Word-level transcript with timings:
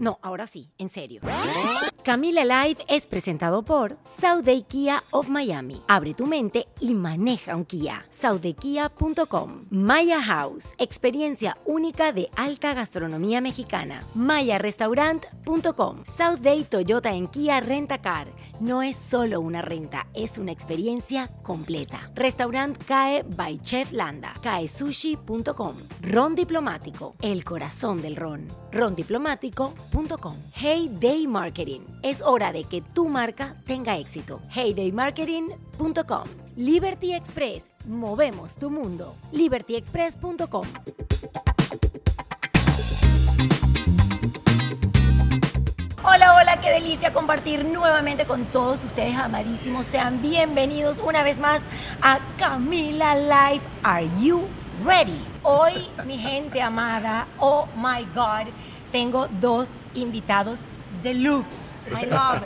No, 0.00 0.18
ahora 0.22 0.46
sí, 0.46 0.70
en 0.78 0.88
serio. 0.88 1.20
Camila 2.02 2.42
Live 2.42 2.82
es 2.88 3.06
presentado 3.06 3.62
por 3.62 3.98
Day 4.42 4.62
Kia 4.62 5.04
of 5.10 5.28
Miami. 5.28 5.82
Abre 5.86 6.14
tu 6.14 6.26
mente 6.26 6.66
y 6.80 6.94
maneja 6.94 7.54
un 7.54 7.66
Kia. 7.66 8.06
SouthDayKia.com. 8.08 9.66
Maya 9.68 10.22
House, 10.22 10.74
experiencia 10.78 11.58
única 11.66 12.12
de 12.12 12.30
alta 12.34 12.72
gastronomía 12.72 13.42
mexicana. 13.42 14.02
MayaRestaurant.com. 14.14 16.04
Day 16.40 16.64
Toyota 16.64 17.12
en 17.14 17.28
Kia 17.28 17.60
Rentacar. 17.60 18.28
No 18.60 18.82
es 18.82 18.96
solo 18.96 19.40
una 19.40 19.60
renta, 19.62 20.06
es 20.14 20.38
una 20.38 20.52
experiencia 20.52 21.28
completa. 21.42 22.10
Restaurant 22.14 22.76
CAE 22.84 23.22
by 23.22 23.60
Chef 23.60 23.92
Landa. 23.92 24.32
CAESushi.com. 24.42 25.74
Ron 26.02 26.34
Diplomático, 26.34 27.14
el 27.20 27.44
corazón 27.44 28.00
del 28.00 28.16
ron. 28.16 28.48
Rondiplomático.com. 28.72 29.89
Hey 30.54 30.88
Day 30.88 31.26
Marketing. 31.26 31.80
Es 32.02 32.22
hora 32.22 32.52
de 32.52 32.64
que 32.64 32.80
tu 32.80 33.08
marca 33.08 33.56
tenga 33.66 33.96
éxito. 33.96 34.40
Heydaymarketing.com. 34.54 36.24
Liberty 36.56 37.14
Express. 37.14 37.68
Movemos 37.86 38.56
tu 38.56 38.70
mundo. 38.70 39.14
LibertyExpress.com. 39.32 40.66
Hola, 46.02 46.34
hola, 46.34 46.60
qué 46.60 46.70
delicia 46.70 47.12
compartir 47.12 47.64
nuevamente 47.64 48.26
con 48.26 48.44
todos 48.46 48.84
ustedes, 48.84 49.16
amadísimos. 49.16 49.86
Sean 49.86 50.22
bienvenidos 50.22 50.98
una 50.98 51.22
vez 51.22 51.38
más 51.38 51.64
a 52.02 52.18
Camila 52.38 53.14
Live. 53.14 53.62
Are 53.82 54.08
you 54.20 54.46
ready? 54.84 55.20
Hoy, 55.42 55.72
mi 56.06 56.18
gente 56.18 56.60
amada, 56.60 57.26
oh 57.38 57.66
my 57.76 58.04
God, 58.14 58.52
tengo 58.92 59.28
dos 59.40 59.76
invitados 59.94 60.60
deluxe, 61.02 61.84
my 61.92 62.06
love, 62.06 62.42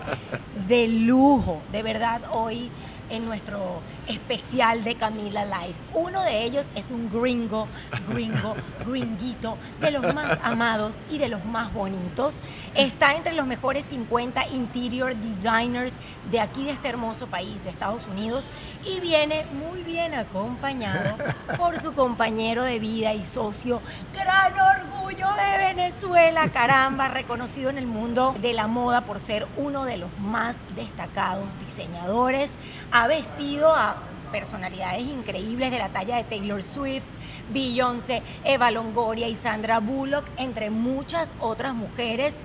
de 0.68 0.88
lujo. 0.88 1.60
De 1.72 1.82
verdad, 1.82 2.22
hoy 2.32 2.70
en 3.10 3.24
nuestro 3.26 3.80
especial 4.08 4.84
de 4.84 4.94
Camila 4.94 5.44
Life. 5.44 5.78
Uno 5.92 6.22
de 6.22 6.44
ellos 6.44 6.70
es 6.74 6.90
un 6.90 7.10
gringo, 7.10 7.66
gringo, 8.08 8.54
gringuito, 8.86 9.56
de 9.80 9.90
los 9.90 10.14
más 10.14 10.38
amados 10.42 11.02
y 11.10 11.18
de 11.18 11.28
los 11.28 11.44
más 11.44 11.72
bonitos. 11.72 12.42
Está 12.74 13.14
entre 13.14 13.32
los 13.32 13.46
mejores 13.46 13.84
50 13.86 14.48
interior 14.48 15.14
designers 15.16 15.94
de 16.30 16.40
aquí 16.40 16.64
de 16.64 16.72
este 16.72 16.88
hermoso 16.88 17.26
país, 17.26 17.62
de 17.64 17.70
Estados 17.70 18.06
Unidos, 18.06 18.50
y 18.86 19.00
viene 19.00 19.46
muy 19.46 19.82
bien 19.82 20.14
acompañado 20.14 21.16
por 21.56 21.80
su 21.80 21.92
compañero 21.92 22.62
de 22.64 22.78
vida 22.78 23.14
y 23.14 23.24
socio, 23.24 23.80
gran 24.12 24.54
orgullo 24.58 25.28
de 25.34 25.58
Venezuela, 25.58 26.48
caramba, 26.48 27.08
reconocido 27.08 27.70
en 27.70 27.78
el 27.78 27.86
mundo 27.86 28.34
de 28.40 28.52
la 28.52 28.66
moda 28.66 29.02
por 29.02 29.20
ser 29.20 29.46
uno 29.56 29.84
de 29.84 29.96
los 29.96 30.08
más 30.18 30.56
destacados 30.74 31.58
diseñadores. 31.58 32.52
Ha 32.92 33.06
vestido 33.06 33.74
a 33.74 33.93
personalidades 34.34 35.02
increíbles 35.02 35.70
de 35.70 35.78
la 35.78 35.90
talla 35.90 36.16
de 36.16 36.24
Taylor 36.24 36.60
Swift, 36.60 37.06
Beyoncé, 37.52 38.20
Eva 38.42 38.72
Longoria 38.72 39.28
y 39.28 39.36
Sandra 39.36 39.78
Bullock, 39.78 40.24
entre 40.38 40.70
muchas 40.70 41.32
otras 41.38 41.72
mujeres. 41.72 42.38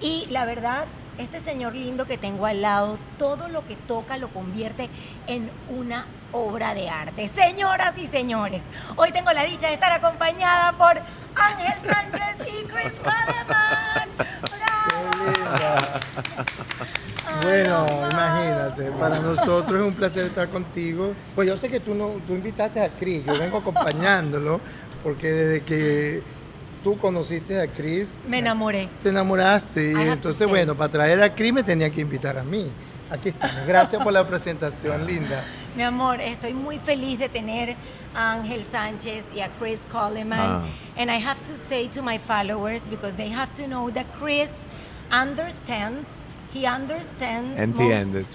Y 0.00 0.24
la 0.30 0.46
verdad, 0.46 0.86
este 1.18 1.42
señor 1.42 1.74
lindo 1.74 2.06
que 2.06 2.16
tengo 2.16 2.46
al 2.46 2.62
lado, 2.62 2.98
todo 3.18 3.48
lo 3.48 3.66
que 3.66 3.76
toca 3.76 4.16
lo 4.16 4.28
convierte 4.28 4.88
en 5.26 5.50
una 5.68 6.06
obra 6.32 6.72
de 6.72 6.88
arte. 6.88 7.28
Señoras 7.28 7.98
y 7.98 8.06
señores, 8.06 8.62
hoy 8.96 9.12
tengo 9.12 9.30
la 9.32 9.44
dicha 9.44 9.66
de 9.66 9.74
estar 9.74 9.92
acompañada 9.92 10.72
por 10.72 11.02
Ángel 11.34 11.74
Sánchez 11.86 12.48
y 12.48 12.64
Chris 12.66 12.94
Coleman. 13.00 14.08
Bueno, 17.42 17.86
imagínate, 18.10 18.90
para 18.92 19.20
nosotros 19.20 19.76
es 19.76 19.82
un 19.82 19.94
placer 19.94 20.26
estar 20.26 20.48
contigo. 20.48 21.14
Pues 21.34 21.48
yo 21.48 21.56
sé 21.56 21.68
que 21.68 21.80
tú 21.80 21.94
no, 21.94 22.20
tú 22.26 22.34
invitaste 22.34 22.80
a 22.80 22.88
Chris, 22.90 23.24
yo 23.24 23.38
vengo 23.38 23.58
acompañándolo, 23.58 24.60
porque 25.02 25.32
desde 25.32 25.64
que 25.64 26.22
tú 26.82 26.98
conociste 26.98 27.60
a 27.60 27.66
Chris, 27.68 28.08
me 28.28 28.38
enamoré. 28.38 28.88
Te 29.02 29.10
enamoraste, 29.10 29.92
y 29.92 30.08
entonces 30.08 30.46
bueno, 30.48 30.74
para 30.74 30.90
traer 30.90 31.22
a 31.22 31.34
Chris 31.34 31.52
me 31.52 31.62
tenía 31.62 31.90
que 31.90 32.00
invitar 32.00 32.38
a 32.38 32.42
mí. 32.42 32.70
Aquí 33.10 33.28
estamos. 33.28 33.66
Gracias 33.66 34.02
por 34.02 34.12
la 34.12 34.26
presentación, 34.26 35.06
linda. 35.06 35.44
Mi 35.76 35.82
amor, 35.82 36.20
estoy 36.20 36.54
muy 36.54 36.78
feliz 36.78 37.18
de 37.18 37.28
tener 37.28 37.76
a 38.14 38.32
Ángel 38.32 38.64
Sánchez 38.64 39.26
y 39.34 39.40
a 39.40 39.50
Chris 39.60 39.80
Coleman. 39.92 40.40
Ah. 40.40 40.62
And 40.96 41.10
I 41.10 41.20
have 41.20 41.38
to 41.44 41.54
say 41.54 41.86
to 41.88 42.02
my 42.02 42.18
followers, 42.18 42.88
because 42.88 43.14
they 43.16 43.30
have 43.30 43.52
to 43.54 43.68
know 43.68 43.90
that 43.90 44.06
Chris 44.18 44.66
understands 45.12 46.24
He 46.56 46.66
understands 46.66 47.60
Entiendes. 47.60 48.34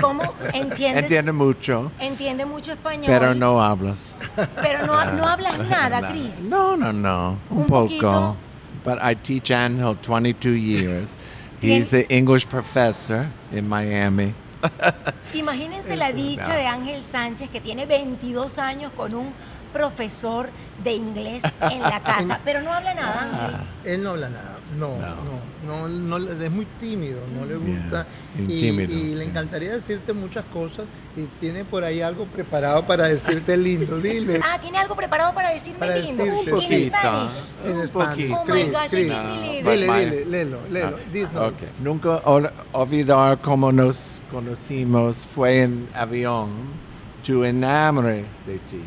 ¿Cómo 0.00 0.22
entiendes? 0.52 1.04
Entiende 1.04 1.32
mucho. 1.32 1.90
Entiende 2.00 2.44
mucho 2.44 2.72
español. 2.72 3.06
Pero 3.06 3.34
no 3.34 3.62
hablas. 3.62 4.16
Pero 4.60 4.86
no, 4.86 5.04
no 5.12 5.24
hablas 5.24 5.58
nada, 5.58 6.10
Chris. 6.10 6.48
No, 6.48 6.76
no, 6.76 6.92
no. 6.92 7.38
Un, 7.50 7.58
Un 7.58 7.66
poco. 7.66 7.88
Poquito. 7.88 8.36
But 8.84 8.98
I 9.02 9.14
teach 9.14 9.50
Angel 9.50 9.94
22 9.94 10.50
years. 10.50 11.16
He's 11.60 11.92
an 11.94 12.04
English 12.08 12.48
professor 12.48 13.28
in 13.50 13.68
Miami. 13.68 14.34
Imagínense 15.32 15.96
la 15.96 16.12
dicha 16.12 16.54
de 16.54 16.66
Ángel 16.66 17.02
Sánchez 17.02 17.50
que 17.50 17.60
tiene 17.60 17.86
22 17.86 18.58
años 18.58 18.92
con 18.96 19.14
un 19.14 19.32
profesor 19.74 20.48
de 20.84 20.92
inglés 20.92 21.42
en 21.60 21.82
la 21.82 22.00
casa, 22.04 22.40
pero 22.44 22.62
no 22.62 22.72
habla 22.72 22.94
nada, 22.94 23.22
Ángel. 23.22 23.60
Él 23.84 24.02
no 24.04 24.10
habla 24.10 24.28
nada. 24.30 24.54
No, 24.78 24.96
no, 25.66 25.88
no, 25.88 26.18
no, 26.18 26.32
es 26.32 26.50
muy 26.50 26.64
tímido, 26.80 27.20
no 27.34 27.44
le 27.44 27.56
gusta. 27.56 28.06
y, 28.38 28.70
le 29.14 29.24
encantaría 29.24 29.72
decirte 29.72 30.12
muchas 30.12 30.44
cosas 30.46 30.86
y 31.16 31.26
tiene 31.38 31.64
por 31.64 31.84
ahí 31.84 32.00
algo 32.00 32.24
preparado 32.24 32.86
para 32.86 33.08
decirte 33.08 33.56
lindo, 33.56 33.98
dile. 33.98 34.40
Ah, 34.42 34.58
tiene 34.60 34.78
algo 34.78 34.94
preparado 34.96 35.34
para 35.34 35.52
decirme 35.52 35.80
para 35.80 35.96
lindo. 35.96 36.24
Decirte, 36.24 36.52
un 36.52 36.60
poquito. 36.60 36.96
En 37.64 37.80
español. 37.80 38.38
Oh 38.40 38.44
my 38.52 38.62
gosh, 38.64 38.90
Chris. 38.90 39.12
Dile, 39.62 39.64
dile, 39.64 40.24
léelo, 40.24 40.58
léelo. 40.70 40.98
Ah, 41.34 41.46
okay. 41.46 41.68
Nunca 41.80 42.22
olvidar 42.72 43.38
cómo 43.40 43.70
nos 43.72 44.20
conocimos 44.30 45.26
fue 45.26 45.62
en 45.62 45.88
avión. 45.94 46.50
Tu 47.24 47.42
enamoré 47.44 48.24
de 48.46 48.58
ti. 48.60 48.80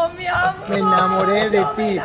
Oh, 0.00 0.08
mi 0.16 0.26
amor. 0.26 0.68
Me 0.68 0.76
enamoré 0.76 1.50
de 1.50 1.64
ti. 1.74 1.98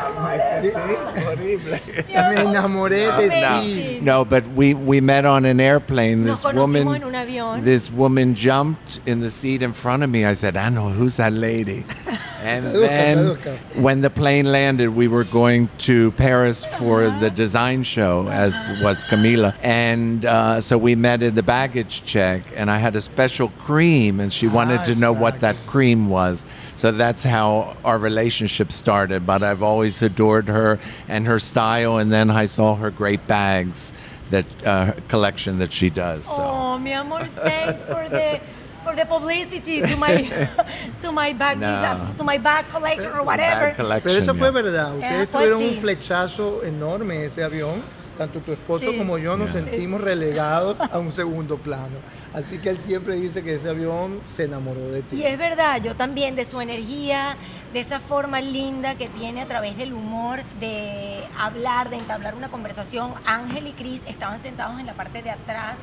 Me 2.16 2.42
enamoré 2.42 3.12
de 3.18 3.30
ti. 3.30 4.00
No, 4.02 4.26
but 4.26 4.48
we, 4.48 4.74
we 4.74 5.00
met 5.00 5.26
on 5.26 5.46
an 5.46 5.60
airplane. 5.60 6.24
This 6.24 6.44
woman, 6.44 7.64
this 7.64 7.92
woman 7.92 8.34
jumped 8.34 9.00
in 9.06 9.20
the 9.20 9.30
seat 9.30 9.62
in 9.62 9.74
front 9.74 10.02
of 10.02 10.10
me. 10.10 10.26
I 10.26 10.34
said, 10.34 10.58
ah, 10.58 10.64
I 10.66 10.70
know 10.70 10.90
who's 10.90 11.18
that 11.18 11.34
lady. 11.34 11.86
And 12.44 12.66
then 12.66 13.38
when 13.82 14.02
the 14.02 14.10
plane 14.10 14.52
landed, 14.52 14.90
we 14.90 15.08
were 15.08 15.24
going 15.24 15.70
to 15.80 16.12
Paris 16.12 16.66
for 16.66 17.10
the 17.10 17.30
design 17.30 17.84
show, 17.84 18.28
as 18.28 18.54
was 18.84 19.06
Camila. 19.06 19.56
And 19.64 20.26
uh, 20.26 20.60
so 20.60 20.78
we 20.78 20.96
met 20.96 21.24
in 21.24 21.36
the 21.36 21.44
baggage 21.44 22.04
check, 22.04 22.44
and 22.56 22.70
I 22.70 22.80
had 22.80 22.98
a 22.98 23.02
special 23.02 23.48
cream, 23.60 24.20
and 24.20 24.32
she 24.32 24.50
wanted 24.50 24.84
to 24.86 24.96
know 24.96 25.14
what 25.14 25.40
that 25.40 25.56
cream 25.68 26.10
was. 26.10 26.46
So 26.76 26.92
that's 26.92 27.24
how 27.24 27.78
our 27.86 27.98
relationship 27.98 28.74
started. 28.74 29.26
But 29.26 29.42
I've 29.42 29.64
always 29.64 30.02
adored 30.02 30.50
her 30.50 30.80
and 31.08 31.26
her 31.28 31.40
style, 31.40 31.98
and 31.98 32.12
then 32.12 32.30
I 32.30 32.48
saw 32.48 32.76
her 32.76 32.92
great 32.92 33.26
bags 33.26 33.94
that 34.32 34.46
uh, 34.66 34.94
collection 35.08 35.60
that 35.60 35.72
she 35.72 35.90
does. 35.90 36.26
So. 36.26 36.38
Oh 36.40 36.80
mi 36.80 36.92
amor, 36.92 37.24
thanks 37.24 37.84
for 37.84 38.10
the 38.10 38.42
for 38.84 38.96
the 38.96 39.06
publicity 39.06 39.82
to 39.82 39.96
my 39.98 40.24
to 41.02 41.12
my 41.12 41.34
bag 41.34 41.58
No. 41.60 42.14
to 42.18 42.24
my 42.24 42.38
bag 42.38 42.66
collection 42.72 43.12
or 43.14 43.24
whatever. 43.24 43.74
Collection, 43.76 44.02
Pero 44.04 44.20
eso 44.20 44.34
fue 44.36 44.52
verdad. 44.52 44.94
Ustedes 44.96 45.30
fue 45.30 45.42
tuvieron 45.42 45.62
así. 45.64 45.70
un 45.76 45.82
flechazo 45.82 46.64
enorme 46.64 47.16
en 47.16 47.22
ese 47.24 47.44
avión. 47.44 47.82
Tanto 48.18 48.42
tu 48.42 48.52
esposo 48.54 48.92
Sí. 48.92 48.98
como 48.98 49.18
yo 49.18 49.36
nos 49.38 49.52
Yeah. 49.52 49.64
sentimos 49.64 50.00
relegados 50.00 50.78
a 50.80 51.00
un 51.00 51.12
segundo 51.22 51.58
plano. 51.58 51.96
Así 52.32 52.60
que 52.60 52.70
él 52.70 52.78
siempre 52.78 53.16
dice 53.16 53.42
que 53.44 53.56
ese 53.56 53.70
avión 53.70 54.20
se 54.32 54.44
enamoró 54.44 54.82
de 54.92 55.02
ti. 55.02 55.16
Y 55.16 55.24
es 55.26 55.36
verdad, 55.38 55.82
yo 55.82 55.96
también 55.96 56.36
de 56.36 56.46
su 56.46 56.62
energía, 56.62 57.36
de 57.74 57.80
esa 57.80 58.00
forma 58.00 58.40
linda 58.40 58.94
que 58.96 59.08
tiene 59.08 59.42
a 59.42 59.48
través 59.48 59.76
del 59.78 59.94
humor, 59.94 60.42
de 60.60 61.24
hablar, 61.40 61.90
de 61.90 61.96
entablar 61.96 62.36
una 62.36 62.50
conversación. 62.50 63.16
Ángel 63.26 63.66
y 63.66 63.72
Cris 63.72 64.04
estaban 64.08 64.38
sentados 64.40 64.80
en 64.80 64.86
la 64.86 64.94
parte 64.94 65.24
de 65.24 65.32
atrás 65.32 65.80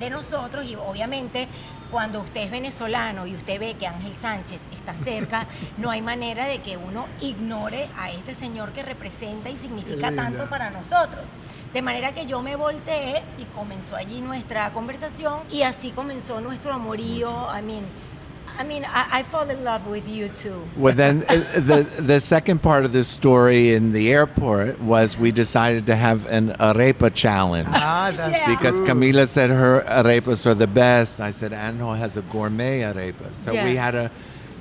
de 0.00 0.10
nosotros 0.10 0.66
y 0.66 0.74
obviamente 0.76 1.48
cuando 1.90 2.20
usted 2.20 2.42
es 2.42 2.50
venezolano 2.50 3.26
y 3.26 3.34
usted 3.34 3.60
ve 3.60 3.74
que 3.74 3.86
Ángel 3.86 4.14
Sánchez 4.14 4.62
está 4.72 4.96
cerca, 4.96 5.46
no 5.78 5.90
hay 5.90 6.02
manera 6.02 6.46
de 6.46 6.58
que 6.58 6.76
uno 6.76 7.06
ignore 7.20 7.88
a 7.96 8.10
este 8.10 8.34
señor 8.34 8.72
que 8.72 8.82
representa 8.82 9.50
y 9.50 9.58
significa 9.58 10.10
tanto 10.14 10.48
para 10.48 10.70
nosotros. 10.70 11.28
De 11.72 11.82
manera 11.82 12.12
que 12.12 12.26
yo 12.26 12.40
me 12.40 12.56
volteé 12.56 13.22
y 13.38 13.44
comenzó 13.54 13.96
allí 13.96 14.20
nuestra 14.20 14.72
conversación 14.72 15.40
y 15.50 15.62
así 15.62 15.90
comenzó 15.90 16.40
nuestro 16.40 16.72
amorío. 16.72 17.46
I 17.56 17.62
mean, 17.62 17.84
I 18.56 18.62
mean, 18.62 18.84
I, 18.84 19.18
I 19.18 19.22
fall 19.24 19.48
in 19.50 19.64
love 19.64 19.86
with 19.86 20.08
you 20.08 20.28
too. 20.28 20.68
Well, 20.76 20.94
then 20.94 21.24
uh, 21.28 21.36
the 21.54 21.82
the 21.98 22.20
second 22.20 22.62
part 22.62 22.84
of 22.84 22.92
the 22.92 23.02
story 23.02 23.74
in 23.74 23.92
the 23.92 24.12
airport 24.12 24.80
was 24.80 25.18
we 25.18 25.32
decided 25.32 25.86
to 25.86 25.96
have 25.96 26.26
an 26.26 26.50
arepa 26.60 27.12
challenge. 27.14 27.68
Ah, 27.70 28.12
that's 28.16 28.32
Yeah. 28.32 28.54
Because. 28.54 28.80
Camila 28.84 29.26
said 29.26 29.50
her 29.50 29.82
arepas 29.88 30.46
are 30.46 30.54
the 30.54 30.66
best. 30.66 31.20
I 31.20 31.30
said 31.30 31.52
Anjo 31.52 31.96
has 31.96 32.16
a 32.16 32.22
gourmet 32.22 32.80
arepa. 32.80 33.32
So 33.32 33.52
we 33.52 33.76
had 33.76 33.94
a 33.94 34.10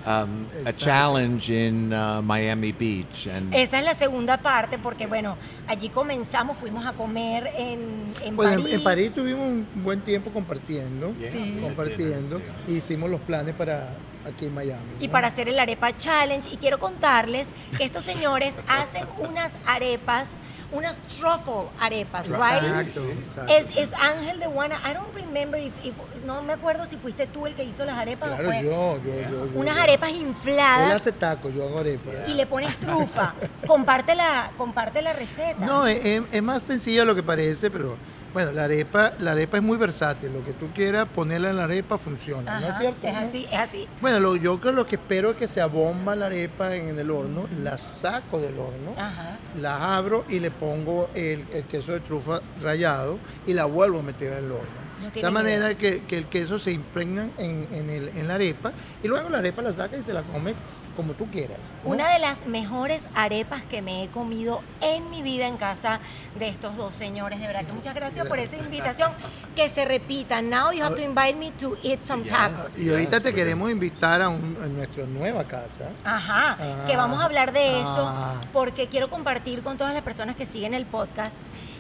um, 0.05 0.45
a 0.65 0.73
challenge 0.73 1.49
in 1.49 1.93
uh, 1.93 2.21
Miami 2.21 2.71
Beach, 2.71 3.27
and 3.27 3.53
Esa 3.53 3.79
es 3.79 3.85
la 3.85 3.95
segunda 3.95 4.37
parte 4.37 4.77
porque, 4.77 5.07
bueno, 5.07 5.37
allí 5.67 5.89
comenzamos, 5.89 6.57
fuimos 6.57 6.85
a 6.85 6.93
comer 6.93 7.47
en, 7.57 8.11
en 8.21 8.27
en- 8.27 8.35
París. 8.35 8.73
en 8.73 8.83
París 8.83 9.13
tuvimos 9.13 9.47
un 9.47 9.67
buen 9.83 10.01
tiempo 10.01 10.31
compartiendo, 10.31 11.13
Sí. 11.17 11.59
compartiendo, 11.61 12.41
y 12.67 12.73
hicimos 12.75 13.09
los 13.09 13.21
planes 13.21 13.55
para 13.55 13.95
aquí 14.27 14.45
en 14.45 14.53
Miami. 14.53 14.81
y 14.99 15.07
¿no? 15.07 15.11
para 15.11 15.27
hacer 15.27 15.49
el 15.49 15.59
arepa 15.59 15.95
challenge. 15.95 16.49
Y 16.51 16.57
quiero 16.57 16.79
contarles 16.79 17.47
que 17.77 17.83
estos 17.83 18.03
señores 18.03 18.55
hacen 18.67 19.05
unas 19.19 19.55
arepas, 19.65 20.31
unas 20.71 20.97
truffle 20.99 21.69
arepas, 21.79 22.27
right? 22.27 22.63
Exacto, 22.63 23.03
exacto. 23.03 23.53
Es, 23.53 23.77
es 23.77 23.93
Ángel 23.93 24.39
de 24.39 24.47
Juana. 24.47 24.79
I 24.89 24.93
don't 24.93 25.13
remember 25.13 25.59
if, 25.59 25.73
if- 25.83 25.93
no 26.25 26.41
me 26.41 26.53
acuerdo 26.53 26.85
si 26.85 26.95
fuiste 26.97 27.27
tú 27.27 27.45
el 27.47 27.53
que 27.53 27.63
hizo 27.65 27.83
las 27.85 27.97
arepas 27.97 28.29
o 28.31 28.35
Claro, 28.35 28.49
fue 28.49 28.63
yo, 28.63 28.97
yo, 29.03 29.29
yo, 29.29 29.49
unas 29.59 29.77
arepas 29.77 30.09
Él 30.09 30.21
infladas 30.21 30.91
hace 30.95 31.11
tacos, 31.11 31.53
yo 31.53 31.63
hago 31.67 31.79
arepas. 31.79 32.27
y 32.29 32.33
le 32.33 32.45
pones 32.47 32.75
trufa. 32.77 33.33
comparte 33.67 34.15
la, 34.15 34.51
comparte 34.57 35.01
la 35.01 35.13
receta. 35.13 35.65
No, 35.65 35.85
es, 35.85 36.03
es- 36.03 36.21
es 36.31 36.41
más 36.41 36.63
sencillo 36.63 37.01
de 37.01 37.05
lo 37.07 37.15
que 37.15 37.23
parece, 37.23 37.69
pero 37.69 37.97
bueno, 38.33 38.51
la 38.51 38.63
arepa, 38.65 39.13
la 39.19 39.31
arepa 39.33 39.57
es 39.57 39.63
muy 39.63 39.77
versátil. 39.77 40.33
Lo 40.33 40.43
que 40.43 40.53
tú 40.53 40.69
quieras 40.73 41.07
ponerla 41.13 41.51
en 41.51 41.57
la 41.57 41.65
arepa 41.65 41.97
funciona, 41.97 42.59
¿no 42.59 42.67
es 42.69 42.77
cierto? 42.79 43.07
Es 43.07 43.15
así, 43.15 43.45
es 43.51 43.59
así. 43.59 43.87
Bueno, 44.01 44.19
lo, 44.19 44.35
yo 44.35 44.59
creo 44.59 44.71
lo 44.73 44.87
que 44.87 44.95
espero 44.95 45.31
es 45.31 45.37
que 45.37 45.47
se 45.47 45.61
abomba 45.61 46.15
la 46.15 46.25
arepa 46.27 46.75
en, 46.75 46.97
el 46.97 47.11
horno, 47.11 47.47
la 47.61 47.77
saco 48.01 48.39
del 48.39 48.57
horno, 48.57 48.93
Ajá. 48.97 49.37
la 49.59 49.95
abro 49.95 50.25
y 50.29 50.39
le 50.39 50.49
pongo 50.51 51.09
el, 51.13 51.45
el 51.53 51.63
queso 51.65 51.91
de 51.91 51.99
trufa 51.99 52.41
rallado 52.61 53.19
y 53.45 53.53
la 53.53 53.65
vuelvo 53.65 53.99
a 53.99 54.03
meter 54.03 54.31
en 54.33 54.45
el 54.45 54.51
horno. 54.51 54.83
No 55.03 55.09
de 55.09 55.21
tal 55.21 55.31
manera 55.33 55.75
que, 55.77 56.03
que 56.05 56.17
el 56.17 56.25
queso 56.27 56.59
se 56.59 56.71
impregna 56.71 57.27
en, 57.37 57.67
en 57.71 57.89
el- 57.89 58.09
en 58.15 58.27
la 58.27 58.35
arepa 58.35 58.71
y 59.03 59.07
luego 59.07 59.29
la 59.29 59.39
arepa 59.39 59.61
la 59.61 59.73
sacas 59.73 59.99
y 59.99 60.03
te 60.03 60.13
la 60.13 60.21
comes 60.23 60.55
como 60.95 61.13
tú 61.13 61.27
quieras. 61.31 61.57
¿no? 61.83 61.91
Una 61.91 62.09
de 62.09 62.19
las 62.19 62.45
mejores 62.45 63.07
arepas 63.15 63.63
que 63.63 63.81
me 63.81 64.03
he 64.03 64.07
comido 64.09 64.61
en 64.81 65.09
mi 65.09 65.21
vida 65.21 65.47
en 65.47 65.57
casa 65.57 65.99
de 66.39 66.47
estos 66.49 66.75
dos 66.77 66.95
señores. 66.95 67.39
De 67.39 67.47
verdad 67.47 67.65
que 67.65 67.73
muchas 67.73 67.95
gracias 67.95 68.27
por 68.27 68.39
esa 68.39 68.57
invitación. 68.57 69.11
Que 69.55 69.69
se 69.69 69.85
repita. 69.85 70.41
Now 70.41 70.71
you 70.71 70.83
have 70.83 70.95
to 70.95 71.01
invite 71.01 71.35
me 71.35 71.51
to 71.59 71.75
eat 71.83 72.03
some 72.03 72.23
tacos. 72.23 72.77
Y 72.77 72.89
ahorita 72.89 73.19
te 73.21 73.33
queremos 73.33 73.69
invitar 73.71 74.21
a, 74.21 74.29
un- 74.29 74.57
a 74.63 74.67
nuestra 74.67 75.05
nueva 75.05 75.43
casa. 75.43 75.89
Ajá, 76.03 76.57
Ah. 76.59 76.85
que 76.87 76.95
vamos 76.97 77.19
a 77.21 77.25
hablar 77.25 77.51
de 77.53 77.79
eso 77.81 78.05
Ah. 78.07 78.39
porque 78.51 78.87
quiero 78.87 79.09
compartir 79.09 79.61
con 79.63 79.77
todas 79.77 79.93
las 79.93 80.03
personas 80.03 80.35
que 80.35 80.45
siguen 80.45 80.73
el 80.73 80.85
podcast 80.85 81.37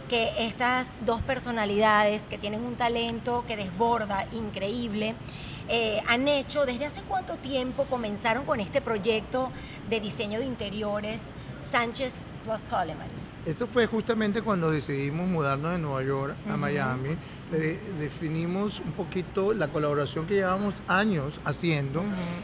que 0.09 0.31
estas 0.45 0.89
dos 1.05 1.21
personalidades 1.21 2.27
que 2.27 2.37
tienen 2.37 2.63
un 2.65 2.75
talento 2.75 3.43
que 3.47 3.55
desborda 3.55 4.25
increíble 4.33 5.15
eh, 5.69 6.01
han 6.07 6.27
hecho 6.27 6.65
desde 6.65 6.85
hace 6.85 7.01
cuánto 7.07 7.35
tiempo 7.37 7.85
comenzaron 7.85 8.45
con 8.45 8.59
este 8.59 8.81
proyecto 8.81 9.51
de 9.89 9.99
diseño 9.99 10.39
de 10.39 10.45
interiores 10.45 11.21
Sánchez 11.71 12.15
plus 12.43 12.61
Coleman. 12.69 13.07
Esto 13.45 13.67
fue 13.67 13.87
justamente 13.87 14.41
cuando 14.41 14.71
decidimos 14.71 15.27
mudarnos 15.27 15.73
de 15.73 15.79
Nueva 15.79 16.01
York 16.03 16.35
a 16.49 16.55
Miami. 16.55 17.09
Le 17.51 17.59
de- 17.59 17.79
definimos 17.99 18.79
un 18.79 18.93
poquito 18.93 19.53
la 19.53 19.67
colaboración 19.67 20.25
que 20.25 20.35
llevamos 20.35 20.73
años 20.87 21.39
haciendo. 21.43 22.03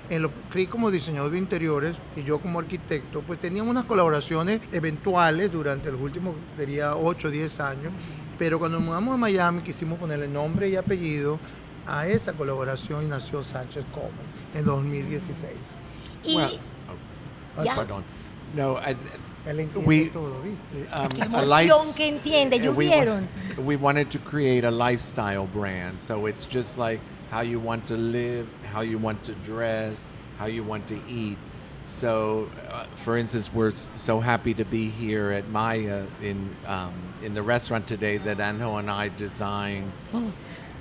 En 0.09 0.21
lo, 0.23 0.31
Cris 0.51 0.67
como 0.67 0.91
diseñador 0.91 1.31
de 1.31 1.37
interiores 1.37 1.95
y 2.17 2.23
yo 2.23 2.39
como 2.39 2.59
arquitecto, 2.59 3.21
pues 3.21 3.39
teníamos 3.39 3.71
unas 3.71 3.85
colaboraciones 3.85 4.59
eventuales 4.73 5.51
durante 5.51 5.89
los 5.89 6.01
últimos, 6.01 6.35
diría, 6.57 6.95
8 6.95 7.27
o 7.29 7.31
10 7.31 7.59
años. 7.61 7.93
Pero 8.37 8.59
cuando 8.59 8.79
mudamos 8.81 9.13
a 9.13 9.17
Miami 9.17 9.61
quisimos 9.61 9.99
ponerle 9.99 10.27
nombre 10.27 10.67
y 10.69 10.75
apellido 10.75 11.39
a 11.89 12.07
esa 12.07 12.33
colaboración 12.33 13.05
y 13.05 13.09
nació 13.09 13.43
Sánchez 13.43 13.83
Coleman 13.93 14.13
en 14.53 14.65
2016. 14.65 15.51
Y 16.23 16.35
well, 16.35 16.59
oh, 17.57 17.63
Ya. 17.63 17.75
pardon. 17.75 18.03
No, 18.55 18.77
I, 18.77 18.95
Él 19.45 19.59
entiende 19.61 19.87
We- 19.87 20.09
todo, 20.09 20.41
¿viste? 20.41 20.87
um, 20.99 21.07
Qué 21.09 21.21
emoción 21.23 21.93
que 21.95 22.07
entiende, 22.09 22.55
uh, 22.57 22.73
we, 22.73 22.85
llovieron. 22.89 23.27
wa- 23.57 23.63
we 23.63 23.75
wanted 23.75 24.09
to 24.11 24.19
create 24.19 24.63
a 24.65 24.71
lifestyle 24.71 25.45
brand, 25.47 25.99
so 26.01 26.25
it's 26.27 26.45
just 26.45 26.77
like 26.77 26.99
how 27.31 27.41
you 27.41 27.59
want 27.59 27.85
to 27.87 27.95
live, 27.95 28.47
how 28.73 28.81
you 28.81 28.97
want 28.99 29.23
to 29.23 29.33
dress, 29.45 30.05
how 30.39 30.45
you 30.47 30.63
want 30.63 30.85
to 30.87 30.95
eat. 31.07 31.37
So, 31.83 32.49
uh, 32.71 32.85
for 32.97 33.17
instance, 33.17 33.49
we're 33.53 33.71
s- 33.71 33.89
so 33.95 34.19
happy 34.19 34.53
to 34.55 34.65
be 34.65 34.89
here 34.89 35.31
at 35.31 35.47
Maya 35.49 36.05
in 36.21 36.49
um, 36.67 36.91
in 37.23 37.33
the 37.33 37.41
restaurant 37.41 37.87
today 37.87 38.17
that 38.17 38.37
Anjo 38.39 38.77
and 38.79 38.89
I 38.91 39.09
designed 39.17 39.91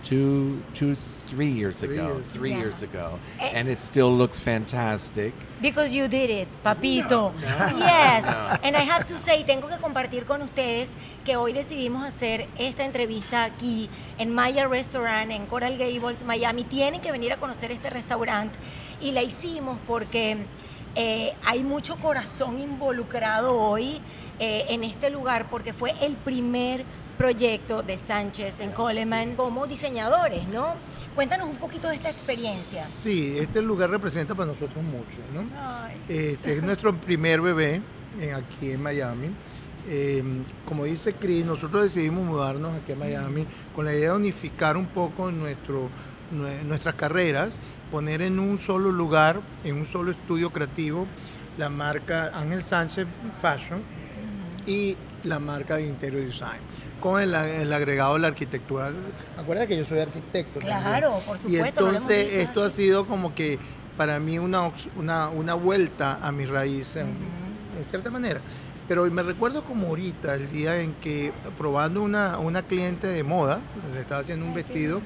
two, 0.09 0.63
two, 0.75 0.97
three 1.29 1.51
years 1.51 1.81
Three 1.81 1.99
ago. 1.99 2.15
years. 2.15 2.27
Three 2.33 2.51
Yeah. 2.51 2.59
years 2.61 2.83
ago, 2.83 3.19
Eh. 3.38 3.50
and 3.55 3.69
it 3.69 3.79
still 3.79 4.11
looks 4.17 4.41
fantastic. 4.41 5.35
Because 5.61 5.93
you 5.95 6.09
did 6.09 6.31
it, 6.31 6.49
papito. 6.65 7.33
yes. 7.79 8.25
And 8.62 8.75
I 8.77 8.85
have 8.88 9.05
to 9.07 9.17
say, 9.19 9.45
tengo 9.45 9.69
que 9.69 9.77
compartir 9.77 10.25
con 10.25 10.41
ustedes 10.41 10.93
que 11.27 11.37
hoy 11.37 11.53
decidimos 11.53 12.05
hacer 12.07 12.47
esta 12.59 12.85
entrevista 12.85 13.45
aquí 13.45 13.91
en 14.19 14.35
Maya 14.35 14.67
Restaurant 14.67 15.31
en 15.31 15.45
Coral 15.47 15.77
Gables, 15.77 16.25
Miami. 16.25 16.65
Tienen 16.65 17.00
que 17.03 17.12
venir 17.12 17.33
a 17.33 17.37
conocer 17.37 17.71
este 17.71 17.91
restaurante 17.91 18.59
y 19.00 19.12
la 19.12 19.23
hicimos 19.23 19.79
porque 19.87 20.47
eh, 20.95 21.35
hay 21.45 21.62
mucho 21.62 21.97
corazón 21.97 22.59
involucrado 22.59 23.55
hoy 23.55 24.00
eh, 24.41 24.65
en 24.71 24.83
este 24.85 25.11
lugar 25.11 25.47
porque 25.50 25.73
fue 25.75 25.93
el 26.00 26.15
primer 26.17 26.85
proyecto 27.19 27.83
de 27.83 27.99
Sánchez 27.99 28.61
en 28.61 28.71
Coleman 28.73 29.35
como 29.35 29.67
diseñadores, 29.67 30.49
¿no? 30.49 30.75
Cuéntanos 31.15 31.49
un 31.49 31.57
poquito 31.57 31.89
de 31.89 31.97
esta 31.97 32.09
experiencia. 32.09 32.85
Sí, 32.87 33.37
este 33.39 33.61
lugar 33.61 33.91
representa 33.91 34.35
para 34.35 34.47
nosotros 34.53 34.83
mucho, 34.85 35.19
¿no? 35.35 35.43
Este 36.09 36.57
es 36.57 36.63
nuestro 36.71 36.95
primer 36.95 37.41
bebé 37.41 37.83
en- 38.21 38.35
aquí 38.35 38.71
en 38.71 38.83
Miami. 38.83 39.31
Eh, 39.91 40.23
como 40.67 40.85
dice 40.85 41.15
Chris, 41.15 41.45
nosotros 41.45 41.83
decidimos 41.85 42.25
mudarnos 42.25 42.75
aquí 42.77 42.93
a 42.93 42.97
Miami 42.97 43.47
con 43.75 43.85
la 43.85 43.95
idea 43.95 44.11
de 44.13 44.17
unificar 44.17 44.77
un 44.77 44.87
poco 44.87 45.31
nuestro, 45.33 45.89
nue- 46.33 46.63
nuestras 46.63 46.95
carreras, 46.95 47.55
poner 47.91 48.23
en 48.23 48.39
un 48.39 48.59
solo 48.61 48.93
lugar, 48.93 49.41
en 49.65 49.77
un 49.77 49.87
solo 49.87 50.13
estudio 50.13 50.51
creativo, 50.51 51.07
la 51.57 51.69
marca 51.69 52.31
Ángel 52.35 52.63
Sánchez 52.63 53.07
Fashion 53.41 53.83
y 54.67 54.97
la 55.25 55.39
marca 55.39 55.77
de 55.77 55.87
Interior 55.87 56.25
Design, 56.25 56.61
con 57.01 57.21
el, 57.21 57.35
el 57.35 57.73
agregado 57.73 58.15
de 58.15 58.21
la 58.21 58.29
arquitectura. 58.29 58.91
Acuérdate 59.37 59.69
que 59.69 59.77
yo 59.79 59.85
soy 59.85 59.99
arquitecto. 60.01 60.61
también. 60.61 60.79
Claro, 60.81 61.17
por 61.27 61.37
Y 61.37 61.41
supuesto, 61.41 61.81
hemos 61.81 61.95
entonces 62.03 62.37
esto 62.37 62.63
ha 62.63 62.71
sido 62.71 63.07
como 63.07 63.35
que 63.35 63.59
para 63.97 64.19
mí 64.21 64.39
una, 64.39 64.71
una, 64.97 65.29
una 65.29 65.55
vuelta 65.55 66.19
a 66.23 66.31
mis 66.33 66.49
raíces, 66.49 66.97
en- 67.03 67.17
en 67.79 67.85
cierta 67.89 68.11
manera. 68.11 68.41
Pero 68.87 69.05
me 69.11 69.23
recuerdo 69.23 69.65
como 69.65 69.89
ahorita, 69.89 70.35
el 70.35 70.49
día 70.51 70.81
en 70.81 70.95
que 70.95 71.33
probando 71.59 72.01
una, 72.03 72.39
una 72.39 72.63
cliente 72.63 73.07
de 73.07 73.23
moda, 73.23 73.61
le 73.93 74.01
estaba 74.01 74.21
haciendo 74.23 74.47
un 74.47 74.55
vestido, 74.55 75.01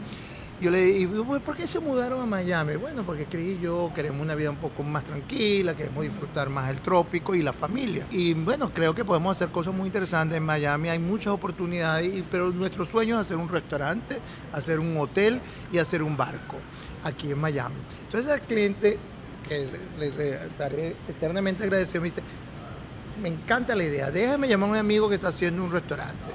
Yo 0.63 0.71
le 0.71 0.81
digo, 0.81 1.25
¿por 1.41 1.57
qué 1.57 1.67
se 1.67 1.81
mudaron 1.81 2.23
a 2.23 2.25
Miami? 2.25 2.77
Bueno, 2.77 3.03
porque 3.03 3.27
Cris 3.27 3.59
y 3.59 3.61
yo 3.61 3.91
queremos 3.97 4.21
una 4.21 4.37
vida 4.37 4.49
un 4.49 4.59
poco 4.59 4.85
más 4.85 5.03
tranquila, 5.03 5.75
queremos 5.75 6.05
disfrutar 6.05 6.51
más 6.51 6.71
el 6.71 6.81
trópico 6.81 7.35
y 7.35 7.43
la 7.43 7.53
familia. 7.53 8.07
Y 8.13 8.35
bueno, 8.35 8.73
creo 8.73 8.95
que 8.95 9.05
podemos 9.05 9.35
hacer 9.37 9.49
cosas 9.49 9.75
muy 9.75 9.89
interesantes 9.89 10.37
en 10.37 10.45
Miami, 10.45 10.89
hay 10.89 11.01
muchas 11.01 11.33
oportunidades, 11.33 12.23
pero 12.31 12.51
nuestro 12.51 12.87
sueño 12.87 13.17
es 13.17 13.27
hacer 13.27 13.39
un 13.39 13.49
restaurante, 13.49 14.21
hacer 14.53 14.79
un 14.79 14.97
hotel 14.99 15.41
y 15.73 15.79
hacer 15.79 16.01
un 16.01 16.17
barco 16.17 16.59
aquí 17.03 17.33
en 17.33 17.41
Miami. 17.41 17.75
Entonces 18.05 18.31
el 18.31 18.41
cliente, 18.43 18.99
que 19.49 19.67
les 19.99 20.17
estaré 20.17 20.95
eternamente 21.09 21.65
agradecido, 21.65 22.03
me 22.03 22.09
dice, 22.09 22.23
me 23.21 23.31
encanta 23.31 23.75
la 23.75 23.83
idea, 23.83 24.13
déjame 24.13 24.47
llamar 24.47 24.69
a 24.69 24.73
un 24.75 24.79
amigo 24.79 25.09
que 25.09 25.17
está 25.17 25.27
haciendo 25.27 25.65
un 25.65 25.73
restaurante 25.73 26.29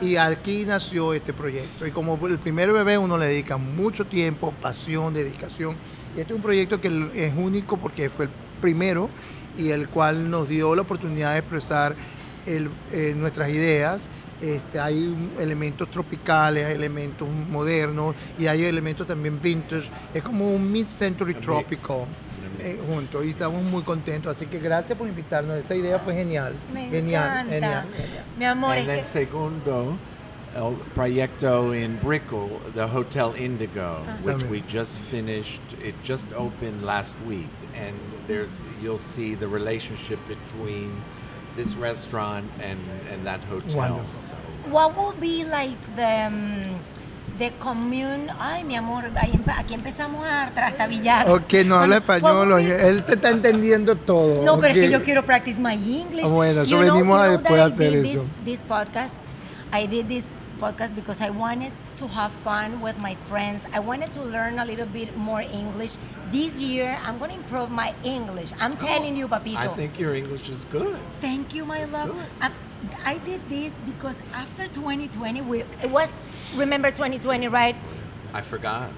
y 0.00 0.16
aquí 0.16 0.64
nació 0.64 1.12
este 1.12 1.32
proyecto. 1.32 1.86
Y 1.86 1.90
como 1.90 2.18
el 2.26 2.38
primer 2.38 2.72
bebé 2.72 2.98
uno 2.98 3.16
le 3.18 3.26
dedica 3.26 3.56
mucho 3.56 4.06
tiempo, 4.06 4.52
pasión, 4.60 5.14
dedicación. 5.14 5.76
Y 6.16 6.20
este 6.20 6.32
es 6.32 6.36
un 6.36 6.42
proyecto 6.42 6.80
que 6.80 6.88
es 7.14 7.34
único 7.36 7.76
porque 7.76 8.08
fue 8.10 8.26
el 8.26 8.30
primero 8.60 9.08
y 9.56 9.70
el 9.70 9.88
cual 9.88 10.30
nos 10.30 10.48
dio 10.48 10.74
la 10.74 10.82
oportunidad 10.82 11.32
de 11.32 11.38
expresar 11.38 11.94
eh, 12.46 13.14
nuestras 13.16 13.50
ideas. 13.50 14.08
Este, 14.40 14.80
hay 14.80 15.14
elementos 15.38 15.90
tropicales, 15.90 16.64
hay 16.66 16.74
elementos 16.74 17.28
modernos 17.50 18.14
y 18.38 18.46
hay 18.46 18.64
elementos 18.64 19.06
también 19.06 19.40
vintage. 19.40 19.90
Es 20.14 20.22
como 20.22 20.50
un 20.50 20.72
mid-century 20.72 21.34
tropical. 21.34 22.06
Eh, 22.58 22.78
juntos 22.86 23.24
y 23.24 23.30
estamos 23.30 23.62
muy 23.64 23.82
contentos. 23.82 24.36
Así 24.36 24.46
que 24.46 24.58
gracias 24.58 24.96
por 24.98 25.06
invitarnos. 25.08 25.56
Esta 25.58 25.74
idea 25.74 25.98
fue 25.98 26.14
genial. 26.14 26.54
Me 26.74 26.88
genial, 26.90 27.46
encanta. 27.48 27.52
genial, 27.52 27.84
Mi 28.38 28.44
amor, 28.44 28.72
And 28.72 28.80
es 28.80 28.86
then 28.86 28.96
que- 28.98 29.04
segundo, 29.04 29.96
el 30.56 30.74
proyecto 30.94 31.74
in 31.74 31.98
Brickell, 32.02 32.58
the 32.74 32.86
Hotel 32.86 33.34
Indigo, 33.36 33.98
which 34.24 34.42
we 34.50 34.62
just 34.68 34.98
finished. 34.98 35.62
It 35.82 35.94
just 36.04 36.26
opened 36.34 36.84
last 36.84 37.14
week, 37.26 37.48
and 37.74 37.94
there's 38.26 38.60
you'll 38.82 38.98
see 38.98 39.34
the 39.36 39.46
relationship 39.48 40.18
between 40.26 40.90
this 41.56 41.74
restaurant 41.76 42.50
and 42.62 42.78
and 43.12 43.24
that 43.24 43.40
hotel. 43.44 43.76
Wonderful. 43.78 44.20
So 44.28 44.34
what 44.70 44.96
will 44.96 45.14
be 45.20 45.44
like 45.44 45.80
the 45.96 46.26
um, 46.26 46.80
the 47.40 47.50
commune? 47.58 48.30
Ay, 48.38 48.62
mi 48.64 48.76
amor, 48.76 49.10
ahí 49.16 49.32
aquí 49.56 49.74
empezamos 49.74 50.24
a 50.26 50.50
trastabillar. 50.54 51.28
Ok, 51.30 51.54
no 51.64 51.76
habla 51.76 51.96
español, 51.96 52.52
él 52.60 53.02
te 53.04 53.14
está 53.14 53.30
entendiendo 53.30 53.96
todo. 53.96 54.44
No, 54.44 54.60
pero 54.60 54.74
es 54.74 54.80
que 54.86 54.90
yo 54.90 55.02
quiero 55.02 55.24
practice 55.24 55.58
my 55.58 55.74
English. 55.74 56.26
Ah, 56.26 56.28
bueno, 56.28 56.62
eso 56.62 56.76
know- 56.76 56.92
venimos 56.92 57.18
you 57.18 57.24
a 57.24 57.26
know 57.28 57.38
después 57.38 57.60
I 57.60 57.64
hacer 57.64 57.92
did 57.92 58.04
eso. 58.04 58.22
This, 58.44 58.60
this 58.60 58.62
podcast, 58.68 59.20
I 59.72 59.86
did 59.86 60.06
this 60.06 60.26
podcast 60.60 60.94
because 60.94 61.22
I 61.22 61.30
wanted 61.30 61.72
to 61.96 62.06
have 62.08 62.30
fun 62.44 62.82
with 62.82 62.98
my 62.98 63.16
friends. 63.26 63.64
I 63.74 63.80
wanted 63.80 64.12
to 64.12 64.22
learn 64.22 64.58
a 64.58 64.64
little 64.64 64.86
bit 64.86 65.16
more 65.16 65.40
English. 65.42 65.96
This 66.30 66.60
year, 66.60 66.98
I'm 67.06 67.18
going 67.18 67.30
to 67.30 67.36
improve 67.38 67.70
my 67.70 67.94
English. 68.04 68.52
I'm 68.60 68.76
telling 68.76 69.16
you, 69.16 69.26
Papito. 69.28 69.56
I 69.56 69.68
think 69.68 69.98
your 69.98 70.14
English 70.14 70.50
is 70.50 70.66
good. 70.70 70.96
Thank 71.22 71.54
you, 71.54 71.64
my 71.64 71.86
love. 71.86 72.14
Good. 72.82 72.96
I, 73.04 73.12
I 73.12 73.18
did 73.18 73.40
this 73.48 73.78
because 73.86 74.20
after 74.34 74.66
2020, 74.68 75.40
we, 75.42 75.62
it 75.82 75.90
was, 75.90 76.10
remember 76.54 76.90
2020, 76.90 77.48
right? 77.48 77.76
I 78.32 78.40
forgot. 78.40 78.90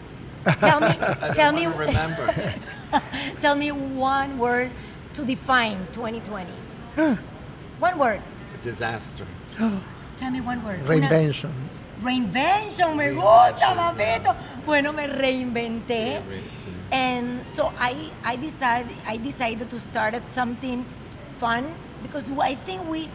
Tell 0.61 0.81
me, 0.81 0.87
I 1.21 1.31
tell 1.35 1.53
me, 1.53 1.67
remember. 1.87 2.35
tell 3.41 3.55
me 3.55 3.71
one 3.73 4.39
word 4.39 4.71
to 5.15 5.25
define 5.25 5.79
2020. 5.93 6.51
one 7.79 7.99
word. 7.99 8.21
Disaster. 8.63 9.27
Tell 10.17 10.31
me 10.31 10.41
one 10.41 10.65
word. 10.65 10.81
Una- 10.89 11.09
Reinvention. 11.09 11.53
Reinvention, 12.01 12.97
me 12.97 13.13
gusta, 13.15 13.75
papito. 13.75 14.37
Bueno, 14.65 14.93
me 14.93 15.05
reinventé. 15.07 16.23
And 16.93 17.45
so 17.47 17.73
I, 17.79 18.11
I 18.25 18.37
decided, 18.37 18.95
I 19.07 19.17
decided 19.17 19.69
to 19.71 19.81
start 19.81 20.15
at 20.15 20.31
something 20.33 20.85
fun 21.39 21.75
because 22.03 22.31
I 22.41 22.55
think 22.55 22.89
we, 22.89 23.09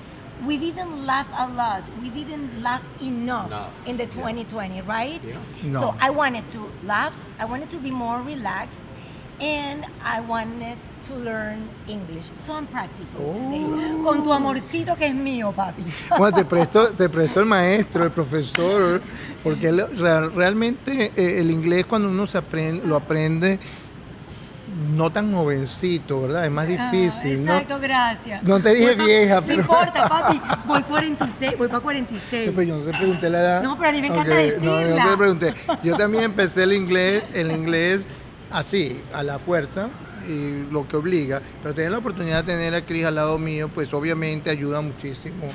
we 0.46 0.58
didn't 0.58 1.06
laugh 1.06 1.30
a 1.38 1.48
lot. 1.48 1.84
We 2.02 2.10
didn't 2.10 2.62
laugh 2.62 2.84
enough, 3.02 3.48
Enough, 3.48 3.88
in 3.88 3.98
the 3.98 4.04
yeah. 4.06 4.10
2020, 4.46 4.82
right? 4.82 5.20
Yeah. 5.24 5.38
No. 5.64 5.80
So 5.80 5.96
I 6.00 6.10
wanted 6.10 6.50
to 6.52 6.70
laugh. 6.84 7.16
I 7.40 7.46
wanted 7.46 7.70
to 7.72 7.78
be 7.78 7.92
more 7.92 8.22
relaxed. 8.22 8.84
And 9.40 9.86
I 10.04 10.20
wanted 10.22 10.78
to 11.06 11.14
learn 11.14 11.70
English. 11.88 12.26
So 12.34 12.54
I'm 12.54 12.66
practicing 12.66 13.34
today. 13.34 13.64
Oh. 13.68 14.04
Con 14.04 14.24
tu 14.24 14.34
amorcito 14.34 14.96
que 14.98 15.06
es 15.06 15.14
mío, 15.14 15.52
papi. 15.56 15.84
Bueno, 16.18 16.36
te 16.38 16.44
presto, 16.44 16.92
te 16.96 17.08
presto 17.08 17.42
el 17.42 17.46
maestro, 17.46 18.04
el 18.04 18.10
profesor, 18.10 19.00
porque 19.44 19.68
él 19.70 19.86
real- 19.96 20.34
realmente 20.34 21.12
eh, 21.16 21.40
el 21.40 21.52
inglés 21.52 21.86
cuando 21.86 22.10
uno 22.10 22.26
se 22.26 22.40
aprende, 22.40 22.84
lo 22.88 22.96
aprende 22.96 23.60
no 24.98 25.12
tan 25.12 25.32
jovencito, 25.34 26.22
¿verdad? 26.24 26.46
Es 26.46 26.52
más 26.52 26.68
difícil, 26.68 27.40
Ah, 27.50 27.58
exacto, 27.60 27.74
¿no? 27.76 27.80
gracias. 27.80 28.44
No 28.44 28.62
te 28.62 28.70
dije 28.74 28.88
Voy 28.88 28.96
pa- 28.96 29.06
vieja, 29.06 29.36
No 29.36 29.46
pero- 29.46 29.62
importa, 29.62 30.10
papi. 30.10 30.42
Voy 30.68 30.84
46, 30.84 31.58
voy 31.58 31.68
para 31.68 31.80
46. 31.80 32.52
Pues 32.54 32.68
yo 32.68 32.78
no 32.78 32.84
te 32.92 32.98
pregunté 32.98 33.30
la 33.30 33.40
edad. 33.40 33.64
No, 33.64 33.78
pero 33.78 33.90
a 33.90 33.92
mí 33.94 34.02
me 34.02 34.08
encanta 34.08 34.32
Ok, 34.34 34.38
decirla. 34.38 34.82
No, 34.82 34.98
no 35.04 35.10
te 35.12 35.18
pregunté. 35.18 35.54
Yo 35.84 35.96
también 35.96 36.24
empecé 36.32 36.64
el 36.64 36.74
inglés, 36.74 37.24
el 37.34 37.52
inglés 37.52 38.06
así, 38.52 39.00
a 39.14 39.24
la 39.24 39.40
fuerza, 39.40 39.90
y 40.28 40.72
lo 40.72 40.88
que 40.88 40.98
obliga. 40.98 41.42
Pero 41.62 41.74
tener 41.76 41.92
la 41.92 42.00
oportunidad 42.00 42.44
de 42.44 42.54
tener 42.54 42.76
a 42.76 42.86
Cris 42.86 43.06
al 43.06 43.16
lado 43.16 43.38
mío, 43.38 43.70
pues 43.74 43.94
obviamente 43.94 44.50
ayuda 44.50 44.82
muchísimo 44.82 45.46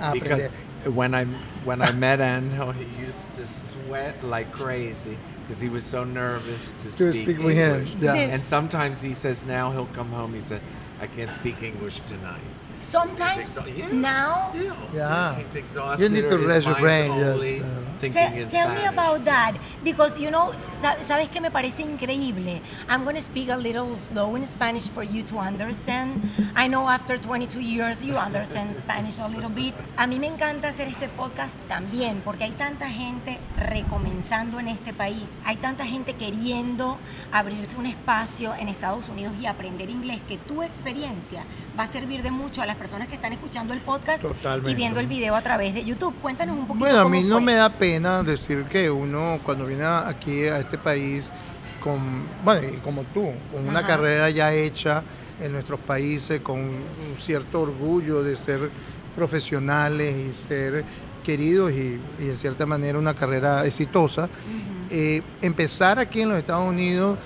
a 0.00 0.08
aprender. 0.10 0.50
Because 0.50 0.88
when 0.96 1.14
I 1.14 1.26
when 1.66 1.82
I 1.82 1.92
met 1.92 2.20
Anjo, 2.20 2.72
he 2.74 2.84
used 3.06 3.30
to 3.36 3.42
sweat 3.44 4.22
like 4.24 4.50
crazy 4.52 5.16
because 5.42 5.60
he 5.60 5.68
was 5.68 5.84
so 5.84 6.04
nervous 6.04 6.72
to, 6.82 6.90
To 6.96 7.12
speak, 7.12 7.24
speak 7.24 7.38
with 7.42 7.54
him, 7.54 7.76
English. 7.82 7.94
yeah. 8.00 8.14
And 8.14 8.44
sometimes 8.44 9.00
he 9.02 9.14
says 9.14 9.44
now 9.44 9.70
he'll 9.72 9.86
come 9.86 10.10
home. 10.10 10.34
He 10.34 10.40
said, 10.40 10.60
"I 11.00 11.06
can't 11.06 11.32
speak 11.34 11.62
English 11.62 12.00
tonight." 12.06 12.40
Sometimes, 12.82 13.58
now, 13.92 14.50
still. 14.50 14.76
Yeah. 14.92 15.36
he's 15.36 15.54
exhausted. 15.54 16.02
You 16.02 16.08
need 16.08 16.28
to 16.28 16.38
rest 16.38 16.66
your 16.66 16.76
brain, 16.76 17.12
yes, 17.12 17.62
uh. 17.62 17.82
Tell, 18.10 18.74
me 18.74 18.84
about 18.86 19.24
that 19.24 19.54
because 19.84 20.18
you 20.18 20.30
know 20.30 20.52
sa- 20.80 20.98
sabes 21.02 21.28
que 21.28 21.40
me 21.40 21.50
parece 21.50 21.82
increíble 21.82 22.60
I'm 22.88 23.04
going 23.04 23.14
to 23.14 23.22
speak 23.22 23.48
a 23.48 23.56
little 23.56 23.96
slow 23.96 24.34
in 24.34 24.46
Spanish 24.46 24.88
for 24.88 25.04
you 25.04 25.22
to 25.24 25.38
understand 25.38 26.20
I 26.56 26.66
know 26.66 26.88
after 26.88 27.16
22 27.16 27.60
years 27.60 28.02
you 28.02 28.16
understand 28.16 28.74
Spanish 28.82 29.20
a 29.20 29.28
little 29.28 29.50
bit 29.50 29.74
a 29.96 30.06
mí 30.08 30.18
me 30.18 30.26
encanta 30.26 30.68
hacer 30.68 30.88
este 30.88 31.08
podcast 31.08 31.60
también 31.68 32.22
porque 32.24 32.44
hay 32.44 32.50
tanta 32.50 32.88
gente 32.88 33.38
recomenzando 33.56 34.58
en 34.58 34.66
este 34.66 34.92
país 34.92 35.38
hay 35.44 35.56
tanta 35.56 35.84
gente 35.86 36.14
queriendo 36.14 36.98
abrirse 37.30 37.76
un 37.76 37.86
espacio 37.86 38.52
en 38.56 38.68
Estados 38.68 39.08
Unidos 39.08 39.34
y 39.40 39.46
aprender 39.46 39.90
inglés 39.90 40.20
que 40.26 40.38
tu 40.38 40.64
experiencia 40.64 41.44
va 41.78 41.84
a 41.84 41.86
servir 41.86 42.22
de 42.22 42.32
mucho 42.32 42.62
a 42.62 42.66
las 42.72 42.78
personas 42.78 43.08
que 43.08 43.14
están 43.16 43.32
escuchando 43.34 43.74
el 43.74 43.80
podcast 43.80 44.24
y 44.24 44.28
Totalmente. 44.28 44.74
viendo 44.74 44.98
el 44.98 45.06
video 45.06 45.34
a 45.34 45.42
través 45.42 45.74
de 45.74 45.84
YouTube 45.84 46.14
cuéntanos 46.22 46.56
un 46.56 46.66
poquito 46.66 46.84
Bueno, 46.86 47.00
a 47.00 47.02
cómo 47.02 47.14
mí 47.14 47.22
no 47.22 47.36
fue. 47.36 47.40
me 47.44 47.54
da 47.54 47.68
pena 47.70 48.22
decir 48.22 48.64
que 48.64 48.90
uno 48.90 49.40
cuando 49.44 49.66
viene 49.66 49.84
aquí 49.84 50.44
a 50.44 50.58
este 50.60 50.78
país 50.78 51.30
con, 51.84 51.98
bueno, 52.44 52.66
y 52.68 52.76
como 52.78 53.02
tú, 53.12 53.30
con 53.52 53.68
una 53.68 53.84
carrera 53.84 54.30
ya 54.30 54.54
hecha 54.54 55.02
en 55.40 55.52
nuestros 55.52 55.80
países, 55.80 56.40
con 56.40 56.60
un 56.60 56.82
cierto 57.18 57.60
orgullo 57.62 58.22
de 58.22 58.36
ser 58.36 58.70
profesionales 59.14 60.16
y 60.16 60.32
ser 60.48 60.84
queridos 61.24 61.72
y, 61.72 62.00
y 62.18 62.24
de 62.24 62.36
cierta 62.36 62.64
manera 62.66 62.98
una 62.98 63.14
carrera 63.14 63.64
exitosa, 63.66 64.28
eh, 64.90 65.20
empezar 65.40 65.98
aquí 65.98 66.22
en 66.22 66.30
los 66.30 66.38
Estados 66.38 66.68
Unidos 66.68 67.18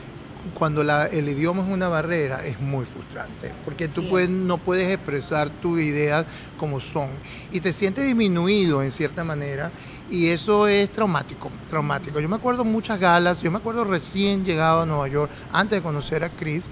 cuando 0.54 0.82
la- 0.82 1.06
el 1.06 1.28
idioma 1.28 1.62
es 1.62 1.68
una 1.72 1.88
barrera 1.88 2.44
es 2.46 2.60
muy 2.60 2.84
frustrante, 2.84 3.52
porque 3.64 3.88
tú 3.88 4.08
puedes, 4.08 4.28
es. 4.30 4.34
no 4.36 4.58
puedes 4.58 4.88
expresar 4.92 5.50
tus 5.50 5.80
ideas 5.80 6.24
como 6.58 6.80
son 6.80 7.08
y 7.52 7.60
te 7.60 7.72
sientes 7.72 8.04
disminuido 8.06 8.82
en 8.82 8.90
cierta 8.92 9.24
manera 9.24 9.70
y 10.10 10.28
eso 10.28 10.68
es 10.68 10.90
traumático, 10.92 11.50
traumático. 11.68 12.20
Yo 12.20 12.28
me 12.28 12.36
acuerdo 12.36 12.64
muchas 12.64 12.98
galas, 13.00 13.42
yo 13.42 13.50
me 13.50 13.58
acuerdo 13.58 13.84
recién 13.84 14.44
llegado 14.44 14.82
a 14.82 14.86
Nueva 14.86 15.08
York, 15.08 15.30
antes 15.52 15.78
de 15.78 15.82
conocer 15.82 16.22
a 16.24 16.28
Chris, 16.30 16.66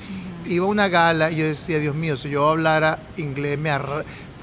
iba 0.47 0.67
a 0.67 0.69
una 0.69 0.89
gala 0.89 1.31
y 1.31 1.37
yo 1.37 1.45
decía, 1.47 1.79
Dios 1.81 1.95
mío, 1.97 2.17
si 2.17 2.31
yo 2.31 2.49
hablara 2.49 2.99
inglés 3.17 3.59
me 3.59 3.71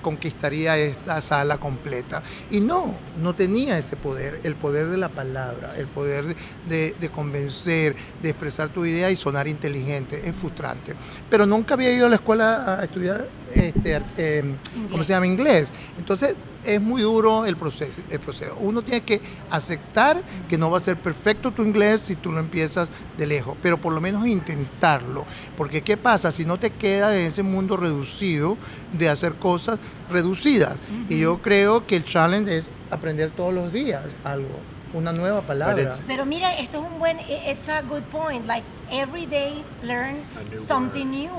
conquistaría 0.02 0.78
esta 0.78 1.22
sala 1.22 1.58
completa. 1.58 2.22
Y 2.50 2.60
no, 2.60 2.94
no 3.22 3.36
tenía 3.36 3.78
ese 3.78 3.96
poder, 3.96 4.40
el 4.44 4.56
poder 4.56 4.88
de 4.88 4.98
la 4.98 5.10
palabra, 5.10 5.76
el 5.78 5.88
poder 5.88 6.36
de, 6.68 7.10
convencer, 7.14 7.96
de 8.22 8.30
expresar 8.30 8.70
tu 8.70 8.86
idea 8.86 9.12
y 9.12 9.16
sonar 9.16 9.48
inteligente. 9.48 10.22
Es 10.24 10.36
frustrante. 10.36 10.96
Pero 11.30 11.46
nunca 11.46 11.76
había 11.76 11.92
ido 11.92 12.08
a 12.08 12.10
la 12.10 12.16
escuela 12.16 12.80
a 12.80 12.84
estudiar, 12.84 13.26
este, 13.56 13.96
ar- 13.96 14.06
eh, 14.18 14.56
¿cómo 14.90 15.04
se 15.04 15.14
llama? 15.14 15.28
Inglés. 15.28 15.70
Entonces 15.98 16.36
es 16.64 16.80
muy 16.80 17.02
duro 17.02 17.46
el 17.46 17.56
proceso, 17.58 18.02
el 18.10 18.20
proceso. 18.20 18.56
Uno 18.60 18.82
tiene 18.84 19.02
que 19.02 19.20
aceptar 19.50 20.22
que 20.48 20.58
no 20.58 20.70
va 20.70 20.78
a 20.78 20.82
ser 20.82 20.98
perfecto 20.98 21.52
tu 21.52 21.64
inglés 21.64 22.02
si 22.02 22.16
tú 22.16 22.32
lo 22.32 22.40
empiezas 22.40 22.90
de 23.18 23.26
lejos, 23.26 23.58
pero 23.62 23.78
por 23.78 23.94
lo 23.94 24.02
menos 24.02 24.26
intentarlo. 24.28 25.26
Porque 25.58 25.82
¿qué 25.82 25.98
pasa 25.98 26.32
si 26.32 26.46
no 26.46 26.60
te 26.60 26.70
queda 26.72 27.16
en 27.18 27.28
ese 27.28 27.44
mundo 27.44 27.78
reducido 27.78 28.58
de 28.94 29.10
hacer 29.10 29.34
cosas 29.36 29.80
reducidas? 30.12 30.76
Y 31.10 31.20
yo 31.20 31.42
creo 31.42 31.86
que 31.88 31.96
el 31.98 32.04
challenge 32.06 32.58
es 32.60 32.66
aprender 32.90 33.32
todos 33.32 33.54
los 33.54 33.72
días 33.74 34.04
algo. 34.24 34.50
una 34.94 35.14
nueva 35.14 35.40
palabra. 35.42 35.96
Pero 36.06 36.26
mira, 36.26 36.54
esto 36.60 36.82
es 36.84 36.92
un 36.92 37.00
buen, 37.00 37.18
it's 37.50 37.70
a 37.70 37.82
good 37.82 38.04
point. 38.12 38.46
Like 38.46 38.66
every 38.92 39.26
day, 39.26 39.64
learn 39.84 40.18
something 40.68 41.06
new, 41.10 41.32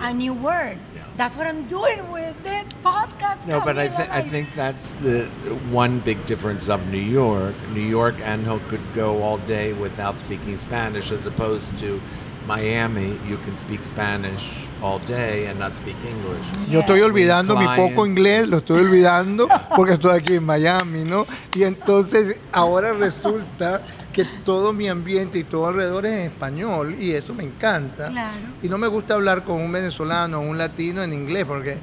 a 0.00 0.10
new 0.14 0.32
word. 0.32 0.78
That's 1.16 1.36
what 1.36 1.46
I'm 1.46 1.66
doing 1.68 2.10
with 2.10 2.34
this 2.42 2.64
podcast. 2.82 3.46
No, 3.46 3.60
but 3.60 3.78
I, 3.78 3.86
th- 3.86 4.08
I 4.10 4.20
think 4.20 4.52
that's 4.54 4.94
the 4.94 5.26
one 5.70 6.00
big 6.00 6.26
difference 6.26 6.68
of 6.68 6.84
New 6.88 6.98
York. 6.98 7.54
New 7.72 7.82
York, 7.82 8.16
Anjo 8.16 8.58
could 8.68 8.82
go 8.94 9.22
all 9.22 9.38
day 9.38 9.72
without 9.74 10.18
speaking 10.18 10.58
Spanish, 10.58 11.12
as 11.12 11.26
opposed 11.26 11.78
to 11.78 12.00
Miami, 12.46 13.18
you 13.26 13.36
can 13.38 13.56
speak 13.56 13.84
Spanish 13.84 14.66
all 14.82 14.98
day 15.00 15.46
and 15.46 15.58
not 15.58 15.74
speak 15.76 15.96
English. 16.04 16.44
Yo 16.68 16.80
estoy 16.80 17.00
olvidando 17.00 17.56
mi 17.56 17.66
poco 17.76 18.04
inglés, 18.06 18.46
lo 18.48 18.58
estoy 18.58 18.80
olvidando 18.80 19.48
porque 19.74 19.94
estoy 19.94 20.18
aquí 20.18 20.34
en 20.34 20.44
Miami, 20.44 21.04
¿no? 21.04 21.26
Y 21.54 21.62
entonces 21.62 22.38
ahora 22.52 22.92
resulta 22.92 23.80
que 24.14 24.24
todo 24.44 24.72
mi 24.72 24.88
ambiente 24.88 25.38
y 25.38 25.44
todo 25.44 25.66
alrededor 25.66 26.06
es 26.06 26.12
en 26.12 26.20
español 26.20 26.96
y 26.98 27.12
eso 27.12 27.34
me 27.34 27.44
encanta. 27.44 28.08
Claro. 28.08 28.36
Y 28.62 28.68
no 28.68 28.78
me 28.78 28.86
gusta 28.86 29.14
hablar 29.14 29.44
con 29.44 29.60
un 29.60 29.70
venezolano 29.70 30.38
o 30.38 30.42
un 30.42 30.56
latino 30.56 31.02
en 31.02 31.12
inglés 31.12 31.44
porque 31.44 31.76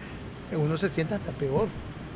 uno 0.54 0.78
se 0.78 0.90
siente 0.90 1.14
hasta 1.14 1.32
peor. 1.32 1.68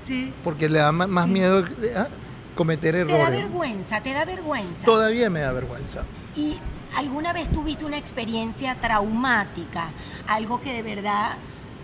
Sí. 0.03 0.34
Porque 0.43 0.69
le 0.69 0.79
da 0.79 0.91
más, 0.91 1.27
miedo 1.27 1.65
a 1.95 2.01
¿ah? 2.01 2.07
cometer 2.55 2.95
errores. 2.95 3.17
Te 3.17 3.24
da 3.24 3.29
vergüenza, 3.29 4.01
te 4.01 4.13
da 4.13 4.25
vergüenza. 4.25 4.86
Todavía 4.86 5.29
me 5.29 5.41
da 5.41 5.51
vergüenza. 5.51 6.03
Y 6.36 6.57
¿Alguna 6.95 7.34
vez 7.34 7.50
tuviste 7.50 7.84
una 7.84 7.98
experiencia 7.98 8.75
traumática? 8.75 9.89
Algo 10.27 10.62
que 10.62 10.72
de 10.72 10.81
verdad 10.81 11.34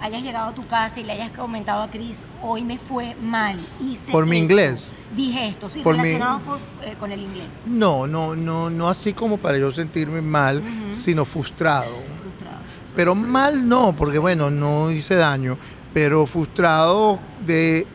hayas 0.01 0.23
llegado 0.23 0.49
a 0.49 0.53
tu 0.53 0.65
casa 0.65 0.99
y 0.99 1.03
le 1.03 1.13
hayas 1.13 1.31
comentado 1.31 1.83
a 1.83 1.89
Cris, 1.89 2.21
hoy 2.41 2.63
me 2.63 2.77
fue 2.77 3.15
mal, 3.21 3.57
hice 3.79 4.11
Por 4.11 4.25
mi 4.25 4.37
inglés. 4.37 4.91
Dije 5.15 5.47
esto, 5.47 5.69
sí, 5.69 5.83
relacionado 5.83 6.59
eh, 6.83 6.95
con 6.99 7.11
el 7.11 7.19
inglés. 7.21 7.47
No, 7.65 8.07
no, 8.07 8.35
no, 8.35 8.69
no 8.69 8.89
así 8.89 9.13
como 9.13 9.37
para 9.37 9.57
yo 9.57 9.71
sentirme 9.71 10.21
mal, 10.21 10.63
sino 10.93 11.25
frustrado. 11.25 11.91
Frustrado. 12.21 12.57
Pero 12.95 13.13
mal 13.13 13.67
no, 13.67 13.93
porque 13.93 14.17
bueno, 14.17 14.49
no 14.49 14.89
hice 14.89 15.15
daño, 15.15 15.57
pero 15.93 16.25
frustrado 16.25 17.19
de 17.45 17.85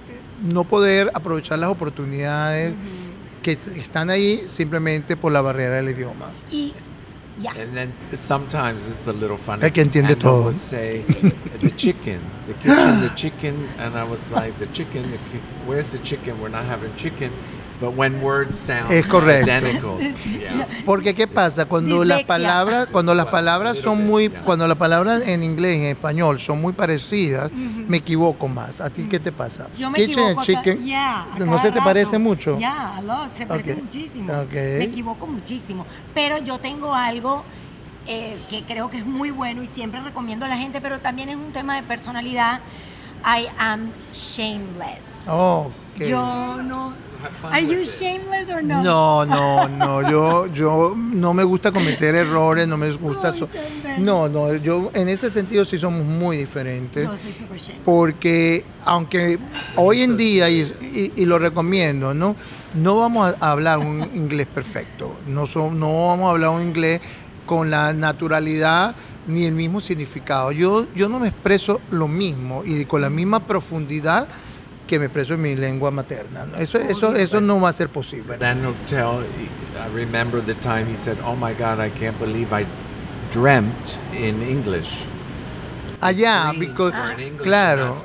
no 0.42 0.64
poder 0.64 1.10
aprovechar 1.14 1.58
las 1.58 1.70
oportunidades 1.70 2.74
que 3.42 3.52
están 3.76 4.10
ahí 4.10 4.44
simplemente 4.46 5.16
por 5.16 5.32
la 5.32 5.40
barrera 5.40 5.76
del 5.76 5.90
idioma. 5.90 6.26
Y 6.50 6.74
Yeah. 7.38 7.52
And 7.58 7.76
then 7.76 7.92
sometimes 8.14 8.88
it's 8.88 9.06
a 9.06 9.12
little 9.12 9.36
funny. 9.36 9.62
El 9.62 9.70
que 9.70 9.82
entiende 9.82 10.12
and 10.12 10.20
todo. 10.20 10.44
would 10.44 10.54
say, 10.54 11.02
the 11.60 11.70
chicken, 11.76 12.20
the 12.46 12.54
kitchen, 12.54 13.00
the 13.00 13.12
chicken, 13.14 13.68
and 13.78 13.94
I 13.96 14.04
was 14.04 14.30
like, 14.32 14.56
the 14.56 14.66
chicken, 14.66 15.10
the 15.10 15.18
ki 15.18 15.40
where's 15.66 15.90
the 15.90 15.98
chicken? 15.98 16.40
We're 16.40 16.48
not 16.48 16.64
having 16.64 16.94
chicken. 16.96 17.30
But 17.80 17.94
when 17.94 18.22
words 18.22 18.56
sound 18.56 18.90
es 18.90 19.06
correcto. 19.06 19.50
identical. 19.50 19.98
Yeah. 20.36 20.68
Porque 20.84 21.14
qué 21.14 21.26
pasa 21.26 21.64
cuando 21.66 22.04
las 22.04 22.24
palabras, 22.24 22.88
cuando 22.90 23.14
las 23.14 23.26
palabras 23.26 23.78
son 23.78 24.06
muy, 24.06 24.28
cuando 24.28 24.66
las 24.66 24.76
palabras 24.76 25.26
en 25.26 25.42
inglés 25.42 25.76
y 25.76 25.80
en 25.80 25.86
español 25.88 26.38
son 26.38 26.60
muy 26.60 26.72
parecidas, 26.72 27.50
me 27.52 27.98
equivoco 27.98 28.48
más. 28.48 28.80
¿A 28.80 28.90
ti 28.90 29.06
qué 29.08 29.18
te 29.18 29.32
pasa? 29.32 29.68
Yo 29.76 29.90
me 29.90 29.98
Kitchen 29.98 30.24
equivoco. 30.24 30.44
Chicken, 30.44 30.84
yeah, 30.84 31.26
¿No 31.38 31.58
se 31.58 31.72
te 31.72 31.80
parece 31.80 32.18
mucho? 32.18 32.58
Ya, 32.58 33.00
yeah, 33.04 33.28
se 33.32 33.46
parece 33.46 33.72
okay. 33.72 33.82
muchísimo. 33.82 34.32
Okay. 34.42 34.78
Me 34.78 34.84
equivoco 34.84 35.26
muchísimo. 35.26 35.86
Pero 36.14 36.38
yo 36.38 36.58
tengo 36.58 36.94
algo 36.94 37.42
eh, 38.06 38.36
que 38.48 38.62
creo 38.62 38.88
que 38.88 38.98
es 38.98 39.06
muy 39.06 39.30
bueno 39.30 39.62
y 39.62 39.66
siempre 39.66 40.00
recomiendo 40.00 40.44
a 40.44 40.48
la 40.48 40.56
gente, 40.56 40.80
pero 40.80 41.00
también 41.00 41.28
es 41.28 41.36
un 41.36 41.52
tema 41.52 41.76
de 41.76 41.82
personalidad. 41.82 42.60
I 43.24 43.48
am 43.58 43.90
shameless. 44.12 45.26
Oh, 45.28 45.70
okay. 45.94 46.08
Yo 46.08 46.62
no 46.62 46.92
Are 47.44 47.60
you 47.60 47.84
shameless 47.84 48.50
or 48.50 48.62
no? 48.62 48.82
No, 48.82 49.24
no, 49.26 49.68
no. 49.68 50.10
Yo, 50.10 50.46
yo 50.46 50.94
no 50.96 51.34
me 51.34 51.44
gusta 51.44 51.72
cometer 51.72 52.14
errores, 52.14 52.66
no 52.68 52.76
me 52.76 52.90
gusta. 52.92 53.34
no, 53.98 54.28
no. 54.28 54.54
Yo 54.56 54.90
en 54.94 55.08
ese 55.08 55.30
sentido 55.30 55.64
sí 55.64 55.78
somos 55.78 56.04
muy 56.04 56.38
diferentes. 56.38 57.04
Yo 57.04 57.16
soy 57.16 57.32
super 57.32 57.58
shameless. 57.58 57.84
Porque 57.84 58.64
aunque 58.84 59.38
hoy 59.76 60.02
en 60.02 60.16
día 60.16 60.48
y, 60.50 61.12
y, 61.16 61.24
lo 61.24 61.38
recomiendo, 61.38 62.14
no, 62.14 62.36
no 62.74 62.98
vamos 62.98 63.34
a 63.40 63.50
hablar 63.50 63.78
un 63.78 64.02
inglés 64.14 64.46
perfecto. 64.46 65.16
No, 65.26 65.46
no 65.70 66.06
vamos 66.08 66.26
a 66.26 66.30
hablar 66.30 66.50
un 66.50 66.62
inglés 66.62 67.00
con 67.46 67.70
la 67.70 67.92
naturalidad 67.92 68.94
ni 69.26 69.44
el 69.44 69.52
mismo 69.52 69.80
significado. 69.80 70.52
Yo, 70.52 70.86
yo 70.94 71.08
no 71.08 71.18
me 71.18 71.28
expreso 71.28 71.80
lo 71.90 72.08
mismo 72.08 72.62
y 72.64 72.84
con 72.84 73.00
la 73.00 73.10
misma 73.10 73.40
profundidad 73.40 74.28
que 74.86 74.98
me 74.98 75.06
expreso 75.06 75.34
en 75.34 75.42
mi 75.42 75.56
lengua 75.56 75.90
materna. 75.90 76.46
Eso, 76.58 76.78
eso, 76.78 77.14
eso 77.14 77.40
no 77.40 77.60
va 77.60 77.70
a 77.70 77.72
ser 77.72 77.88
posible. 77.88 78.36
Daniel 78.38 78.74
tell, 78.86 79.24
I 79.76 79.88
remember 79.94 80.40
the 80.40 80.54
time 80.54 80.86
he 80.86 80.96
said, 80.96 81.18
"Oh 81.24 81.34
my 81.34 81.52
God, 81.52 81.80
I 81.80 81.90
can't 81.90 82.18
believe 82.18 82.52
I 82.52 82.66
dreamt 83.32 83.98
in 84.14 84.42
English." 84.42 85.04
Allá, 86.00 86.52
because, 86.58 86.94
claro, 87.42 87.96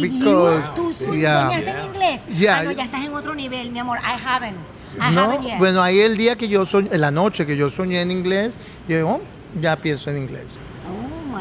because, 0.00 0.62
¿Tú 0.76 0.92
soñaste 0.92 1.70
en 1.70 1.84
inglés? 1.86 2.22
Yeah. 2.38 2.60
Ah, 2.60 2.62
no, 2.62 2.70
ya 2.70 2.84
estás 2.84 3.04
en 3.04 3.14
otro 3.14 3.34
nivel, 3.34 3.70
mi 3.70 3.78
amor. 3.78 3.98
I 3.98 4.16
haven't. 4.16 4.56
I 5.00 5.12
no, 5.12 5.24
haven't 5.24 5.44
yet. 5.44 5.58
bueno, 5.58 5.82
ahí 5.82 6.00
el 6.00 6.16
día 6.16 6.36
que 6.36 6.48
yo 6.48 6.64
soñé, 6.66 6.96
la 6.96 7.10
noche 7.10 7.44
que 7.44 7.56
yo 7.56 7.70
soñé 7.70 8.00
en 8.00 8.10
inglés, 8.10 8.54
yo 8.88 8.96
digo, 8.96 9.10
oh, 9.10 9.60
ya 9.60 9.76
pienso 9.76 10.10
en 10.10 10.18
inglés. 10.18 10.58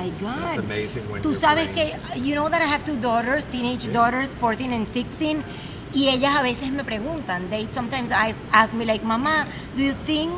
My 0.01 0.09
god. 0.19 0.49
It's 0.49 0.65
amazing 0.65 1.09
when 1.09 1.21
Tú 1.21 1.33
sabes 1.33 1.69
que, 1.73 1.93
you 2.19 2.35
know 2.35 2.49
that 2.49 2.61
I 2.61 2.65
have 2.65 2.83
two 2.83 2.97
daughters, 2.97 3.45
teenage 3.45 3.85
yeah. 3.85 3.93
daughters, 3.93 4.33
14 4.33 4.73
and 4.73 4.87
16, 4.87 5.43
y 5.93 6.07
ellas 6.09 6.35
a 6.39 6.43
veces 6.43 6.71
me 6.71 6.83
preguntan, 6.83 7.49
they 7.49 7.65
sometimes 7.65 8.11
ask 8.11 8.73
me 8.73 8.85
like, 8.85 9.03
mamá, 9.03 9.47
do 9.75 9.83
you 9.83 9.93
think 10.05 10.31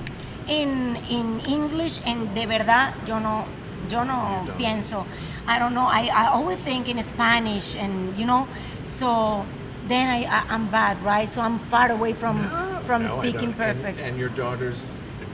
in, 0.47 0.97
in 1.09 1.39
English? 1.47 1.99
And 2.05 2.33
de 2.35 2.45
verdad, 2.45 2.93
yo 3.07 3.19
no, 3.19 3.45
yo 3.89 4.03
no 4.03 4.45
pienso. 4.57 5.05
I 5.47 5.59
don't 5.59 5.73
know, 5.73 5.87
I, 5.87 6.09
I 6.13 6.27
always 6.27 6.59
think 6.59 6.87
in 6.87 7.01
Spanish 7.03 7.75
and, 7.75 8.15
you 8.17 8.25
know, 8.25 8.47
so 8.83 9.45
then 9.87 10.09
I, 10.09 10.23
I 10.23 10.53
am 10.53 10.69
bad, 10.69 11.01
right? 11.03 11.29
So 11.29 11.41
I'm 11.41 11.59
far 11.59 11.91
away 11.91 12.13
from 12.13 12.41
no, 12.41 12.81
from 12.85 13.03
no, 13.03 13.19
speaking 13.19 13.53
perfect. 13.53 13.99
And, 13.99 14.07
and, 14.07 14.17
your 14.17 14.29
daughters 14.29 14.77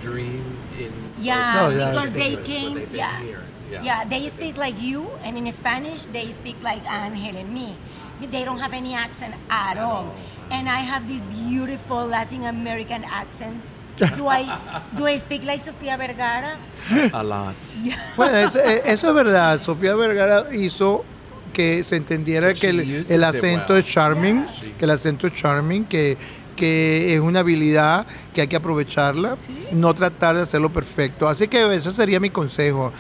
dream 0.01 0.57
in 0.79 0.91
yeah, 1.19 1.53
oh, 1.61 1.69
yeah 1.69 1.91
because 1.91 2.13
they 2.13 2.37
came 2.37 2.87
yeah 2.91 3.19
here. 3.19 3.38
Yeah. 3.69 3.83
yeah, 3.83 4.05
they 4.05 4.29
speak 4.29 4.57
like 4.57 4.81
you, 4.81 5.07
and 5.23 5.37
in 5.37 5.51
Spanish 5.51 6.05
they 6.07 6.31
speak 6.33 6.55
like 6.63 6.81
Angel 6.89 7.37
and 7.37 7.53
me. 7.53 7.75
They 8.21 8.43
don't 8.43 8.59
have 8.59 8.73
any 8.73 8.93
accent 8.95 9.35
at 9.49 9.77
all. 9.77 10.13
And 10.51 10.67
I 10.67 10.79
have 10.79 11.07
this 11.07 11.23
beautiful 11.25 12.07
Latin 12.07 12.43
American 12.45 13.03
accent. 13.05 13.61
Do 14.15 14.27
I, 14.27 14.59
do 14.95 15.05
I 15.05 15.17
speak 15.19 15.45
like 15.45 15.61
Sofía 15.61 15.97
Vergara? 15.97 16.57
A 17.13 17.23
lot. 17.23 17.55
Bueno, 18.17 18.35
eso, 18.35 18.59
eh, 18.59 18.81
eso, 18.85 19.09
es 19.09 19.13
verdad. 19.13 19.59
Sofía 19.59 19.95
Vergara 19.95 20.53
hizo 20.53 21.05
que 21.53 21.83
se 21.83 21.95
entendiera 21.95 22.53
que 22.53 22.69
el, 22.69 23.05
el 23.09 23.23
acento 23.23 23.73
well. 23.73 23.83
es 23.83 23.89
charming, 23.89 24.45
yeah. 24.45 24.77
que 24.77 24.85
el 24.85 24.91
acento 24.91 25.27
es 25.27 25.33
charming, 25.33 25.85
que 25.85 26.17
que 26.59 27.13
es 27.13 27.21
una 27.21 27.39
habilidad 27.39 28.05
que 28.33 28.41
hay 28.41 28.47
que 28.47 28.57
aprovecharla, 28.57 29.37
¿Sí? 29.39 29.67
no 29.71 29.93
tratar 29.93 30.35
de 30.35 30.41
hacerlo 30.41 30.69
perfecto. 30.69 31.27
Así 31.27 31.47
que 31.47 31.73
eso 31.73 31.91
sería 31.91 32.19
mi 32.19 32.29
consejo. 32.29 32.91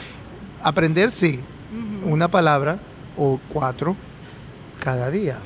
Aprender, 0.61 1.11
sí, 1.11 1.39
una 2.03 2.27
palabra 2.27 2.79
o 3.17 3.39
cuatro 3.49 3.95
cada 4.79 5.09
día. 5.09 5.37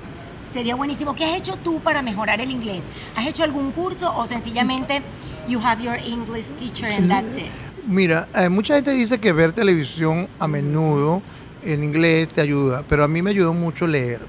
Sería 0.52 0.76
buenísimo. 0.76 1.16
¿Qué 1.16 1.26
has 1.26 1.38
hecho 1.38 1.56
tú 1.64 1.80
para 1.80 2.02
mejorar 2.02 2.40
el 2.40 2.52
inglés? 2.52 2.84
¿Has 3.16 3.28
hecho 3.28 3.44
algún 3.44 3.72
curso 3.72 4.16
o 4.16 4.26
sencillamente 4.26 5.02
you 5.48 5.60
have 5.60 5.84
your 5.84 5.98
English 5.98 6.52
teacher 6.58 6.92
and 6.92 7.10
that's 7.10 7.38
it? 7.38 7.46
Mira, 7.88 8.28
eh, 8.36 8.50
mucha 8.50 8.76
gente 8.76 8.92
dice 8.92 9.20
que 9.20 9.34
ver 9.34 9.52
televisión 9.52 10.30
a 10.40 10.48
menudo 10.48 11.22
en 11.64 11.84
inglés 11.84 12.30
te 12.30 12.42
ayuda, 12.42 12.84
pero 12.88 13.04
a 13.04 13.08
mí 13.08 13.22
me 13.22 13.32
ayudó 13.32 13.54
mucho 13.54 13.88
leer. 13.88 14.22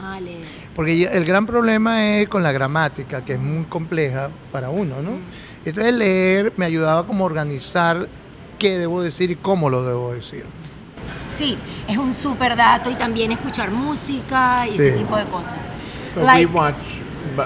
Ah, 0.00 0.20
leer. 0.20 0.44
Porque 0.74 1.04
el 1.04 1.24
gran 1.24 1.46
problema 1.46 2.16
es 2.16 2.28
con 2.28 2.42
la 2.42 2.52
gramática, 2.52 3.24
que 3.24 3.34
es 3.34 3.40
muy 3.40 3.64
compleja 3.64 4.30
para 4.52 4.70
uno, 4.70 5.00
¿no? 5.02 5.18
Entonces 5.64 5.94
leer 5.94 6.52
me 6.56 6.66
ayudaba 6.66 7.06
como 7.06 7.24
a 7.24 7.26
organizar 7.26 8.08
qué 8.58 8.78
debo 8.78 9.02
decir 9.02 9.30
y 9.30 9.36
cómo 9.36 9.70
lo 9.70 9.84
debo 9.84 10.12
decir. 10.12 10.44
Sí, 11.34 11.56
es 11.86 11.96
un 11.96 12.12
super 12.12 12.56
dato 12.56 12.90
y 12.90 12.94
también 12.94 13.32
escuchar 13.32 13.70
música 13.70 14.66
y 14.66 14.76
sí. 14.76 14.82
ese 14.82 14.98
tipo 14.98 15.16
de 15.16 15.24
cosas. 15.26 15.72
But 16.14 16.24
like, 16.24 16.46
we 16.46 16.52
watch 16.52 16.74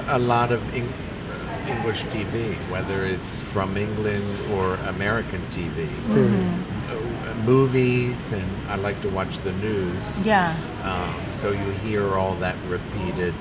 a 0.08 0.18
lot 0.18 0.50
of 0.50 0.60
English 0.74 2.04
TV, 2.04 2.56
whether 2.70 3.04
it's 3.04 3.42
from 3.52 3.76
England 3.76 4.24
or 4.54 4.78
American 4.88 5.40
TV. 5.50 5.86
Mm 6.08 6.14
-hmm. 6.14 6.72
uh, 6.90 7.50
movies, 7.50 8.32
and 8.32 8.48
I 8.70 8.76
like 8.82 9.00
to 9.02 9.08
watch 9.08 9.38
the 9.44 9.52
news. 9.52 10.24
Yeah. 10.24 10.54
Um, 10.84 11.32
so 11.32 11.48
you 11.48 11.72
hear 11.84 12.02
all 12.16 12.36
that 12.40 12.54
repeated. 12.70 13.34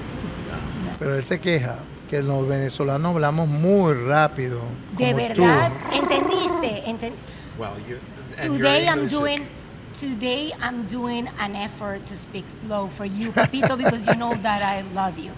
Um, 0.51 0.97
Pero 0.99 1.15
él 1.15 1.23
se 1.23 1.39
queja 1.39 1.77
que 2.09 2.21
los 2.21 2.47
venezolanos 2.47 3.15
hablamos 3.15 3.47
muy 3.47 3.93
rápido. 3.93 4.59
De 4.97 5.13
verdad, 5.13 5.71
¿entendiste? 5.93 6.89
Enten 6.89 7.13
Well, 7.61 7.77
you, 7.87 7.99
Today 8.41 8.87
I'm 8.87 9.07
doing 9.07 9.47
today 9.93 10.51
I'm 10.63 10.87
doing 10.87 11.29
an 11.37 11.55
effort 11.55 12.07
to 12.07 12.17
speak 12.17 12.49
slow 12.49 12.87
for 12.87 13.05
you, 13.05 13.31
Papito, 13.31 13.77
because 13.83 14.07
you 14.07 14.15
know 14.15 14.33
that 14.33 14.63
I 14.63 14.81
love 14.95 15.19
you. 15.19 15.31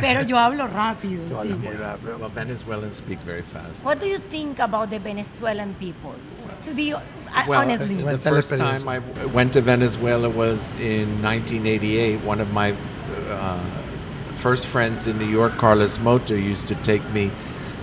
Pero 0.00 0.22
yo 0.22 0.34
hablo 0.34 0.66
rápido. 0.66 1.28
Tú 1.28 1.34
sí. 1.36 1.52
hablas 1.52 1.58
muy 1.58 1.76
rápido. 1.76 2.18
Well, 2.18 2.28
Venezuelans 2.30 2.96
speak 2.96 3.20
very 3.20 3.42
fast. 3.42 3.84
What 3.84 4.00
do 4.00 4.08
you 4.08 4.18
think 4.18 4.58
about 4.58 4.90
the 4.90 4.98
Venezuelan 4.98 5.76
people? 5.78 6.16
To 6.62 6.74
be 6.74 6.92
uh, 6.92 7.00
Well, 7.46 7.60
honestly, 7.60 8.02
the 8.02 8.18
Cuéntale 8.18 8.20
first 8.20 8.56
time 8.56 8.88
I 8.88 8.98
w- 8.98 9.28
went 9.28 9.52
to 9.52 9.60
Venezuela 9.60 10.28
was 10.28 10.74
in 10.80 11.22
1988. 11.22 12.24
One 12.24 12.40
of 12.40 12.50
my 12.50 12.74
uh, 13.30 13.60
first 14.34 14.66
friends 14.66 15.06
in 15.06 15.20
New 15.20 15.30
York, 15.30 15.52
Carlos 15.52 16.00
Mota, 16.00 16.34
used 16.34 16.66
to 16.66 16.74
take 16.82 17.08
me 17.10 17.30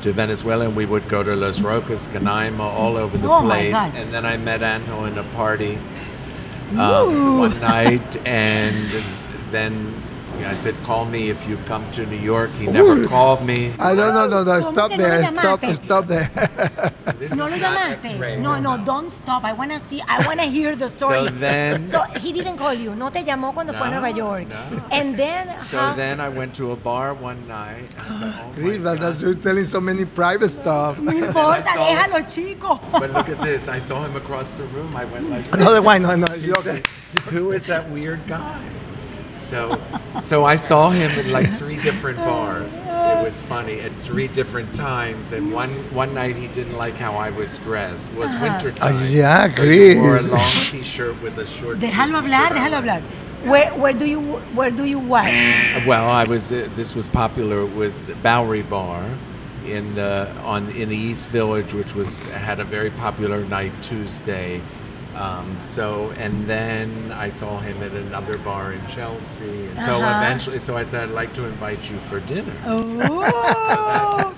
to 0.02 0.14
Venezuela, 0.14 0.66
and 0.66 0.76
we 0.76 0.86
would 0.86 1.08
go 1.10 1.24
to 1.24 1.36
Los 1.36 1.60
Roques, 1.60 2.08
Canaima, 2.12 2.62
all 2.64 2.98
over 2.98 3.18
the 3.18 3.30
Oh, 3.30 3.42
place. 3.42 3.74
And 3.74 4.14
then 4.14 4.26
I 4.26 4.38
met 4.38 4.62
Anjo 4.62 5.08
in 5.08 5.18
a 5.18 5.24
party 5.36 5.78
um, 6.78 7.38
one 7.40 7.60
night, 7.60 8.18
and 8.26 8.90
then 9.52 10.02
I 10.46 10.54
said, 10.54 10.76
"Call 10.84 11.06
me 11.06 11.30
if 11.30 11.48
you 11.48 11.58
come 11.68 11.84
to 11.94 12.06
New 12.06 12.18
York." 12.18 12.52
He 12.60 12.68
never 12.68 13.06
called 13.06 13.44
me. 13.46 13.74
Ah, 13.80 13.94
no, 13.94 14.12
no, 14.12 14.28
no, 14.28 14.44
no, 14.44 14.52
¿Cómo 14.62 14.72
stop 14.72 14.90
que 14.92 14.98
no 14.98 15.04
there, 15.04 15.24
stop, 15.26 15.62
llamaste? 15.62 15.84
stop 15.86 16.08
there. 16.08 16.30
This 17.20 17.34
no 17.34 17.46
lo 17.48 17.54
is 17.56 17.62
not 17.62 17.74
llamaste. 18.04 18.40
No, 18.40 18.60
no, 18.60 18.78
don't 18.78 19.12
stop. 19.12 19.44
I 19.44 19.54
wanna 19.54 19.80
see. 19.80 20.02
I 20.08 20.26
wanna 20.28 20.44
hear 20.46 20.76
the 20.76 20.88
story. 20.88 21.24
So 21.24 21.30
then- 21.30 21.84
So 21.94 22.02
he 22.22 22.32
didn't 22.32 22.58
call 22.58 22.74
you. 22.74 22.94
No 22.96 23.10
te 23.10 23.24
llamó 23.24 23.54
cuando 23.54 23.74
fue 23.74 23.88
a 23.88 23.90
No, 23.90 24.00
Nueva 24.00 24.16
York. 24.16 24.48
no. 24.50 24.84
And 24.92 25.18
then. 25.18 25.48
So 25.64 25.78
how- 25.80 25.96
then 25.96 26.20
I 26.20 26.30
went 26.30 26.54
to 26.56 26.72
a 26.72 26.76
bar 26.76 27.14
one 27.14 27.48
night. 27.48 27.90
I 27.98 28.20
said, 28.20 28.34
oh 28.38 28.48
my 28.50 28.54
Chris, 28.56 28.78
but 28.78 28.84
God. 28.84 29.00
that's 29.00 29.22
you 29.22 29.34
telling 29.36 29.66
so 29.66 29.80
many 29.82 30.06
private 30.06 30.50
stuff. 30.50 31.00
No 31.00 31.12
importa, 31.12 31.66
I 31.70 31.76
saw- 31.76 31.88
déjalo, 31.96 32.34
chico. 32.36 32.80
But 32.92 33.12
look 33.14 33.30
at 33.30 33.42
this. 33.42 33.68
I 33.68 33.80
saw 33.80 34.04
him 34.06 34.16
across 34.16 34.58
the 34.58 34.66
room. 34.66 34.96
I 34.96 35.06
went 35.06 35.30
like, 35.30 35.52
No, 35.58 35.74
the 35.74 35.82
wine, 35.82 36.04
no, 36.04 36.16
no. 36.16 36.28
He 36.36 36.48
you're 36.48 36.62
said, 36.62 36.86
okay. 36.86 37.30
Who 37.32 37.52
is 37.52 37.66
that 37.66 37.90
weird 37.90 38.20
guy? 38.28 38.60
So, 39.48 39.82
so 40.24 40.44
I 40.44 40.58
saw 40.58 40.90
him 40.90 41.10
in 41.12 41.32
like 41.32 41.50
three 41.54 41.78
different 41.82 42.18
bars. 42.18 42.74
It 42.74 43.24
was 43.24 43.42
funny 43.42 43.80
at 43.80 43.94
three 44.00 44.28
different 44.28 44.76
times. 44.76 45.32
And 45.32 45.54
one 45.54 45.70
one 45.94 46.14
night 46.14 46.36
he 46.36 46.48
didn't 46.50 46.76
like 46.76 46.96
how 46.96 47.14
I 47.14 47.30
was 47.30 47.56
dressed. 47.58 48.08
It 48.10 48.16
was 48.16 48.32
winter 48.42 48.72
time. 48.72 48.96
Ah, 48.98 49.06
yeah, 49.06 49.48
so 49.50 50.02
wore 50.02 50.18
a 50.18 50.22
long 50.22 50.52
T-shirt 50.70 51.22
with 51.22 51.38
a 51.38 51.46
short. 51.46 51.80
Déjalo 51.80 52.22
hablar, 52.22 52.50
t-shirt 52.50 52.58
déjalo 52.58 52.76
hablar. 52.82 53.02
Where, 53.46 53.72
where 53.76 53.94
do 53.94 54.06
you 54.06 54.20
where 54.54 54.72
do 54.72 54.84
you 54.84 55.00
was? 55.00 55.32
Well, 55.86 56.10
I 56.10 56.26
was. 56.26 56.52
Uh, 56.52 56.68
this 56.76 56.94
was 56.94 57.08
popular. 57.08 57.62
It 57.62 57.74
was 57.76 58.10
Bowery 58.22 58.64
Bar 58.64 59.06
in 59.66 59.96
the 59.96 60.30
on 60.44 60.70
in 60.72 60.90
the 60.90 60.98
East 60.98 61.28
Village, 61.28 61.74
which 61.74 61.96
was 61.96 62.26
had 62.26 62.60
a 62.60 62.66
very 62.66 62.90
popular 62.90 63.46
night 63.46 63.72
Tuesday. 63.82 64.62
Um, 65.18 65.58
so 65.62 66.14
and 66.22 66.46
then 66.46 67.12
I 67.12 67.30
saw 67.30 67.58
him 67.60 67.82
at 67.82 67.92
another 67.92 68.38
bar 68.38 68.72
in 68.72 68.86
Chelsea, 68.88 69.66
and 69.74 69.82
so 69.82 69.98
Uh-huh. 69.98 70.22
eventually, 70.22 70.60
so 70.62 70.78
I 70.78 70.86
said 70.86 71.10
I'd 71.10 71.16
like 71.18 71.34
to 71.34 71.46
invite 71.46 71.90
you 71.90 71.98
for 72.06 72.20
dinner. 72.22 72.54
Oh. 72.66 72.78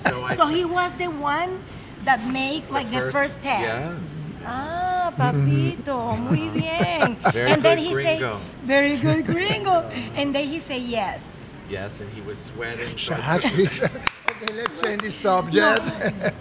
So 0.00 0.08
so, 0.10 0.28
so 0.34 0.44
he 0.46 0.64
was 0.64 0.92
the 0.96 1.08
one 1.12 1.60
that 2.08 2.24
made 2.32 2.64
like 2.70 2.88
the 2.90 3.12
first 3.12 3.44
step. 3.44 3.60
Yes. 3.60 4.24
Ah, 4.46 5.12
papito, 5.12 6.16
muy 6.16 6.48
bien. 6.56 7.16
Very 7.32 7.50
and 7.52 7.60
then 7.62 7.76
he 7.76 7.92
gringo. 7.92 8.40
say, 8.40 8.64
very 8.64 8.96
good 8.96 9.26
gringo. 9.28 9.84
and 10.16 10.32
then 10.34 10.48
he 10.48 10.58
say 10.60 10.78
yes. 10.80 11.39
Yes, 11.70 12.00
and 12.00 12.10
he 12.12 12.20
was 12.20 12.36
sweating. 12.36 12.88
up. 13.12 13.36
okay, 13.44 14.54
let's 14.56 14.82
change 14.82 15.02
the 15.02 15.12
subject. 15.12 15.80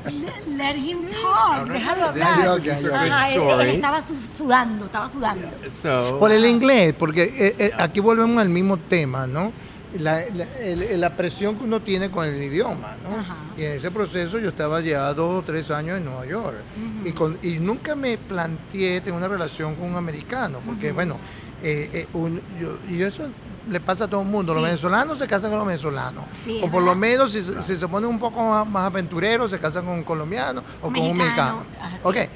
Let, 0.05 0.47
let 0.47 0.75
him 0.75 1.07
talk, 1.07 1.57
No, 1.57 1.65
no, 1.65 1.73
déjalo 1.73 1.99
no, 1.99 2.07
hablar. 2.07 2.49
okay. 2.59 2.71
Ajá, 2.71 3.29
él, 3.33 3.41
él 3.61 3.75
estaba 3.75 4.01
su- 4.01 4.15
sudando, 4.35 4.85
estaba 4.85 5.07
sudando. 5.07 5.47
So 5.81 6.17
Por 6.19 6.31
el 6.31 6.45
inglés, 6.45 6.95
porque 6.97 7.23
eh, 7.37 7.55
eh, 7.59 7.71
aquí 7.77 7.99
volvemos 7.99 8.39
al 8.41 8.49
mismo 8.49 8.77
tema, 8.77 9.27
¿no? 9.27 9.51
La, 9.99 10.23
la- 10.33 10.57
el- 10.59 10.99
la 10.99 11.15
presión 11.15 11.57
que 11.57 11.63
uno 11.63 11.79
tiene 11.81 12.09
con 12.09 12.27
el 12.27 12.41
idioma, 12.41 12.95
¿no? 13.03 13.15
Ajá. 13.19 13.37
Y 13.55 13.65
en 13.65 13.73
ese 13.73 13.91
proceso 13.91 14.39
yo 14.39 14.49
estaba 14.49 14.81
ya 14.81 15.13
dos 15.13 15.43
o 15.43 15.45
tres 15.45 15.69
años 15.69 15.97
en 15.99 16.05
Nueva 16.05 16.25
York. 16.25 16.57
y, 17.05 17.11
con- 17.11 17.37
y 17.43 17.59
nunca 17.59 17.95
me 17.95 18.17
planteé 18.17 19.01
tener 19.01 19.13
una 19.17 19.27
relación 19.27 19.75
con 19.75 19.91
un 19.91 19.95
americano, 19.95 20.59
porque 20.65 20.91
bueno, 20.91 21.17
eh, 21.61 21.89
eh, 21.93 22.07
un- 22.13 22.41
yo- 22.59 22.79
y 22.89 23.01
eso 23.03 23.29
le 23.69 23.79
pasa 23.79 24.05
a 24.05 24.07
todo 24.07 24.21
el 24.21 24.27
mundo. 24.27 24.53
Los 24.53 24.63
venezolanos 24.63 25.17
se 25.19 25.27
casan 25.27 25.49
con 25.49 25.59
los 25.59 25.67
venezolanos. 25.67 26.25
Sí, 26.33 26.59
o 26.63 26.69
por 26.69 26.83
lo 26.83 26.95
menos 26.95 27.31
si, 27.31 27.41
se- 27.41 27.61
si 27.61 27.77
se 27.77 27.87
pone 27.87 28.05
un 28.07 28.19
poco 28.19 28.43
más, 28.47 28.67
más 28.67 28.85
aventurero, 28.85 29.47
se 29.49 29.59
casan 29.59 29.85
con 29.85 29.95
un 29.95 30.03
colombiano 30.03 30.63
o 30.81 30.87
con 30.91 30.99
un 30.99 31.17
Mexicano, 31.17 31.57
mexicano. 31.69 31.95
así 31.95 32.01
Ok, 32.07 32.15
es. 32.15 32.31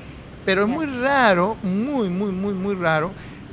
Pero 0.46 0.64
es 0.64 0.68
muy 0.70 0.86
raro, 0.86 1.56
muy, 1.64 2.10
muy, 2.10 2.32
muy, 2.32 2.54
muy 2.54 2.76
raro 2.76 3.12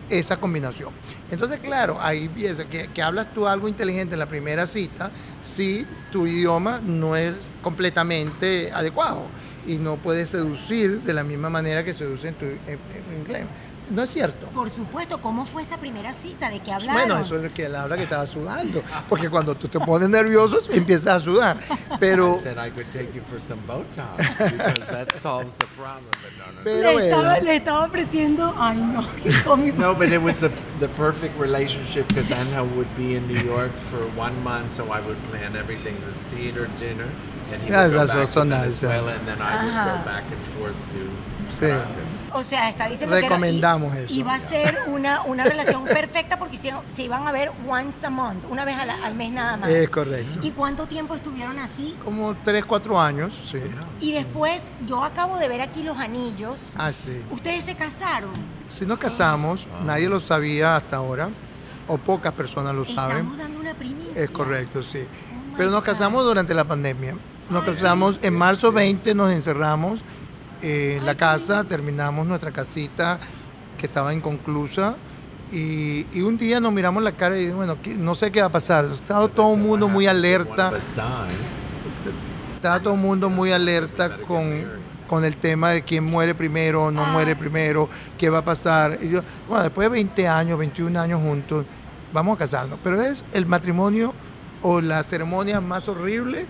esa 0.09 0.39
combinación. 0.39 0.91
Entonces, 1.31 1.61
claro, 1.61 1.99
ahí 2.01 2.29
piensa 2.29 2.65
que, 2.65 2.89
que 2.89 3.01
hablas 3.03 3.33
tú 3.33 3.47
algo 3.47 3.69
inteligente 3.69 4.15
en 4.15 4.19
la 4.19 4.27
primera 4.27 4.67
cita 4.67 5.11
si 5.55 5.87
tu 6.11 6.27
idioma 6.27 6.81
no 6.85 7.15
es 7.15 7.35
completamente 7.63 8.73
adecuado 8.73 9.23
y 9.67 9.77
no 9.77 9.97
puedes 9.97 10.29
seducir 10.31 11.03
de 11.03 11.13
la 11.15 11.23
misma 11.23 11.51
manera 11.51 11.85
que 11.85 11.95
seduce 11.95 12.29
en 12.29 12.35
tu 12.35 12.45
en- 12.45 12.59
en 12.67 13.19
inglés. 13.21 13.45
No 13.91 14.03
es 14.03 14.11
cierto. 14.11 14.47
Por 14.49 14.71
supuesto, 14.71 15.21
¿cómo 15.21 15.45
fue 15.45 15.63
esa 15.63 15.77
primera 15.79 16.15
cita? 16.15 16.49
¿De 16.49 16.61
qué 16.61 16.73
hablaron? 16.73 16.95
Bueno, 16.95 17.19
eso 17.19 17.37
es 17.37 17.43
lo 17.43 17.53
que 17.53 17.67
él 17.67 17.75
habla 17.75 17.97
que 17.97 18.05
estaba 18.05 18.25
sudando, 18.27 18.83
porque 19.09 19.29
cuando 19.29 19.55
tú 19.55 19.69
te 19.69 19.81
pones 19.81 20.09
nervioso 20.09 20.61
empiezas 20.71 21.09
a 21.09 21.21
sudar. 21.21 21.57
Pero, 21.99 22.37
I 22.41 22.43
said 22.45 22.59
I 22.59 22.71
could 22.71 22.91
take 22.93 23.13
you 23.15 23.23
for 23.29 23.41
some 23.41 23.61
Botox 23.67 24.17
because 24.39 24.87
that 24.91 25.11
solves 25.21 25.53
the 25.59 25.67
problem. 25.77 26.05
But 26.23 26.33
no, 26.39 26.47
no, 26.47 26.59
no. 26.59 26.65
pero 26.65 26.93
le, 26.99 27.09
estaba, 27.11 27.39
le 27.41 27.57
estaba 27.57 27.85
ofreciendo, 27.87 28.55
ay 28.57 28.77
no, 28.77 29.05
qué 29.23 29.33
cómico. 29.43 29.79
No, 29.79 29.95
but 29.95 30.13
it 30.13 30.23
was 30.23 30.43
a, 30.43 30.51
the 30.79 30.89
perfect 30.97 31.37
relationship 31.39 32.07
because 32.09 32.31
Anna 32.31 32.63
would 32.63 32.89
be 32.97 33.15
in 33.17 33.27
New 33.27 33.41
York 33.41 33.73
for 33.91 34.07
one 34.17 34.35
month, 34.45 34.73
so 34.73 34.85
I 34.93 35.01
would 35.01 35.19
plan 35.31 35.57
everything, 35.57 35.97
the 36.07 36.13
theater, 36.37 36.69
dinner, 36.79 37.09
and 37.53 37.61
he 37.63 37.71
Yeah, 37.71 37.85
would 37.89 37.93
go 37.93 38.07
that's 38.07 38.35
back 38.35 38.45
to 38.45 38.45
nice, 38.45 38.83
yeah. 38.83 38.89
Venezuela, 38.89 39.15
and 39.19 39.27
then 39.27 39.43
I 39.43 39.65
would 39.65 39.73
go 39.75 40.05
back 40.05 40.25
and 40.31 40.43
forth 40.55 40.77
to 40.93 41.11
Sí. 41.51 41.67
O 42.33 42.45
sea, 42.45 42.69
está 42.69 42.89
diciendo 42.89 43.17
que 43.17 43.23
Recomendamos 43.23 43.93
era, 43.95 44.03
eso. 44.05 44.15
iba 44.15 44.35
a 44.35 44.41
ser 44.41 44.79
una, 44.87 45.23
una 45.23 45.45
relación 45.45 45.85
perfecta 45.85 46.39
porque 46.39 46.57
se, 46.57 46.73
se 46.89 47.03
iban 47.03 47.27
a 47.27 47.33
ver 47.33 47.51
once 47.69 48.07
a 48.07 48.11
month, 48.11 48.45
una 48.49 48.65
vez 48.65 48.77
al 48.79 49.15
mes 49.15 49.33
nada 49.33 49.57
más. 49.57 49.69
Es 49.69 49.89
correcto. 49.91 50.41
¿Y 50.43 50.51
cuánto 50.53 50.87
tiempo 50.87 51.15
estuvieron 51.15 51.59
así? 51.59 51.97
Como 52.05 52.37
3, 52.45 52.65
4 52.65 53.01
años, 53.01 53.33
sí. 53.51 53.59
Y 54.01 54.13
después, 54.13 54.63
yo 54.87 55.03
acabo 55.05 55.37
de 55.39 55.49
ver 55.49 55.61
aquí 55.61 55.83
los 55.83 55.99
anillos. 55.99 56.75
Ah, 56.77 56.93
sí. 56.93 57.21
¿Ustedes 57.31 57.65
se 57.65 57.75
casaron? 57.75 58.31
Si 58.69 58.87
nos 58.87 58.99
casamos, 58.99 59.67
nadie 59.85 60.09
lo 60.09 60.21
sabía 60.21 60.77
hasta 60.77 60.97
ahora, 60.97 61.29
o 61.89 61.99
pocas 61.99 62.33
personas 62.33 62.75
lo 62.75 62.83
Estamos 62.83 63.11
saben. 63.11 63.37
dando 63.37 63.59
una 63.61 63.75
primicia. 63.75 64.23
Es 64.23 64.31
correcto, 64.31 64.83
sí. 64.83 65.01
Oh 65.03 65.57
Pero 65.57 65.71
nos 65.71 65.81
God. 65.81 65.87
casamos 65.87 66.25
durante 66.25 66.55
la 66.55 66.65
pandemia. 66.65 67.17
Nos 67.51 67.65
casamos 67.65 68.17
en 68.23 68.35
marzo 68.35 68.71
20, 68.71 69.13
nos 69.17 69.33
encerramos 69.33 69.99
eh, 70.63 71.01
la 71.05 71.15
casa, 71.15 71.65
terminamos 71.65 72.27
nuestra 72.27 72.51
casita 72.53 73.19
que 73.79 73.87
estaba 73.87 74.13
inconclusa. 74.15 74.95
Y, 75.53 76.07
y 76.17 76.23
un 76.23 76.39
día 76.39 76.61
nos 76.61 76.73
miramos 76.73 77.03
la 77.03 77.13
cara 77.13 77.37
y 77.37 77.51
bueno, 77.51 77.77
¿qué- 77.83 77.95
no 77.97 78.15
sé 78.15 78.31
qué 78.31 78.41
va 78.41 78.47
a 78.47 78.53
pasar. 78.53 78.85
Estaba 78.85 79.27
todo 79.29 79.55
el 79.55 79.61
mundo 79.61 79.89
muy 79.89 80.07
alerta. 80.07 80.71
Estaba 82.55 82.81
todo 82.81 82.95
el 82.95 83.01
mundo 83.01 83.29
muy 83.31 83.51
alerta 83.53 84.17
con, 84.19 84.65
con 85.09 85.25
el 85.25 85.37
tema 85.39 85.71
de 85.71 85.83
quién 85.83 86.05
muere 86.05 86.35
primero 86.35 86.91
no 86.91 87.05
muere 87.07 87.35
primero, 87.35 87.89
qué 88.19 88.29
va 88.31 88.39
a 88.39 88.45
pasar. 88.45 88.99
Y 89.03 89.09
yo, 89.09 89.23
bueno, 89.49 89.65
después 89.65 89.87
de 89.87 89.93
20 89.93 90.29
años, 90.29 90.59
21 90.59 91.01
años 91.01 91.21
juntos, 91.21 91.65
vamos 92.13 92.37
a 92.37 92.39
casarnos. 92.39 92.79
Pero 92.85 93.01
es 93.01 93.25
el 93.33 93.47
matrimonio 93.47 94.13
o 94.63 94.81
la 94.81 95.03
ceremonia 95.03 95.61
más 95.61 95.89
horrible 95.89 96.45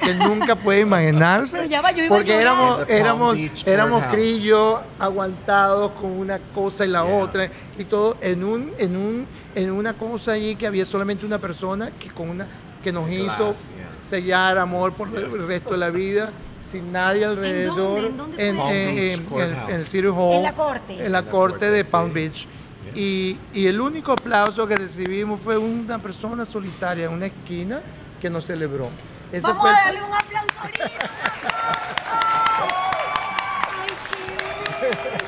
que 0.00 0.14
nunca 0.14 0.56
puede 0.56 0.80
imaginarse. 0.80 1.56
Pero 1.56 1.68
ya 1.68 1.82
va, 1.82 1.92
yo 1.92 2.04
iba 2.04 2.14
a 2.14 2.18
porque 2.18 2.40
éramos, 2.40 2.88
éramos, 2.88 3.36
éramos 3.66 4.02
crillos 4.04 4.80
aguantados 4.98 5.92
con 5.96 6.10
una 6.10 6.38
cosa 6.54 6.84
y 6.84 6.88
la 6.88 7.04
Yeah. 7.04 7.16
otra 7.16 7.50
y 7.78 7.84
todo 7.84 8.16
en 8.20 8.44
un, 8.44 8.72
en 8.78 8.96
un, 8.96 9.26
en 9.54 9.70
una 9.70 9.92
cosa 9.92 10.32
allí 10.32 10.54
que 10.56 10.66
había 10.66 10.86
solamente 10.86 11.26
una 11.26 11.38
persona 11.38 11.90
que 11.98 12.10
con 12.10 12.30
una 12.30 12.46
que 12.82 12.92
nos 12.92 13.06
Glass, 13.06 13.20
hizo 13.20 13.52
yeah. 13.52 13.88
sellar 14.04 14.58
amor 14.58 14.94
por 14.94 15.08
el 15.08 15.46
resto 15.46 15.72
de 15.72 15.78
la 15.78 15.90
vida, 15.90 16.30
sin 16.70 16.92
nadie 16.92 17.24
alrededor, 17.24 17.98
¿En 17.98 18.16
dónde? 18.16 18.48
¿En 18.48 18.56
dónde 18.56 19.12
en, 19.12 19.70
el 19.70 19.84
City 19.84 20.08
Hall, 20.08 20.36
En 20.36 20.42
la 20.42 20.54
corte. 20.54 20.92
en 20.92 20.98
la 20.98 21.06
En 21.06 21.12
la 21.12 21.22
corte 21.22 21.30
corte, 21.30 21.70
de 21.70 21.84
sí. 21.84 21.90
Palm 21.90 22.12
Beach. 22.12 22.46
Y, 22.94 23.38
y 23.52 23.66
el 23.66 23.80
único 23.80 24.12
aplauso 24.12 24.66
que 24.66 24.76
recibimos 24.76 25.40
fue 25.40 25.58
una 25.58 25.98
persona 26.00 26.44
solitaria 26.44 27.06
en 27.06 27.12
una 27.12 27.26
esquina 27.26 27.80
que 28.20 28.30
nos 28.30 28.46
celebró. 28.46 28.88
Ese 29.34 29.42
Vamos 29.48 29.62
fue 29.62 29.70
a 29.70 29.74
darle 29.84 30.02
un 30.02 30.12
aplauso 30.14 30.60
ahorita. 30.60 30.84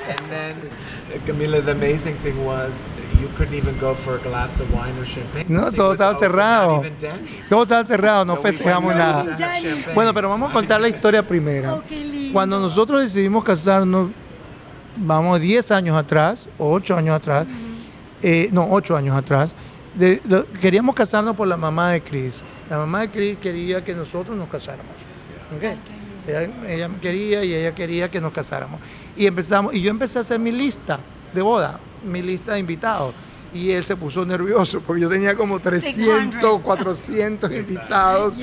And 0.09 0.31
then, 0.31 0.71
Camila, 1.27 1.61
the 1.65 1.73
amazing 1.73 2.15
thing 2.19 2.45
was 2.45 2.73
you 3.21 3.29
couldn't 3.37 3.55
even 3.55 3.77
go 3.79 3.95
for 3.95 4.17
a 4.17 4.19
glass 4.19 4.61
of 4.61 4.73
wine 4.73 4.97
or 4.99 5.05
champagne. 5.05 5.47
No, 5.49 5.71
todo 5.73 5.93
estaba 5.95 6.13
open, 6.15 6.21
cerrado. 6.21 6.83
Todo 7.49 7.63
estaba 7.65 7.85
cerrado, 7.85 8.25
no 8.25 8.37
So 8.37 8.43
festejamos 8.43 8.95
nada. 8.95 9.37
Bueno, 9.95 10.13
pero 10.15 10.29
vamos 10.29 10.51
a 10.51 10.53
contar 10.53 10.81
la 10.81 10.89
historia 10.89 11.27
primera. 11.27 11.75
Oh, 11.75 11.83
qué 11.83 11.97
lindo. 11.97 12.33
Cuando 12.33 12.61
nosotros 12.61 13.03
decidimos 13.03 13.43
casarnos, 13.45 14.11
vamos 14.97 15.41
10 15.41 15.71
años 15.73 15.97
atrás, 15.97 16.49
o 16.59 16.71
8 16.73 16.97
años 16.97 17.17
atrás, 17.17 17.47
eh, 18.23 18.49
no, 18.53 18.69
8 18.71 18.97
años 18.97 19.17
atrás, 19.17 19.53
de- 19.95 20.21
lo- 20.29 20.47
queríamos 20.61 20.95
casarnos 20.95 21.35
por 21.35 21.49
la 21.49 21.57
mamá 21.57 21.91
de 21.93 22.03
Chris. 22.03 22.45
La 22.69 22.79
mamá 22.79 23.01
de 23.01 23.11
Chris 23.11 23.39
quería 23.39 23.85
que 23.85 23.95
nosotros 23.95 24.37
nos 24.37 24.49
casáramos. 24.49 24.93
¿ok? 25.57 25.63
Ella, 26.29 26.43
ella 26.69 26.91
quería 27.01 27.45
y 27.45 27.55
ella 27.55 27.75
quería 27.75 28.11
que 28.11 28.21
nos 28.21 28.33
casáramos. 28.33 28.81
Y 29.17 29.27
empezamos, 29.27 29.75
y 29.75 29.81
yo 29.81 29.91
empecé 29.91 30.19
a 30.19 30.23
hacer 30.23 30.41
mi 30.41 30.53
lista 30.53 30.99
de 31.33 31.43
boda, 31.43 31.79
mi 32.05 32.23
lista 32.23 32.55
de 32.55 32.61
invitados. 32.61 33.15
Y 33.55 33.71
él 33.71 33.85
se 33.85 33.97
puso 33.97 34.27
nervioso 34.27 34.83
porque 34.85 35.03
yo 35.03 35.09
tenía 35.09 35.35
como 35.35 35.61
300, 35.61 36.05
600. 36.05 36.61
400 36.63 37.53
invitados. 37.55 38.35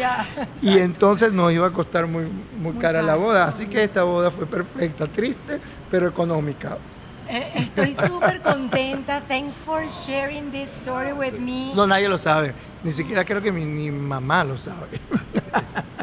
Y 0.62 0.78
entonces 0.80 1.34
nos 1.34 1.52
iba 1.52 1.68
a 1.68 1.72
costar 1.72 2.08
muy, 2.08 2.24
muy 2.24 2.74
Muy 2.74 2.82
cara 2.82 3.02
la 3.02 3.16
boda. 3.16 3.46
Así 3.46 3.68
que 3.68 3.84
esta 3.84 4.04
boda 4.04 4.32
fue 4.32 4.48
perfecta, 4.48 5.06
triste, 5.08 5.60
pero 5.92 6.08
económica. 6.08 6.78
Eh, 7.30 7.52
Estoy 7.56 7.94
súper 7.94 8.42
contenta. 8.42 9.22
Thanks 9.22 9.56
for 9.66 9.84
sharing 9.90 10.52
this 10.52 10.70
story 10.82 11.12
with 11.14 11.34
me. 11.40 11.72
No, 11.76 11.88
nadie 11.88 12.08
lo 12.10 12.18
sabe. 12.18 12.54
Ni 12.84 12.92
siquiera 12.92 13.24
creo 13.24 13.42
que 13.42 13.52
mi, 13.52 13.64
mi 13.66 13.90
mamá 13.92 14.44
lo 14.44 14.58
sabe. 14.58 15.00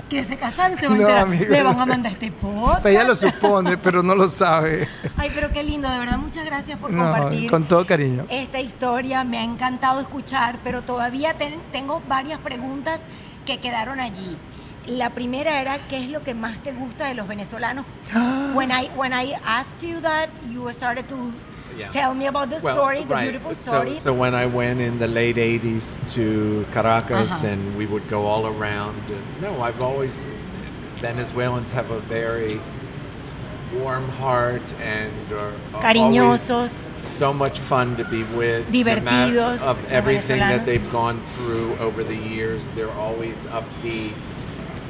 Que 0.09 0.24
se 0.24 0.37
casaron, 0.37 0.76
se 0.78 0.88
van 0.88 0.96
a 0.96 1.00
No, 1.00 1.02
enterar. 1.09 1.22
amigo. 1.22 1.44
Le 1.48 1.62
van 1.62 1.78
a 1.80 1.87
mandar 1.87 2.12
este 2.12 2.33
podcast. 2.33 2.87
Ella 2.87 3.04
lo 3.04 3.14
supone, 3.14 3.76
pero 3.76 4.02
no 4.02 4.14
lo 4.14 4.28
sabe. 4.28 4.88
Ay, 5.16 5.30
pero 5.35 5.52
qué 5.52 5.62
lindo, 5.62 5.88
de 5.88 5.98
verdad, 5.98 6.16
muchas 6.18 6.44
gracias 6.44 6.78
por 6.78 6.90
No, 6.90 7.04
compartir. 7.12 7.50
con 7.50 7.64
todo 7.64 7.87
cariño. 7.87 8.26
esta 8.28 8.59
historia. 8.61 9.22
Me 9.24 9.38
ha 9.38 9.44
encantado 9.44 10.00
escuchar, 10.00 10.59
pero 10.64 10.83
todavía 10.83 11.35
ten- 11.35 11.61
tengo 11.70 12.02
varias 12.09 12.40
preguntas 12.40 13.00
que 13.46 13.59
quedaron 13.61 14.00
allí. 14.00 14.37
La 14.90 15.11
primera 15.11 15.61
era, 15.61 15.79
¿qué 15.88 15.98
es 16.03 16.09
lo 16.11 16.22
que 16.24 16.35
más 16.35 16.61
te 16.64 16.72
gusta 16.72 17.07
de 17.07 17.14
los 17.14 17.29
venezolanos? 17.29 17.87
when, 18.55 18.72
I, 18.72 18.88
when 18.96 19.12
I 19.12 19.35
asked 19.44 19.83
you 19.88 20.00
that, 20.00 20.29
you 20.53 20.70
started 20.72 21.07
to 21.09 21.33
Yeah. 21.79 21.88
tell 21.92 22.14
me 22.14 22.26
about 22.26 22.50
the 22.50 22.59
Well, 22.61 22.74
story, 22.74 23.05
the 23.05 23.14
right. 23.14 23.31
beautiful 23.31 23.55
story. 23.55 24.00
So, 24.00 24.12
when 24.12 24.35
I 24.35 24.44
went 24.46 24.81
in 24.81 24.98
the 24.98 25.07
late 25.07 25.37
80s 25.38 25.96
to 26.14 26.66
Caracas 26.72 27.31
Uh-huh. 27.31 27.46
and 27.46 27.76
we 27.79 27.87
would 27.87 28.09
go 28.11 28.26
all 28.26 28.46
around, 28.48 28.96
no, 29.40 29.62
I've 29.62 29.81
always, 29.81 30.26
Venezuelans 30.96 31.70
have 31.70 31.90
a 31.92 32.00
very 32.00 32.61
warm 33.72 34.09
heart 34.18 34.74
and 34.83 35.12
are 35.33 35.53
Cariñosos. 35.81 36.92
so 36.96 37.33
much 37.33 37.61
fun 37.61 37.96
to 37.96 38.05
be 38.05 38.24
with. 38.37 38.68
Divertidos, 38.72 39.62
Of 39.62 39.85
everything 39.92 40.40
that 40.40 40.66
they've 40.66 40.90
gone 40.90 41.20
through 41.37 41.76
over 41.79 42.03
the 42.03 42.16
years, 42.16 42.72
they're 42.74 42.90
always 42.98 43.46
upbeat. 43.46 44.12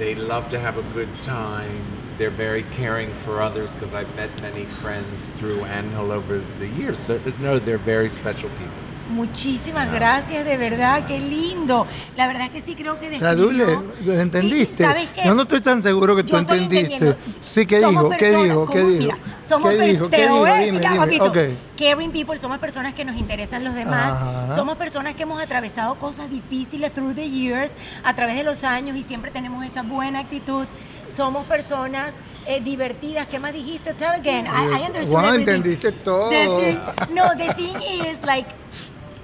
They 0.00 0.14
love 0.14 0.48
to 0.48 0.58
have 0.58 0.78
a 0.78 0.82
good 0.94 1.08
time. 1.22 1.84
They're 2.16 2.30
very 2.34 2.64
caring 2.76 3.10
for 3.24 3.40
others 3.42 3.74
because 3.74 3.94
I've 3.94 4.08
met 4.16 4.30
many 4.40 4.64
friends 4.64 5.30
through 5.38 5.64
Angel 5.66 6.10
over 6.10 6.40
the 6.58 6.68
years. 6.80 6.98
So 6.98 7.18
no, 7.38 7.58
they're 7.58 7.76
very 7.78 8.08
special 8.08 8.48
people. 8.58 8.72
Muchísimas 9.10 9.90
gracias, 9.92 10.44
de 10.44 10.56
verdad, 10.56 11.04
qué 11.06 11.18
lindo. 11.18 11.86
La 12.16 12.28
verdad 12.28 12.50
que 12.50 12.60
sí 12.62 12.74
creo 12.76 12.98
que 12.98 13.10
Tradule, 13.18 13.66
describió- 13.66 13.92
¿lo 14.06 14.12
¿entendiste? 14.20 14.76
Sí, 14.76 14.82
¿sabes 14.84 15.08
qué? 15.14 15.22
Yo 15.24 15.34
no 15.34 15.42
estoy 15.42 15.60
tan 15.60 15.82
seguro 15.82 16.14
que 16.16 16.22
tú 16.22 16.36
estoy 16.36 16.60
entendiste. 16.62 17.16
Sí, 17.42 17.66
¿qué 17.66 17.80
Somos 17.80 18.04
dijo? 18.04 18.10
¿Qué 18.10 18.16
personas- 18.18 18.44
dijo? 18.44 18.66
¿Qué 18.66 18.72
¿cómo? 18.80 18.88
dijo? 18.90 19.02
Mira, 19.02 19.18
somos 19.42 19.70
¿Qué 19.72 19.76
per- 19.78 19.90
dijo? 19.90 20.04
te 20.08 20.16
¿Qué 20.16 20.22
lo 20.22 20.28
dijo? 20.28 20.38
voy 20.38 20.50
a 20.50 20.54
Dime, 20.54 20.66
decir, 20.78 20.80
dime. 20.80 20.96
papito. 20.96 21.32
Caring 21.80 22.10
people 22.12 22.36
somos 22.36 22.58
personas 22.58 22.92
que 22.92 23.06
nos 23.06 23.16
interesan 23.16 23.64
los 23.64 23.74
demás. 23.74 24.12
Ajá. 24.20 24.54
Somos 24.54 24.76
personas 24.76 25.14
que 25.14 25.22
hemos 25.22 25.40
atravesado 25.40 25.94
cosas 25.98 26.28
difíciles 26.28 26.92
through 26.92 27.14
the 27.14 27.26
years, 27.26 27.72
a 28.04 28.14
través 28.14 28.36
de 28.36 28.42
los 28.44 28.64
años 28.64 28.98
y 28.98 29.02
siempre 29.02 29.30
tenemos 29.30 29.64
esa 29.64 29.80
buena 29.82 30.18
actitud. 30.20 30.66
Somos 31.08 31.46
personas 31.46 32.16
eh, 32.44 32.60
divertidas. 32.60 33.26
¿Qué 33.28 33.38
más 33.38 33.54
dijiste? 33.54 33.94
Tell 33.94 34.10
again. 34.10 34.46
I, 34.46 34.82
I 34.82 34.86
understood 34.88 35.08
Wow, 35.08 35.24
everything. 35.28 35.54
entendiste 35.54 35.92
todo. 35.92 36.28
The 36.28 36.46
thing- 36.60 37.14
no, 37.14 37.30
the 37.34 37.54
thing 37.54 37.74
is 38.06 38.22
like 38.26 38.46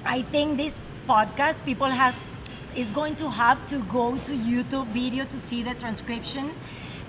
I 0.06 0.22
think 0.22 0.56
this 0.56 0.80
podcast 1.06 1.60
people 1.66 1.90
has 1.90 2.14
is 2.74 2.90
going 2.90 3.16
to 3.16 3.28
have 3.30 3.66
to 3.66 3.80
go 3.92 4.16
to 4.24 4.32
YouTube 4.32 4.86
video 4.94 5.26
to 5.26 5.38
see 5.38 5.62
the 5.62 5.74
transcription 5.74 6.50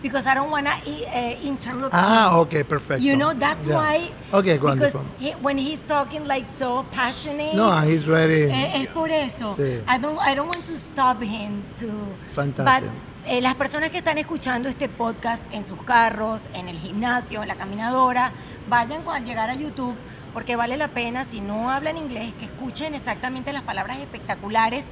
because 0.02 0.28
I 0.28 0.36
don't 0.36 0.50
want 0.52 0.68
to 0.68 0.74
uh, 0.74 1.36
interrupt. 1.44 1.94
Ah, 1.94 2.30
him. 2.32 2.40
ok, 2.40 2.64
perfecto. 2.64 3.04
You 3.04 3.16
know 3.16 3.34
that's 3.34 3.66
Yeah. 3.66 3.78
why. 3.78 4.12
Ok, 4.32 4.58
go 4.60 4.70
on, 4.70 4.78
because 4.78 4.96
on. 4.96 5.06
he- 5.20 5.36
when 5.42 5.58
he's 5.58 5.84
talking 5.86 6.26
like 6.28 6.48
so 6.50 6.86
passionate. 6.92 7.54
No, 7.56 7.72
he's 7.82 8.04
very... 8.04 8.50
eh, 8.52 8.82
es 8.84 8.88
por 8.88 9.10
eso. 9.10 9.54
Sí. 9.56 9.82
I 9.88 9.98
don't 10.00 10.18
I 10.20 10.36
don't 10.36 10.48
want 10.50 10.66
to 10.68 10.78
stop 10.78 11.22
him 11.22 11.64
to. 11.78 11.88
Fantástico. 12.36 12.92
But, 12.92 13.30
eh, 13.30 13.42
las 13.42 13.56
personas 13.56 13.90
que 13.90 13.98
están 13.98 14.18
escuchando 14.18 14.70
este 14.70 14.88
podcast 14.88 15.44
en 15.54 15.66
sus 15.66 15.82
carros, 15.84 16.48
en 16.54 16.70
el 16.70 16.78
gimnasio, 16.78 17.42
en 17.42 17.48
la 17.50 17.56
caminadora, 17.56 18.32
vayan 18.70 19.02
al 19.08 19.26
llegar 19.26 19.50
a 19.50 19.56
YouTube 19.56 19.96
porque 20.34 20.56
vale 20.56 20.78
la 20.78 20.90
pena, 20.90 21.24
si 21.26 21.42
no 21.42 21.70
hablan 21.72 21.98
inglés, 21.98 22.32
que 22.40 22.46
escuchen 22.46 22.94
exactamente 22.94 23.52
las 23.52 23.64
palabras 23.64 23.98
espectaculares 23.98 24.86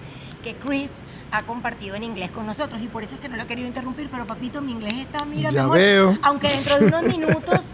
que 0.45 0.53
Chris 0.55 0.91
ha 1.31 1.41
compartido 1.41 1.95
en 1.95 2.03
inglés 2.03 2.29
con 2.31 2.45
nosotros. 2.45 2.81
Y 2.81 2.88
por 2.88 3.03
eso 3.03 3.15
es 3.15 3.21
que 3.21 3.27
no 3.27 3.36
lo 3.36 3.43
he 3.43 3.47
querido 3.47 3.67
interrumpir, 3.67 4.08
pero 4.12 4.25
papito, 4.27 4.62
mi 4.62 4.71
inglés 4.73 4.93
está, 4.93 5.25
mira, 5.25 5.49
mi 5.49 5.55
Ya 5.55 5.63
amor, 5.63 5.77
veo. 5.77 6.17
aunque 6.21 6.49
dentro 6.49 6.77
de 6.79 6.86
unos 6.86 7.03
minutos 7.17 7.69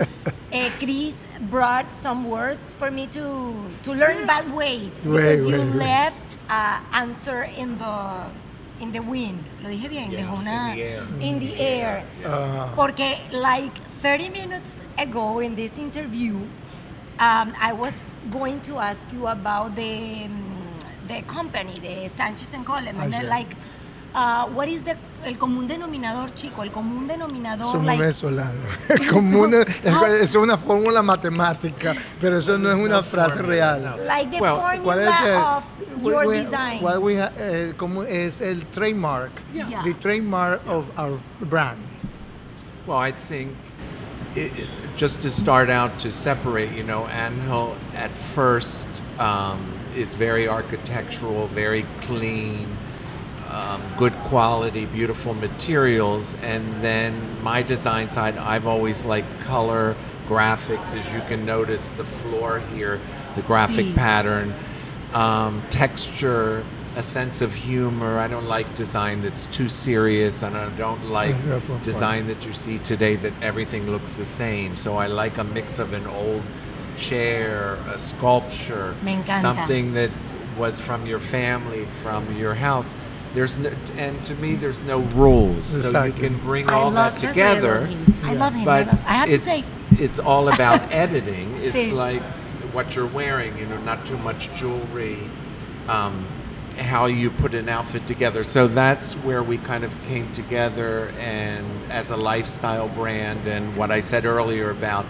eh, 0.51 0.71
Chris 0.79 1.25
brought 1.51 1.85
some 2.01 2.25
words 2.27 2.73
for 2.79 2.89
me 2.89 3.07
to, 3.07 3.53
to 3.83 3.93
learn 3.93 4.25
but 4.25 4.45
wait, 4.55 4.93
because 5.03 5.47
you 5.49 5.57
wait, 5.57 5.65
wait. 5.67 5.75
left 5.75 6.37
uh, 6.49 6.79
answer 6.93 7.43
in 7.57 7.77
the 7.77 8.25
in 8.81 8.91
the 8.91 8.99
wind. 9.01 9.43
Lo 9.61 9.69
dije 9.69 9.89
bien, 9.89 10.09
Yeah, 10.09 10.21
dejó 10.25 10.39
una 10.39 10.69
in 10.73 10.75
the 10.75 10.81
air. 10.83 11.03
in 11.19 11.39
the 11.39 11.53
air. 11.59 12.03
Ah. 12.25 12.69
Porque 12.75 13.17
like 13.31 13.71
30 14.01 14.29
minutes 14.29 14.81
ago 14.97 15.39
in 15.39 15.55
this 15.55 15.77
interview, 15.77 16.35
um, 17.19 17.53
I 17.61 17.73
was 17.73 18.19
going 18.31 18.59
to 18.61 18.79
ask 18.79 19.07
you 19.13 19.27
about 19.27 19.75
the 19.75 20.25
mm, 20.25 20.60
the 21.11 21.21
company, 21.23 21.73
the 21.79 22.09
Sanchez 22.09 22.53
and 22.53 22.65
Coleman, 22.65 22.95
Ah, 22.97 23.03
and 23.03 23.13
then, 23.13 23.23
yeah. 23.23 23.29
like 23.37 23.55
uh, 24.13 24.45
what 24.47 24.67
is 24.67 24.83
the 24.83 24.95
el 25.23 25.35
común 25.35 25.67
denominador, 25.67 26.33
chico? 26.35 26.63
El 26.63 26.69
común 26.71 27.07
denominador, 27.07 27.71
Somos 27.73 27.85
like 27.85 27.99
venezolanos. 28.01 28.89
Es 28.89 29.09
común, 29.11 29.53
es, 29.53 29.85
es 30.21 30.35
una 30.35 30.57
fórmula 30.57 31.01
matemática, 31.01 31.95
pero 32.19 32.37
eso 32.39 32.57
no 32.57 32.69
es 32.71 32.77
una 32.77 33.01
frase 33.03 33.41
real. 33.41 33.95
like 34.07 34.29
the 34.31 34.39
Well, 34.41 34.57
¿Cuál 34.83 34.99
es 34.99 35.09
formula 35.09 35.27
el- 35.27 35.43
of 35.57 35.63
your 36.03 36.27
we- 36.27 36.41
design. 36.41 36.81
what 36.83 37.01
we 37.01 37.15
ha- 37.21 37.31
eh, 37.37 37.73
como 37.77 38.03
es 38.03 38.41
el 38.41 38.65
trademark, 38.71 39.31
Yeah. 39.53 39.81
the 39.83 39.93
trademark 39.93 40.61
of 40.67 40.85
our 40.97 41.17
brand. 41.49 41.77
Well, 42.87 42.97
I 42.97 43.11
think 43.13 43.55
it, 44.35 44.51
it- 44.57 44.67
just 44.97 45.21
to 45.21 45.29
start 45.29 45.69
out 45.69 45.99
to 45.99 46.09
separate, 46.11 46.71
you 46.75 46.83
know, 46.83 47.07
Angel 47.09 47.75
at 47.95 48.11
first 48.11 48.87
um, 49.19 49.59
is 49.95 50.13
very 50.13 50.47
architectural, 50.47 51.47
very 51.47 51.85
clean, 52.01 52.75
um, 53.49 53.81
good 53.97 54.13
quality, 54.23 54.85
beautiful 54.85 55.33
materials, 55.33 56.35
and 56.41 56.63
then 56.83 57.13
my 57.43 57.61
design 57.61 58.09
side, 58.09 58.37
I've 58.37 58.65
always 58.67 59.03
liked 59.05 59.27
color, 59.41 59.95
graphics, 60.27 60.95
as 60.95 61.13
you 61.13 61.21
can 61.27 61.45
notice 61.45 61.89
the 61.89 62.05
floor 62.05 62.61
here, 62.73 62.99
the 63.35 63.41
graphic 63.41 63.87
Sí. 63.87 63.95
pattern, 63.95 64.53
um, 65.13 65.61
texture, 65.69 66.63
a 66.95 67.03
sense 67.03 67.41
of 67.41 67.53
humor. 67.55 68.17
I 68.19 68.27
don't 68.27 68.47
like 68.47 68.73
design 68.75 69.21
that's 69.21 69.45
too 69.47 69.67
serious, 69.69 70.43
and 70.43 70.55
I 70.57 70.69
don't 70.77 71.09
like 71.09 71.31
Yeah, 71.31 71.53
good 71.59 71.67
point. 71.67 71.83
design 71.83 72.27
that 72.27 72.45
you 72.45 72.53
see 72.53 72.77
today 72.79 73.15
that 73.17 73.33
everything 73.41 73.89
looks 73.91 74.17
the 74.17 74.25
same. 74.25 74.75
So 74.77 74.95
I 74.97 75.07
like 75.07 75.37
a 75.37 75.43
mix 75.43 75.79
of 75.79 75.93
an 75.93 76.05
old 76.07 76.41
chair, 76.97 77.75
a 77.93 77.97
sculpture, 77.99 78.93
Me 79.03 79.21
something 79.41 79.93
that 79.93 80.11
was 80.57 80.79
from 80.79 81.05
your 81.05 81.19
family, 81.19 81.85
from 82.03 82.35
your 82.37 82.53
house. 82.55 82.93
There's 83.33 83.55
no, 83.57 83.71
and 83.97 84.23
to 84.25 84.35
me, 84.35 84.55
there's 84.55 84.79
no 84.81 84.99
rules, 85.15 85.67
so 85.67 86.03
you 86.03 86.11
can 86.13 86.37
bring 86.39 86.69
I 86.69 86.73
all 86.75 86.91
love 86.91 87.19
that 87.21 87.33
that's 87.33 87.37
why 87.37 87.43
I 87.43 87.53
love 87.53 87.55
together. 87.55 87.85
him. 87.85 88.25
I 88.25 88.33
love 88.33 88.53
him. 88.53 88.61
I, 88.61 88.65
But 88.65 88.87
love- 88.87 89.05
I 89.07 89.13
have 89.13 89.27
to 89.29 89.33
it's 89.35 89.43
say, 89.43 89.63
it's 89.97 90.19
all 90.19 90.49
about 90.49 90.81
editing. 90.91 91.55
It's 91.57 91.73
Sí. 91.75 91.93
like 91.93 92.21
what 92.73 92.95
you're 92.95 93.07
wearing, 93.07 93.57
you 93.57 93.65
know, 93.65 93.77
not 93.79 94.05
too 94.05 94.17
much 94.17 94.53
jewelry, 94.55 95.17
um, 95.87 96.25
how 96.77 97.05
you 97.05 97.29
put 97.31 97.53
an 97.53 97.69
outfit 97.69 98.05
together. 98.07 98.43
So 98.43 98.67
that's 98.67 99.13
where 99.13 99.43
we 99.43 99.57
kind 99.57 99.83
of 99.83 99.93
came 100.07 100.31
together 100.33 101.13
and 101.19 101.65
as 101.89 102.09
a 102.11 102.17
lifestyle 102.17 102.87
brand 102.89 103.45
and 103.47 103.75
what 103.75 103.91
I 103.91 103.99
said 104.01 104.25
earlier 104.25 104.71
about 104.71 105.05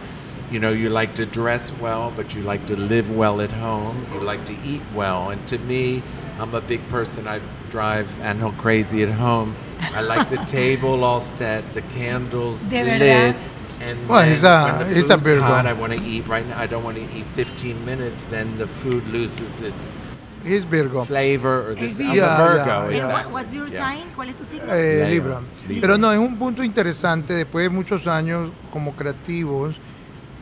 you 0.52 0.60
know, 0.60 0.72
you 0.72 0.90
like 0.90 1.16
to 1.16 1.26
dress 1.26 1.72
well, 1.80 2.12
but 2.16 2.36
you 2.36 2.42
like 2.42 2.66
to 2.68 2.76
live 2.76 3.10
well 3.16 3.40
at 3.42 3.52
home. 3.52 4.06
You 4.14 4.20
like 4.20 4.46
to 4.46 4.56
eat 4.66 4.82
well. 4.94 5.30
And 5.32 5.48
to 5.48 5.58
me, 5.60 6.04
I'm 6.40 6.54
a 6.54 6.62
big 6.62 6.88
person. 6.90 7.28
I 7.28 7.40
drive 7.70 8.08
Angel 8.22 8.52
crazy 8.54 9.02
at 9.04 9.10
home. 9.10 9.56
I 9.96 10.02
like 10.02 10.30
the 10.30 10.38
table 10.60 11.04
all 11.04 11.22
set, 11.22 11.72
the 11.74 11.82
candles 11.94 12.62
De 12.70 12.84
lit. 12.84 13.00
verdad. 13.00 13.36
And 13.82 14.08
Well, 14.08 14.20
then 14.22 14.30
he's 14.34 14.44
a- 14.44 14.76
when 14.78 14.90
the 14.90 14.96
he's 14.96 15.10
a 15.10 15.18
food's 15.18 15.24
Virgo. 15.24 15.42
hot, 15.46 15.66
I 15.66 15.74
want 15.74 15.94
to 15.94 16.04
eat 16.04 16.28
right 16.28 16.46
now. 16.48 16.60
I 16.60 16.68
don't 16.68 16.84
want 16.84 16.98
to 16.98 17.04
eat 17.18 17.26
15 17.34 17.84
minutes. 17.86 18.26
Then 18.26 18.58
the 18.58 18.68
food 18.68 19.08
loses 19.08 19.62
its 19.62 19.98
He's 20.44 20.66
Virgo. 20.66 21.04
flavor. 21.06 21.70
Or 21.72 21.76
this, 21.76 21.94
Es 21.94 22.00
I'm 22.00 22.08
Virgo. 22.08 22.12
a 22.12 22.16
Yeah, 22.16 22.38
Virgo. 22.38 22.66
yeah, 22.66 22.84
And 22.84 22.92
yeah. 22.92 22.98
exactly. 23.06 23.32
what- 23.32 23.44
what's 23.44 23.54
your 23.56 23.68
Yeah. 23.70 23.78
sign? 23.78 24.04
¿Cuál 24.16 24.30
es 24.30 24.36
tu 24.36 24.44
signo? 24.46 24.68
Eh, 24.72 25.08
Libra. 25.10 25.10
Libra. 25.10 25.42
Libra. 25.68 25.82
Pero 25.82 25.98
no, 25.98 26.12
es 26.12 26.20
un 26.20 26.38
punto 26.38 26.64
interesante 26.64 27.34
después 27.34 27.64
de 27.64 27.70
muchos 27.70 28.06
años 28.06 28.52
como 28.72 28.94
creativos 28.96 29.76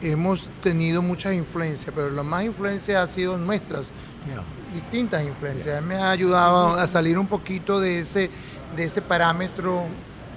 hemos 0.02 0.44
tenido 0.62 1.02
muchas 1.02 1.34
influencias, 1.34 1.92
pero 1.94 2.10
la 2.10 2.24
más 2.24 2.44
influencia 2.44 3.02
ha 3.02 3.08
sido 3.08 3.38
nuestras, 3.38 3.86
distintas 4.74 5.24
influencias. 5.24 5.82
Me 5.84 5.96
ha 5.96 6.12
ayudado 6.12 6.76
a 6.76 6.88
salir 6.88 7.18
un 7.18 7.28
poquito 7.28 7.80
de 7.80 8.00
ese, 8.00 8.30
de 8.76 8.84
ese 8.84 9.02
parámetro, 9.02 9.84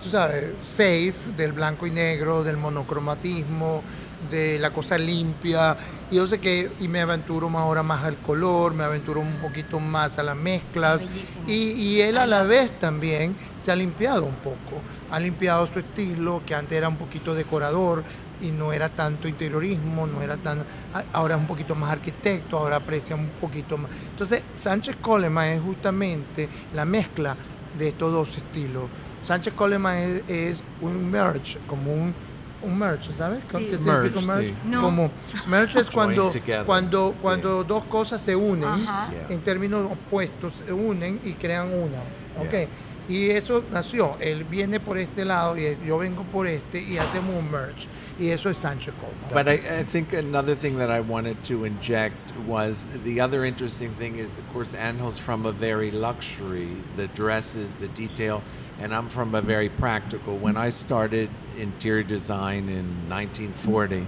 tú 0.03 0.09
sabes, 0.09 0.55
safe, 0.65 1.15
del 1.37 1.53
blanco 1.53 1.87
y 1.87 1.91
negro, 1.91 2.43
del 2.43 2.57
monocromatismo, 2.57 3.83
de 4.31 4.59
la 4.59 4.71
cosa 4.71 4.99
limpia. 4.99 5.77
Y 6.11 6.17
yo 6.17 6.27
sé 6.27 6.39
que 6.39 6.71
y 6.81 6.89
me 6.89 7.01
aventuro 7.01 7.49
más 7.49 7.63
ahora 7.63 7.83
más 7.83 8.05
al 8.05 8.17
color, 8.19 8.75
me 8.75 8.85
aventuro 8.85 9.21
un 9.21 9.37
poquito 9.37 9.81
más 9.81 10.19
a 10.19 10.23
las 10.23 10.37
mezclas. 10.37 11.03
Y, 11.47 11.73
y, 11.73 12.01
él 12.01 12.19
a 12.19 12.27
la 12.27 12.43
vez 12.43 12.79
también 12.79 13.37
se 13.57 13.73
ha 13.73 13.77
limpiado 13.77 14.25
un 14.25 14.37
poco. 14.37 14.81
Ha 15.11 15.21
limpiado 15.21 15.69
su 15.73 15.79
estilo, 15.81 16.43
que 16.47 16.55
antes 16.55 16.77
era 16.77 16.89
un 16.89 16.97
poquito 16.97 17.35
decorador 17.35 18.03
y 18.43 18.51
no 18.51 18.73
era 18.73 18.89
tanto 18.89 19.29
interiorismo, 19.29 20.07
no 20.07 20.21
era 20.23 20.37
tan. 20.37 20.65
Ahora 21.13 21.35
es 21.35 21.41
un 21.41 21.47
poquito 21.47 21.75
más 21.75 21.91
arquitecto, 21.91 22.59
ahora 22.59 22.77
aprecia 22.77 23.17
un 23.17 23.29
poquito 23.41 23.79
más. 23.79 23.91
Entonces, 24.11 24.43
Sánchez 24.55 24.97
Coleman 25.01 25.49
es 25.49 25.61
justamente 25.61 26.49
la 26.75 26.85
mezcla 26.85 27.37
de 27.79 27.89
estos 27.89 28.13
dos 28.13 28.37
estilos. 28.37 28.85
Sánchez 29.23 29.55
Coleman 29.55 29.97
es, 29.97 30.29
es 30.29 30.63
un 30.81 31.11
merge, 31.11 31.59
como 31.67 31.93
un 31.93 32.15
un 32.63 32.79
merge, 32.79 33.13
¿sabes? 33.13 33.45
Sí. 33.45 33.69
¿Qué 33.71 33.79
merge, 33.79 34.21
merge? 34.21 34.55
No. 34.65 34.83
Como 34.83 35.11
merge 35.49 35.81
es 35.81 35.91
cuando, 35.91 36.31
cuando, 36.65 37.15
cuando 37.21 37.65
dos 37.65 37.85
cosas 37.85 38.21
se 38.21 38.37
unen 38.37 38.87
en 39.29 39.41
términos 39.41 39.91
opuestos, 39.91 40.63
se 40.65 40.73
unen 40.73 41.21
y 41.25 41.33
crean 41.33 41.67
una. 41.69 41.99
¿ok? 42.41 42.69
Y 43.09 43.31
eso 43.31 43.65
nació, 43.71 44.17
él 44.21 44.45
viene 44.45 44.79
por 44.79 44.97
este 44.97 45.25
lado 45.25 45.57
y 45.57 45.77
yo 45.85 45.99
vengo 45.99 46.23
por 46.25 46.47
este 46.47 46.81
y 46.81 46.99
hacemos 46.99 47.35
un 47.35 47.51
merge. 47.51 47.89
Y 48.19 48.29
eso 48.29 48.49
es 48.49 48.59
Sancho 48.59 48.93
Coleman. 49.01 49.29
But 49.33 49.49
I, 49.49 49.81
I, 49.81 49.85
think 49.85 50.13
another 50.13 50.55
thing 50.55 50.77
that 50.79 50.91
I 50.91 51.01
wanted 51.01 51.43
to 51.45 51.65
inject 51.65 52.15
was 52.47 52.87
the 53.05 53.21
other 53.21 53.45
interesting 53.45 53.91
thing 53.95 54.19
is, 54.19 54.39
of 54.39 54.53
course, 54.53 54.75
Angel's 54.75 55.19
from 55.19 55.47
a 55.47 55.53
very 55.53 55.91
luxury, 55.91 56.77
the 56.97 57.09
dresses, 57.09 57.77
the 57.77 57.89
detail 57.89 58.43
and 58.83 58.93
I'm 58.93 59.09
from 59.09 59.35
a 59.35 59.41
very 59.41 59.69
practical. 59.69 60.37
When 60.37 60.57
I 60.57 60.69
started 60.69 61.31
interior 61.57 62.03
design 62.03 62.69
in 62.69 63.09
1940, 63.09 64.07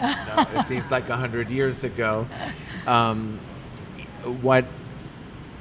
it 0.58 0.66
seems 0.66 0.90
like 0.90 1.08
100 1.08 1.50
years 1.50 1.82
ago, 1.82 2.28
um, 2.86 3.38
what 4.40 4.64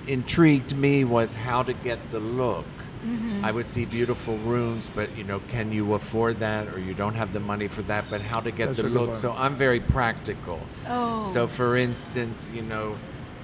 intrigued 0.07 0.75
me 0.75 1.03
was 1.03 1.33
how 1.33 1.63
to 1.63 1.73
get 1.73 2.11
the 2.11 2.19
look. 2.19 2.65
Mm-hmm. 3.05 3.43
I 3.43 3.51
would 3.51 3.67
see 3.67 3.85
beautiful 3.85 4.37
rooms, 4.39 4.89
but 4.93 5.15
you 5.17 5.23
know, 5.23 5.39
can 5.47 5.71
you 5.71 5.95
afford 5.95 6.39
that, 6.39 6.67
or 6.67 6.79
you 6.79 6.93
don't 6.93 7.15
have 7.15 7.33
the 7.33 7.39
money 7.39 7.67
for 7.67 7.81
that? 7.83 8.05
But 8.09 8.21
how 8.21 8.41
to 8.41 8.51
get 8.51 8.67
That's 8.67 8.81
the 8.81 8.89
look? 8.89 9.15
So 9.15 9.33
I'm 9.33 9.55
very 9.55 9.79
practical. 9.79 10.59
Oh. 10.87 11.23
So, 11.33 11.47
for 11.47 11.77
instance, 11.77 12.51
you 12.53 12.61
know, 12.61 12.95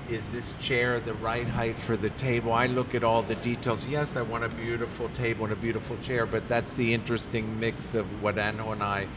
is 0.09 0.31
this 0.31 0.53
chair 0.61 0.99
the 0.99 1.15
right 1.15 1.47
height 1.47 1.77
for 1.79 1.97
the 1.97 2.11
table? 2.11 2.53
I 2.53 2.67
look 2.67 2.93
at 2.95 3.03
all 3.03 3.23
the 3.23 3.35
details. 3.35 3.87
Yes, 3.87 4.15
I 4.15 4.21
want 4.21 4.43
a 4.43 4.49
beautiful 4.49 5.09
table 5.09 5.45
and 5.45 5.53
a 5.53 5.57
beautiful 5.57 5.97
chair, 5.97 6.25
but 6.25 6.47
that's 6.47 6.73
the 6.73 6.93
interesting 6.93 7.59
mix 7.59 7.95
of 7.95 8.05
what 8.21 8.35
Anho 8.35 8.73
and 8.73 8.83
I 8.83 9.07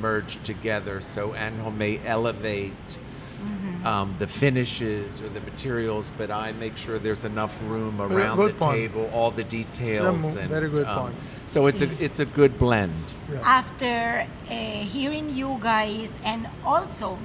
merged 0.00 0.44
together. 0.44 1.00
So 1.00 1.30
Anho 1.30 1.74
may 1.74 2.00
elevate 2.04 2.72
mm-hmm. 2.86 3.67
Um, 3.84 4.14
the 4.18 4.26
finishes 4.26 5.22
or 5.22 5.28
the 5.28 5.40
materials, 5.40 6.10
but 6.18 6.30
I 6.30 6.52
make 6.52 6.76
sure 6.76 6.98
there's 6.98 7.24
enough 7.24 7.58
room 7.64 8.00
around 8.00 8.38
the 8.38 8.52
point. 8.52 8.76
table, 8.76 9.10
all 9.12 9.30
the 9.30 9.44
details. 9.44 10.36
and, 10.36 10.48
very 10.48 10.68
good 10.68 10.86
um, 10.86 11.00
point. 11.00 11.16
So 11.46 11.66
it's 11.66 11.82
a 11.82 11.88
it's 12.02 12.20
a 12.20 12.26
good 12.26 12.58
blend. 12.58 13.14
Yeah. 13.30 13.40
After 13.42 14.26
uh, 14.50 14.54
hearing 14.54 15.30
you 15.30 15.58
guys, 15.60 16.18
and 16.24 16.48
also 16.64 17.18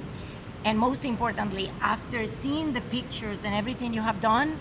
and 0.64 0.78
most 0.78 1.04
importantly, 1.04 1.70
after 1.82 2.26
seeing 2.26 2.72
the 2.72 2.80
pictures 2.82 3.44
and 3.44 3.54
everything 3.54 3.92
you 3.92 4.00
have 4.00 4.20
done, 4.20 4.58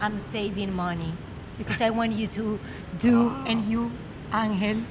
I'm 0.00 0.18
saving 0.18 0.74
money 0.74 1.12
because 1.58 1.80
I 1.80 1.90
want 1.90 2.12
you 2.12 2.26
to 2.28 2.58
do 2.98 3.30
oh. 3.30 3.44
and 3.46 3.64
you, 3.64 3.92
Angel, 4.34 4.82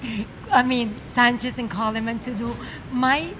I 0.52 0.64
mean 0.64 0.96
Sanchez 1.08 1.60
and 1.60 1.70
Coleman 1.70 2.20
to 2.20 2.34
do 2.34 2.56
my 2.92 3.34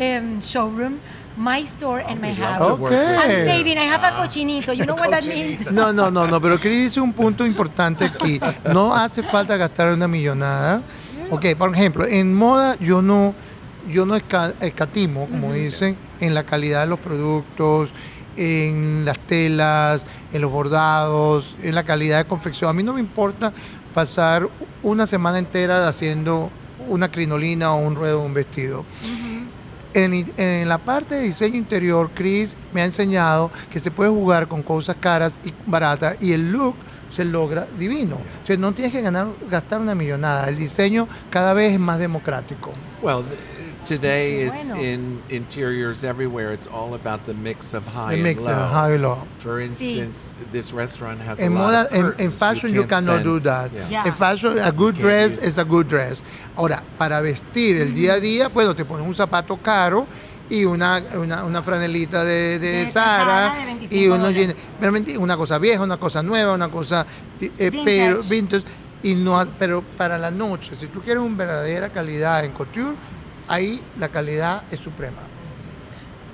um, 0.00 0.40
showroom 0.40 1.00
my 1.36 1.64
store 1.64 2.00
and 2.00 2.20
my 2.20 2.32
house. 2.32 2.80
Okay. 2.80 3.16
I'm 3.16 3.46
saving. 3.46 3.78
I 3.78 3.84
have 3.84 4.02
a 4.04 4.12
cochinito. 4.16 4.76
You 4.76 4.86
know 4.86 4.94
what 4.94 5.10
that 5.10 5.26
means? 5.26 5.70
No, 5.70 5.92
no, 5.92 6.10
no, 6.10 6.26
no. 6.26 6.40
Pero 6.40 6.58
Cris 6.58 6.82
dice 6.82 7.00
un 7.00 7.12
punto 7.12 7.44
importante 7.44 8.04
aquí. 8.04 8.40
No 8.72 8.94
hace 8.94 9.22
falta 9.22 9.56
gastar 9.56 9.92
una 9.92 10.08
millonada. 10.08 10.82
Ok, 11.30 11.54
por 11.56 11.74
ejemplo, 11.74 12.06
en 12.06 12.34
moda 12.34 12.76
yo 12.78 13.02
no 13.02 13.34
yo 13.90 14.06
no 14.06 14.14
escatimo, 14.14 15.28
como 15.28 15.52
dicen, 15.52 15.96
en 16.20 16.34
la 16.34 16.44
calidad 16.44 16.82
de 16.82 16.86
los 16.86 16.98
productos, 16.98 17.90
en 18.36 19.04
las 19.04 19.18
telas, 19.18 20.06
en 20.32 20.40
los 20.40 20.50
bordados, 20.50 21.54
en 21.62 21.74
la 21.74 21.84
calidad 21.84 22.18
de 22.18 22.24
confección. 22.24 22.70
A 22.70 22.72
mí 22.72 22.82
no 22.82 22.94
me 22.94 23.00
importa 23.00 23.52
pasar 23.92 24.48
una 24.82 25.06
semana 25.06 25.38
entera 25.38 25.86
haciendo 25.86 26.50
una 26.88 27.10
crinolina 27.10 27.74
o 27.74 27.78
un 27.78 27.94
ruedo 27.94 28.22
o 28.22 28.24
un 28.24 28.34
vestido. 28.34 28.84
En, 29.94 30.32
en, 30.36 30.68
la 30.68 30.78
parte 30.78 31.14
de 31.14 31.22
diseño 31.22 31.56
interior, 31.56 32.10
Chris 32.14 32.56
me 32.72 32.82
ha 32.82 32.84
enseñado 32.84 33.50
que 33.70 33.80
se 33.80 33.90
puede 33.90 34.10
jugar 34.10 34.48
con 34.48 34.62
cosas 34.62 34.96
caras 35.00 35.40
y 35.44 35.52
baratas 35.66 36.16
y 36.20 36.32
el 36.32 36.52
look 36.52 36.74
se 37.14 37.24
logra 37.24 37.66
divino. 37.78 38.16
O 38.16 38.46
sea, 38.46 38.56
no 38.56 38.72
tienes 38.72 38.92
que 38.92 39.02
gastar 39.48 39.80
una 39.80 39.94
millonada. 39.94 40.48
El 40.48 40.56
diseño 40.56 41.08
cada 41.30 41.54
vez 41.54 41.72
es 41.72 41.80
más 41.80 41.98
democrático. 41.98 42.72
Today, 43.84 44.42
it's 44.42 44.68
in 44.68 45.22
interiors 45.28 46.04
everywhere. 46.04 46.52
It's 46.52 46.66
all 46.66 46.94
about 46.94 47.24
the 47.26 47.34
mix 47.34 47.74
of 47.74 47.86
high 47.86 48.16
the 48.16 48.22
mix 48.22 48.38
and 48.38 48.46
low. 48.46 48.64
Of 48.64 48.70
high 48.70 48.92
and 48.92 49.02
low. 49.02 49.22
For 49.38 49.60
instance, 49.60 50.36
sí. 50.38 50.52
this 50.52 50.72
restaurant 50.72 51.20
has 51.20 51.38
en 51.38 51.52
a 51.52 51.54
moda, 51.54 51.58
lot 51.58 51.86
of 51.86 51.92
curtains. 51.92 52.20
in, 52.20 52.24
in 52.24 52.30
fashion, 52.30 52.70
you, 52.70 52.80
you 52.80 52.86
cannot 52.86 53.20
spend, 53.20 53.24
do 53.24 53.40
that. 53.40 53.72
Yeah. 53.72 53.88
Yeah. 53.88 54.06
In 54.06 54.14
fashion, 54.14 54.58
a 54.58 54.72
good 54.72 54.94
dress 54.94 55.36
is 55.36 55.58
a 55.58 55.64
good 55.64 55.88
dress. 55.88 56.22
Ahora, 56.56 56.82
para 56.98 57.20
vestir 57.20 57.80
el 57.80 57.92
día 57.92 58.14
a 58.14 58.20
día, 58.20 58.48
bueno, 58.48 58.74
te 58.74 58.84
pones 58.84 59.06
un 59.06 59.14
zapato 59.14 59.58
caro 59.62 60.06
y 60.48 60.64
una, 60.64 61.02
una, 61.14 61.44
una 61.44 61.62
franelita 61.62 62.24
de, 62.24 62.58
de, 62.58 62.84
de 62.84 62.90
Sara 62.90 63.54
de 63.54 63.96
y 63.96 64.08
uno 64.08 64.28
realmente 64.80 65.16
una 65.16 65.36
cosa 65.36 65.58
vieja, 65.58 65.82
una 65.82 65.96
cosa 65.96 66.22
nueva, 66.22 66.54
una 66.54 66.68
cosa 66.68 67.06
eh, 67.40 67.70
pero 67.84 68.20
vintage 68.22 68.64
y 69.02 69.14
no 69.14 69.46
pero 69.58 69.82
para 69.96 70.18
la 70.18 70.30
noche, 70.30 70.74
si 70.76 70.86
tú 70.86 71.00
quieres 71.00 71.22
una 71.22 71.36
verdadera 71.36 71.88
calidad 71.90 72.44
en 72.44 72.52
couture, 72.52 72.94
ahí 73.48 73.82
la 73.98 74.08
calidad 74.08 74.64
es 74.70 74.80
suprema. 74.80 75.18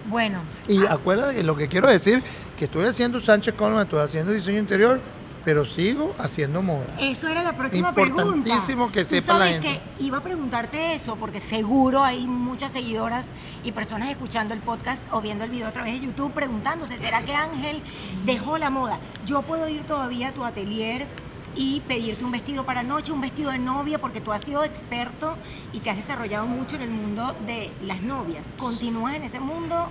Bueno. 0.09 0.41
Y 0.67 0.85
acuérdate 0.87 1.37
que 1.37 1.43
lo 1.43 1.57
que 1.57 1.69
quiero 1.69 1.89
decir, 1.89 2.23
que 2.59 2.65
estoy 2.65 2.87
haciendo 2.87 3.21
Sánchez 3.21 3.55
Coleman, 3.55 3.85
estoy 3.85 4.01
haciendo 4.01 4.33
diseño 4.33 4.59
interior, 4.59 5.01
pero 5.45 5.65
sigo 5.65 6.15
haciendo 6.19 6.63
moda. 6.63 6.87
Eso 7.01 7.29
era 7.29 7.43
la 7.43 7.57
próxima 7.57 7.95
pregunta. 7.95 8.23
Importantísimo 8.23 8.93
que 8.93 9.05
sepa 9.05 9.39
la 9.39 9.47
gente. 9.47 9.81
que 9.97 10.05
iba 10.05 10.19
a 10.19 10.23
preguntarte 10.23 10.95
eso, 10.95 11.17
porque 11.17 11.41
seguro 11.41 12.05
hay 12.05 12.27
muchas 12.27 12.73
seguidoras 12.73 13.27
y 13.65 13.73
personas 13.73 14.11
escuchando 14.11 14.53
el 14.55 14.61
podcast 14.61 15.07
o 15.13 15.21
viendo 15.21 15.45
el 15.45 15.51
video 15.51 15.69
a 15.69 15.73
través 15.73 15.95
de 15.95 16.07
YouTube 16.07 16.33
preguntándose, 16.33 16.99
¿será 16.99 17.23
que 17.23 17.35
Ángel 17.35 17.81
dejó 18.25 18.59
la 18.59 18.71
moda? 18.71 18.99
Yo 19.27 19.43
puedo 19.43 19.69
ir 19.69 19.83
todavía 19.85 20.29
a 20.29 20.33
tu 20.33 20.45
atelier 20.45 21.07
y 21.57 21.81
pedirte 21.81 22.25
un 22.25 22.33
vestido 22.33 22.65
para 22.65 22.83
noche, 22.83 23.13
un 23.13 23.21
vestido 23.21 23.51
de 23.51 23.59
novia, 23.59 23.99
porque 23.99 24.21
tú 24.21 24.33
has 24.33 24.43
sido 24.43 24.65
experto 24.65 25.37
y 25.73 25.81
te 25.81 25.91
has 25.91 25.97
desarrollado 25.97 26.47
mucho 26.47 26.77
en 26.77 26.83
el 26.83 26.91
mundo 26.91 27.35
de 27.47 27.71
las 27.83 28.03
novias. 28.03 28.53
¿Continúas 28.57 29.15
en 29.15 29.25
ese 29.25 29.41
mundo 29.41 29.89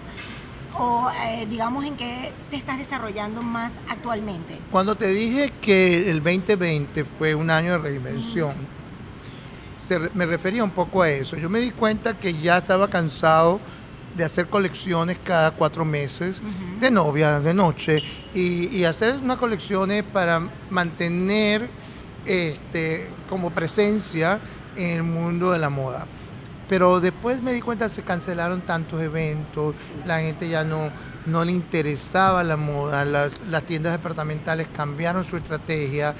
o 0.78 1.10
eh, 1.26 1.48
digamos 1.50 1.86
en 1.86 1.98
qué 1.98 2.32
te 2.50 2.56
estás 2.56 2.78
desarrollando 2.78 3.41
más 3.41 3.74
actualmente? 3.89 4.58
Cuando 4.72 4.95
te 4.95 5.08
dije 5.08 5.52
que 5.62 6.10
el 6.10 6.24
2020 6.24 7.06
fue 7.17 7.36
un 7.36 7.50
año 7.50 7.74
de 7.74 7.78
reinvención, 7.80 8.54
me 10.13 10.26
refería 10.26 10.63
un 10.63 10.72
poco 10.72 11.02
a 11.02 11.10
eso. 11.10 11.36
Yo 11.36 11.50
me 11.50 11.60
di 11.60 11.72
cuenta 11.72 12.13
que 12.13 12.34
ya 12.34 12.58
estaba 12.58 12.89
cansado 12.89 13.60
de 14.15 14.24
hacer 14.24 14.48
colecciones 14.48 15.17
cada 15.24 15.52
cuatro 15.52 15.86
meses, 15.86 16.41
de 16.80 16.91
novia, 16.91 17.39
de 17.39 17.54
noche, 17.54 18.04
y, 18.34 18.84
hacer 18.84 19.15
unas 19.15 19.38
colecciones 19.38 20.04
para 20.04 20.41
mantener 20.69 21.69
este, 22.26 23.10
como 23.30 23.52
presencia 23.52 24.39
en 24.76 24.98
el 24.98 25.04
mundo 25.04 25.52
de 25.52 25.60
la 25.60 25.69
moda. 25.69 26.06
Pero 26.67 27.00
después 27.00 27.41
me 27.41 27.54
di 27.54 27.62
cuenta 27.62 27.88
que 27.88 27.93
se 27.93 28.04
cancelaron 28.04 28.62
tantos 28.62 29.02
eventos, 29.02 29.76
la 30.06 30.19
gente 30.19 30.50
ya 30.50 30.63
no, 30.63 30.91
no 31.26 31.43
le 31.43 31.52
interesaba 31.52 32.43
la 32.43 32.58
moda, 32.58 33.06
las, 33.06 33.32
las 33.48 33.63
tiendas 33.63 33.93
departamentales 33.93 34.67
cambiaron 34.76 35.26
su 35.26 35.38
estrategia. 35.38 36.13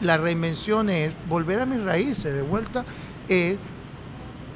La 0.00 0.16
reinvención 0.16 0.88
es 0.90 1.12
volver 1.28 1.60
a 1.60 1.66
mis 1.66 1.82
raíces, 1.82 2.32
de 2.32 2.42
vuelta 2.42 2.84
es 3.28 3.58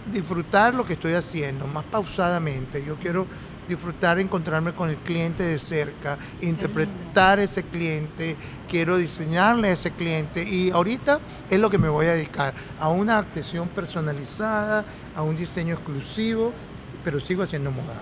disfrutar 0.07 0.75
lo 0.75 0.85
que 0.85 0.95
estoy 0.95 1.15
haciendo 1.15 1.67
más 1.67 1.85
pausadamente. 1.85 2.85
Yo 2.85 2.97
quiero 2.97 3.27
disfrutar, 3.69 4.19
encontrarme 4.19 4.73
con 4.73 4.91
el 4.91 4.97
cliente 4.97 5.43
de 5.45 5.59
cerca, 5.59 6.19
interpretar 6.41 7.39
a 7.39 7.45
ese 7.45 7.63
cliente, 7.63 8.37
quiero 8.69 8.99
diseñarle 8.99 9.69
a 9.69 9.73
ese 9.73 9.93
cliente 9.93 10.43
y 10.43 10.71
ahorita 10.71 11.21
es 11.49 11.61
lo 11.61 11.71
que 11.71 11.79
me 11.79 11.89
voy 11.89 12.07
a 12.07 12.15
dedicar, 12.15 12.55
a 12.81 12.89
una 12.89 13.19
atención 13.19 13.69
personalizada, 13.69 14.85
a 15.15 15.23
un 15.23 15.37
diseño 15.37 15.75
exclusivo 15.75 16.53
pero 17.05 17.19
sigo 17.21 17.43
haciendo 17.43 17.71
moda. 17.71 17.95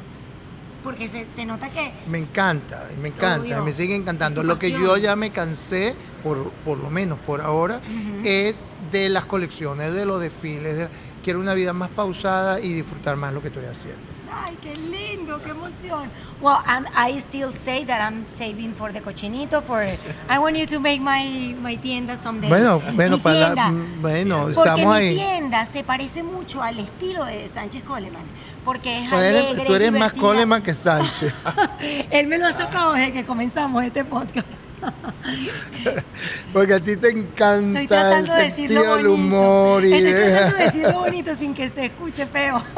Porque 0.82 1.09
se, 1.09 1.26
se 1.26 1.44
nota 1.44 1.68
que 1.68 1.92
Me 2.09 2.18
encanta, 2.18 2.86
me 3.01 3.09
encanta, 3.09 3.40
Obvio. 3.42 3.64
me 3.64 3.72
sigue 3.72 3.94
encantando. 3.94 4.42
Lo 4.42 4.57
que 4.59 4.70
yo 4.70 4.96
ya 4.96 5.14
me 5.16 5.30
cansé, 5.30 5.94
por, 6.22 6.51
por 6.64 6.78
lo 6.78 6.88
menos 6.90 7.18
por 7.20 7.40
ahora, 7.42 7.80
es 8.24 8.57
de 8.90 9.09
las 9.11 9.26
colecciones, 9.26 9.92
de 9.94 10.07
los 10.07 10.20
desfiles. 10.20 10.76
de- 10.78 10.88
quiero 11.23 11.41
una 11.41 11.55
vida 11.55 11.73
más 11.73 11.91
pausada 11.91 12.61
y 12.61 12.73
disfrutar 12.73 13.16
más 13.16 13.33
lo 13.33 13.41
que 13.43 13.49
estoy 13.49 13.64
haciendo. 13.64 14.01
Ay, 14.33 14.57
qué 14.62 14.75
lindo, 14.77 15.41
qué 15.43 15.51
emoción. 15.51 16.09
Well, 16.41 16.59
I'm, 16.64 16.87
I 16.97 17.18
still 17.18 17.53
say 17.53 17.85
that 17.87 18.01
I'm 18.01 18.25
saving 18.31 18.73
for 18.75 18.93
the 18.93 19.01
cochinito. 19.03 19.61
For 19.61 19.83
I 19.83 20.39
want 20.39 20.57
you 20.57 20.66
to 20.66 20.79
make 20.79 21.01
my, 21.01 21.55
my 21.61 21.77
tienda 21.77 22.16
someday. 22.16 22.49
Bueno, 22.49 22.81
bueno, 22.95 23.16
Mi 23.16 23.23
para 23.23 23.55
la- 23.55 23.71
mm, 23.71 24.01
bueno, 24.01 24.43
Porque 24.55 24.61
estamos 24.71 24.87
mi 24.87 24.93
ahí. 25.09 25.16
tienda 25.16 25.66
se 25.66 25.83
parece 25.83 26.23
mucho 26.23 26.62
al 26.62 26.79
estilo 26.79 27.25
de 27.25 27.49
Sánchez 27.49 27.83
Coleman. 27.83 28.23
Porque 28.64 29.03
es 29.03 29.11
Tú 29.11 29.16
eres, 29.16 29.45
alegre, 29.47 29.64
tú 29.66 29.75
eres 29.75 29.93
más. 29.93 30.12
Coleman 30.12 30.62
que 30.62 30.75
Sánchez. 30.75 31.35
Él 32.11 32.29
me 32.29 32.39
lo 32.39 32.47
ha 32.47 32.53
sacado 32.53 32.93
desde 32.93 33.12
que 33.12 33.25
comenzamos 33.25 33.83
este 33.83 34.05
podcast. 34.05 34.47
Porque 36.53 36.74
a 36.74 36.81
ti 36.81 36.97
te 36.97 37.09
Estoy 37.09 37.20
encanta 37.22 38.18
el 38.18 38.26
de 38.26 38.33
decirlo 38.45 38.97
del 38.97 39.07
humor 39.07 39.85
y 39.85 39.93
Estoy 39.95 40.12
tratando 40.14 40.57
de 40.57 40.64
decirlo 40.64 40.93
bonito 41.01 41.35
sin 41.37 41.55
que 41.55 41.68
se 41.68 41.87
escuche 41.87 42.26
feo. 42.26 42.62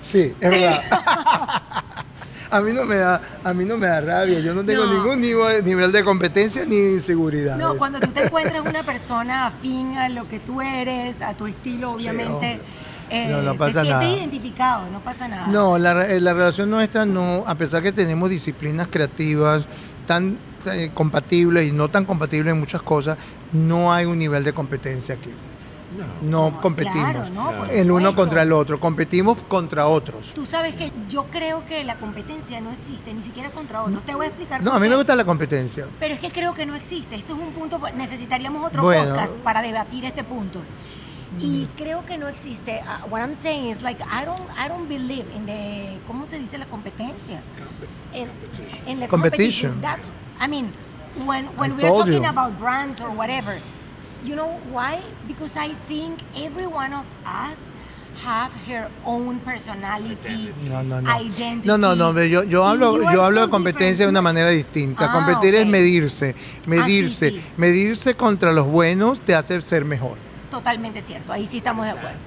Sí, 0.00 0.32
es 0.40 0.50
verdad. 0.50 0.80
A 2.50 2.62
mí 2.62 2.72
no 2.72 2.84
me 2.86 2.96
da, 2.96 3.20
a 3.44 3.52
mí 3.52 3.64
no 3.66 3.76
me 3.76 3.88
da 3.88 4.00
rabia. 4.00 4.38
Yo 4.40 4.54
no 4.54 4.64
tengo 4.64 4.84
No. 4.86 4.94
ningún 4.94 5.20
nivel, 5.20 5.62
nivel 5.64 5.92
de 5.92 6.02
competencia 6.02 6.64
ni 6.64 6.76
inseguridad. 6.94 7.56
No, 7.58 7.76
cuando 7.76 8.00
tú 8.00 8.06
te 8.12 8.22
encuentras 8.24 8.62
una 8.64 8.82
persona 8.84 9.46
afín 9.46 9.98
a 9.98 10.08
lo 10.08 10.26
que 10.26 10.38
tú 10.38 10.62
eres, 10.62 11.20
a 11.20 11.34
tu 11.34 11.46
estilo, 11.46 11.92
obviamente, 11.92 12.58
eh, 13.10 13.28
No, 13.28 13.42
no 13.42 13.52
te 13.52 13.58
pasa 13.58 13.82
sientes 13.82 13.92
nada. 13.92 14.08
identificado, 14.16 14.86
no 14.90 15.00
pasa 15.00 15.28
nada. 15.28 15.46
No, 15.48 15.76
la, 15.76 15.92
re- 15.92 16.20
la 16.20 16.32
relación 16.32 16.70
nuestra 16.70 17.04
no, 17.04 17.44
a 17.46 17.54
pesar 17.56 17.82
que 17.82 17.92
tenemos 17.92 18.30
disciplinas 18.30 18.86
creativas 18.86 19.66
tan 20.08 20.36
eh, 20.72 20.90
compatibles 20.92 21.68
y 21.68 21.72
no 21.72 21.88
tan 21.88 22.04
compatibles 22.04 22.52
en 22.54 22.58
muchas 22.58 22.82
cosas, 22.82 23.16
no 23.52 23.92
hay 23.92 24.06
un 24.06 24.18
nivel 24.18 24.42
de 24.42 24.52
competencia 24.52 25.14
aquí. 25.14 25.30
No, 26.22 26.50
No, 26.50 26.60
competimos 26.60 27.10
claro, 27.10 27.30
no, 27.30 27.64
el 27.64 27.90
uno 27.90 28.14
contra 28.14 28.42
el 28.42 28.52
otro, 28.52 28.78
competimos 28.78 29.38
contra 29.48 29.86
otros. 29.86 30.32
Tú 30.34 30.44
sabes 30.44 30.74
que 30.74 30.92
yo 31.08 31.24
creo 31.30 31.64
que 31.66 31.82
la 31.84 31.96
competencia 31.96 32.60
no 32.60 32.70
existe, 32.72 33.14
ni 33.14 33.22
siquiera 33.22 33.50
contra 33.50 33.82
otros. 33.82 34.04
Te 34.04 34.14
voy 34.14 34.26
a 34.26 34.28
explicar 34.28 34.60
No, 34.62 34.70
por 34.72 34.76
a 34.76 34.80
mí 34.80 34.86
qué. 34.86 34.90
me 34.90 34.96
gusta 34.96 35.16
la 35.16 35.24
competencia. 35.24 35.86
Pero 35.98 36.12
es 36.14 36.20
que 36.20 36.30
creo 36.30 36.52
que 36.54 36.66
no 36.66 36.74
existe. 36.74 37.14
Esto 37.16 37.34
es 37.34 37.40
un 37.40 37.52
punto, 37.52 37.80
necesitaríamos 37.96 38.66
otro 38.66 38.82
Bueno. 38.82 39.14
podcast 39.14 39.32
para 39.36 39.62
debatir 39.62 40.04
este 40.04 40.24
punto. 40.24 40.60
Y 41.40 41.66
creo 41.76 42.04
que 42.06 42.16
no 42.16 42.26
existe. 42.28 42.80
Uh, 42.82 43.06
what 43.08 43.20
I'm 43.20 43.34
saying 43.34 43.68
is 43.70 43.82
like 43.82 44.00
I 44.10 44.24
don't 44.24 44.48
I 44.58 44.66
don't 44.68 44.88
believe 44.88 45.26
in 45.36 45.44
the 45.46 45.98
¿cómo 46.06 46.26
se 46.26 46.38
dice 46.38 46.56
la 46.58 46.64
competencia? 46.66 47.42
In, 48.14 48.28
in 48.86 49.00
the 49.00 49.08
Competition. 49.08 49.80
That's 49.80 50.06
I 50.40 50.46
mean 50.48 50.70
when 51.26 51.46
when 51.58 51.72
I 51.72 51.74
we're 51.76 51.88
talking 51.88 52.22
you. 52.24 52.28
about 52.30 52.58
brands 52.58 53.00
or 53.00 53.10
whatever. 53.10 53.58
You 54.24 54.34
know 54.36 54.58
why? 54.72 55.00
Because 55.28 55.56
I 55.56 55.74
think 55.86 56.18
every 56.34 56.66
one 56.66 56.92
of 56.92 57.04
us 57.24 57.72
have 58.24 58.52
her 58.66 58.90
own 59.04 59.38
personality, 59.40 60.52
No, 60.68 60.82
no, 60.82 60.98
no. 61.00 61.08
identity. 61.08 61.68
No, 61.68 61.76
no, 61.76 61.94
no, 61.94 62.12
yo, 62.24 62.42
yo 62.42 62.64
hablo, 62.64 63.00
yo 63.12 63.22
hablo 63.22 63.42
de 63.42 63.48
competencia 63.50 64.06
de 64.06 64.10
una 64.10 64.20
manera 64.22 64.48
distinta. 64.50 65.06
Ah, 65.08 65.12
Competir 65.12 65.54
ok. 65.54 65.60
es 65.60 65.66
medirse, 65.68 66.34
medirse, 66.66 67.30
sí. 67.30 67.42
medirse 67.56 68.14
contra 68.14 68.52
los 68.52 68.66
buenos 68.66 69.20
te 69.20 69.36
hace 69.36 69.60
ser 69.60 69.84
mejor. 69.84 70.16
Totalmente 70.50 71.02
cierto. 71.02 71.32
Ahí 71.32 71.46
sí 71.46 71.58
estamos 71.58 71.84
de 71.86 71.92
acuerdo. 71.92 72.18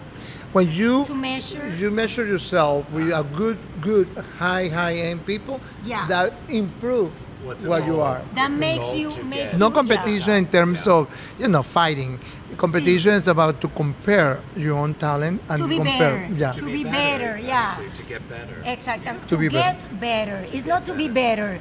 When 0.53 0.69
you 0.69 1.03
To 1.05 1.15
measure. 1.15 1.76
you 1.80 1.89
measure 1.89 2.28
yourself 2.28 2.86
with 2.91 3.11
a 3.13 3.24
good, 3.24 3.57
good, 3.82 4.07
high, 4.38 4.67
high 4.69 4.97
end 4.99 5.26
people 5.26 5.59
Yeah. 5.86 6.05
that 6.09 6.34
improve 6.49 7.09
What's 7.45 7.65
what 7.65 7.86
you 7.88 8.01
are. 8.01 8.22
That 8.36 8.51
makes 8.51 8.93
you 8.93 9.11
to 9.11 9.24
makes 9.24 9.53
you- 9.53 9.59
No 9.59 9.72
competition 9.72 10.36
in 10.36 10.45
terms 10.47 10.86
of 10.88 11.07
you 11.39 11.47
know 11.47 11.63
fighting. 11.63 12.19
Competition 12.57 13.13
is 13.13 13.28
about 13.30 13.61
to 13.61 13.69
compare 13.69 14.39
your 14.57 14.78
own 14.78 14.93
talent 14.93 15.41
and 15.49 15.57
to 15.63 15.67
be 15.67 15.78
compare. 15.78 16.28
better. 16.28 16.34
Yeah. 16.36 16.51
To 16.51 16.65
be 16.65 16.84
better, 16.84 17.39
yeah. 17.41 17.76
To 17.95 18.03
get 18.03 18.22
better. 18.30 18.61
Exactly. 18.65 19.09
To 19.22 19.28
To, 19.28 19.38
be 19.38 19.47
get 19.47 19.80
better. 20.01 20.45
It's 20.53 20.65
not 20.65 20.86
to 20.86 20.93
be 20.93 21.07
better. 21.07 21.59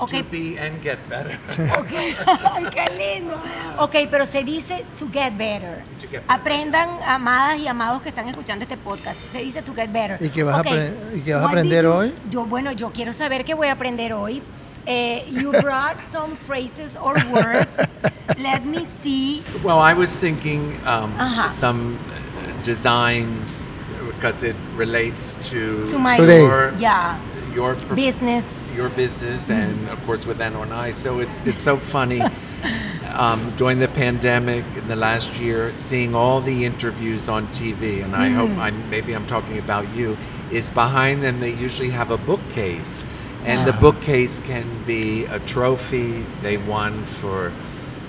Okay. 0.00 0.22
To 0.22 0.30
be 0.30 0.56
and 0.58 0.80
get 0.82 0.98
better. 1.08 1.38
Okay. 1.80 2.14
Ay, 2.26 2.64
qué 2.72 2.84
lindo. 2.96 3.34
Ok, 3.78 3.96
pero 4.10 4.26
se 4.26 4.44
dice 4.44 4.84
to 4.98 5.08
get 5.12 5.36
better. 5.36 5.82
To 6.00 6.06
get 6.08 6.22
better. 6.24 6.24
Aprendan, 6.28 6.88
amadas 7.06 7.58
y 7.58 7.66
amados 7.68 8.02
que 8.02 8.08
están 8.10 8.28
escuchando 8.28 8.62
este 8.64 8.76
podcast. 8.76 9.18
Se 9.32 9.38
dice 9.40 9.62
to 9.62 9.74
get 9.74 9.90
better. 9.92 10.16
¿Y 10.20 10.28
qué 10.30 10.42
vas 10.44 10.56
a 10.56 10.60
Ok. 10.60 10.66
apre- 10.66 10.94
y 11.16 11.20
qué 11.22 11.34
vas 11.34 11.42
a 11.44 11.48
aprender 11.48 11.84
you- 11.84 11.92
hoy? 11.92 12.14
Yo, 12.30 12.44
bueno, 12.44 12.72
yo 12.72 12.90
quiero 12.92 13.12
saber 13.12 13.44
qué 13.44 13.54
voy 13.54 13.68
a 13.68 13.72
aprender 13.72 14.12
hoy. 14.12 14.42
Eh, 14.86 15.26
you 15.30 15.50
brought 15.52 15.96
some 16.10 16.34
phrases 16.46 16.96
or 16.96 17.14
words. 17.30 17.76
Let 18.38 18.64
me 18.64 18.84
see. 18.86 19.42
Well, 19.62 19.80
I 19.80 19.92
was 19.94 20.08
thinking 20.10 20.78
um, 20.86 21.12
Uh-huh. 21.18 21.52
some 21.52 21.98
uh, 21.98 22.62
design 22.64 23.44
because 24.06 24.42
it 24.42 24.56
relates 24.76 25.36
to, 25.50 25.84
To 25.90 25.98
my 25.98 26.16
Today. 26.16 26.40
your 26.40 26.72
yeah, 26.78 27.18
your 27.58 27.74
business. 27.96 28.66
your 28.74 28.88
business 28.88 29.48
mm-hmm. 29.48 29.60
and 29.60 29.88
of 29.88 29.98
course 30.06 30.24
with 30.24 30.40
Ano 30.40 30.62
and 30.62 30.72
I. 30.72 30.90
So 30.92 31.18
it's 31.18 31.38
it's 31.44 31.62
so 31.62 31.76
funny 31.76 32.22
um, 33.24 33.40
during 33.56 33.78
the 33.80 33.88
pandemic 33.88 34.64
in 34.76 34.86
the 34.86 34.96
last 34.96 35.40
year, 35.40 35.74
seeing 35.74 36.14
all 36.14 36.40
the 36.40 36.64
interviews 36.64 37.28
on 37.28 37.48
TV, 37.48 38.04
and 38.04 38.14
I 38.14 38.28
hope 38.28 38.50
mm-hmm. 38.50 38.60
I'm 38.60 38.90
maybe 38.90 39.12
I'm 39.14 39.26
talking 39.26 39.58
about 39.58 39.92
you. 39.94 40.16
Is 40.50 40.70
behind 40.70 41.22
them 41.22 41.40
they 41.40 41.52
usually 41.52 41.90
have 41.90 42.10
a 42.10 42.18
bookcase, 42.18 43.04
and 43.44 43.66
the 43.66 43.76
bookcase 43.86 44.40
can 44.40 44.66
be 44.84 45.24
a 45.26 45.40
trophy 45.40 46.24
they 46.42 46.56
won 46.56 47.04
for 47.06 47.52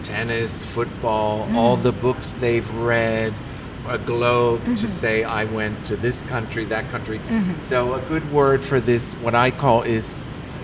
tennis, 0.04 0.64
football, 0.64 1.50
all 1.58 1.76
mm. 1.76 1.84
the 1.84 1.92
books 1.92 2.34
they've 2.34 2.70
read. 2.76 3.34
A 3.90 3.98
globe 3.98 4.64
to 4.64 4.70
mm-hmm. 4.70 4.88
say 4.88 5.24
I 5.24 5.46
went 5.46 5.84
to 5.88 5.96
this 5.96 6.22
country, 6.24 6.64
that 6.66 6.88
country. 6.92 7.18
Mm-hmm. 7.18 7.60
So 7.60 7.96
a 7.96 8.02
good 8.02 8.32
word 8.32 8.64
for 8.64 8.80
this, 8.80 9.16
what 9.16 9.34
I 9.34 9.50
call, 9.50 9.82
is 9.82 10.22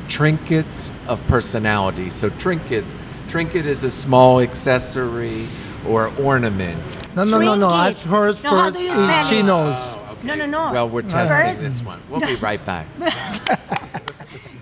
trinkets 0.07 0.93
of 1.07 1.25
personality. 1.27 2.11
So 2.11 2.29
trinkets, 2.29 2.95
trinket 3.27 3.65
is 3.65 3.83
a 3.83 3.89
small 3.89 4.41
accessory 4.41 5.47
or 5.87 6.13
ornament. 6.21 6.79
No, 7.15 7.23
no, 7.23 7.39
no, 7.39 7.55
no. 7.55 7.69
Trinkets. 7.69 8.01
Ask 8.01 8.07
first, 8.07 8.43
No, 8.43 8.49
how 8.51 8.65
first. 8.65 8.77
do 8.77 8.83
you 8.83 8.91
and 8.91 8.97
spell 8.99 9.27
she 9.27 9.39
it? 9.39 9.43
knows. 9.43 9.75
Oh, 9.75 10.17
no, 10.23 10.35
no, 10.35 10.45
no. 10.45 10.71
Well, 10.71 10.89
we're 10.89 11.01
testing 11.01 11.27
First- 11.27 11.61
this 11.61 11.81
mm. 11.81 11.85
one. 11.85 12.01
We'll 12.07 12.19
be 12.19 12.35
right 12.41 12.63
back. 12.63 12.85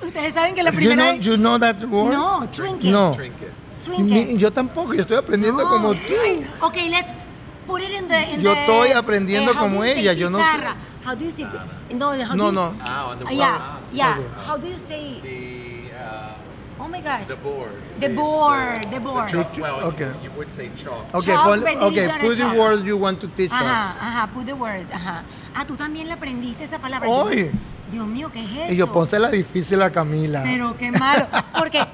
Ustedes 0.01 0.33
saben 0.33 0.55
que 0.55 0.63
la 0.63 0.71
You 0.71 0.95
know, 0.95 1.15
vez- 1.15 1.25
you 1.25 1.35
know 1.37 1.57
that 1.57 1.81
word? 1.81 2.11
No, 2.11 2.47
trinket. 2.51 2.91
No. 2.91 3.13
Trinket. 3.13 3.51
Trinket. 3.81 4.39
Yo 4.39 4.49
tampoco, 4.51 4.93
yo 4.93 5.03
estoy 5.03 5.17
aprendiendo 5.17 5.63
No. 5.63 5.69
como 5.69 5.93
tú. 5.93 6.45
Ok, 6.61 6.75
let's 6.89 7.11
put 7.67 7.81
it 7.81 7.91
in 7.91 8.07
the. 8.07 8.33
in 8.33 8.41
Yo 8.41 8.53
the- 8.53 8.59
estoy 8.61 8.91
aprendiendo 8.91 9.51
eh, 9.51 9.55
how 9.55 9.61
como 9.63 9.79
do 9.81 9.85
you 9.85 9.93
say 9.93 9.99
ella, 10.01 10.13
yo 10.13 10.29
no 10.29 10.37
sé. 10.39 10.43
How 11.05 11.15
do 11.15 11.25
you 11.25 11.31
say? 11.31 11.45
No, 11.93 12.11
how 12.11 12.35
No, 12.35 12.45
do 12.45 12.45
you, 12.45 12.51
no. 12.53 12.73
Ah, 12.81 13.09
on 13.09 13.19
the 13.19 13.25
Ah, 13.25 13.29
board. 13.29 13.37
yeah, 13.37 13.79
yeah. 13.93 14.11
Okay. 14.17 14.27
How 14.47 14.57
do 14.57 14.67
you 14.67 14.77
say? 14.87 15.19
The, 15.21 15.95
uh, 15.95 16.29
Oh 16.83 16.87
my 16.87 17.01
gosh. 17.01 17.27
the 17.27 17.35
board. 17.35 17.71
The 17.99 18.09
board, 18.09 18.89
the 18.91 18.99
board. 18.99 19.29
chalk- 19.29 19.57
well, 19.59 19.79
Okay. 19.89 20.05
you, 20.23 20.29
you 20.29 20.31
would 20.37 20.51
say 20.51 20.69
chalk. 20.75 21.05
Okay, 21.13 21.31
Chalk, 21.33 21.43
pon- 21.45 21.61
put 21.61 22.37
the 22.37 22.53
word 22.57 22.83
you 22.85 22.97
want 22.97 23.19
to 23.21 23.27
teach 23.27 23.51
Ajá, 23.51 23.61
us. 23.61 23.95
ajá, 24.01 24.27
put 24.33 24.45
the 24.45 24.53
word, 24.53 24.85
ajá. 24.91 25.23
Ah, 25.55 25.65
tú 25.65 25.75
también 25.77 26.07
le 26.07 26.13
aprendiste 26.13 26.63
esa 26.63 26.79
palabra. 26.79 27.07
Hoy. 27.07 27.51
Dios 27.91 28.07
mío, 28.07 28.31
¿qué 28.33 28.43
es 28.43 28.49
eso? 28.51 28.73
Y 28.73 28.77
yo, 28.77 28.91
pónsela 28.91 29.29
difícil 29.29 29.81
a 29.81 29.91
Camila. 29.91 30.41
Pero 30.43 30.75
qué 30.75 30.91
malo, 30.91 31.27
porque 31.57 31.85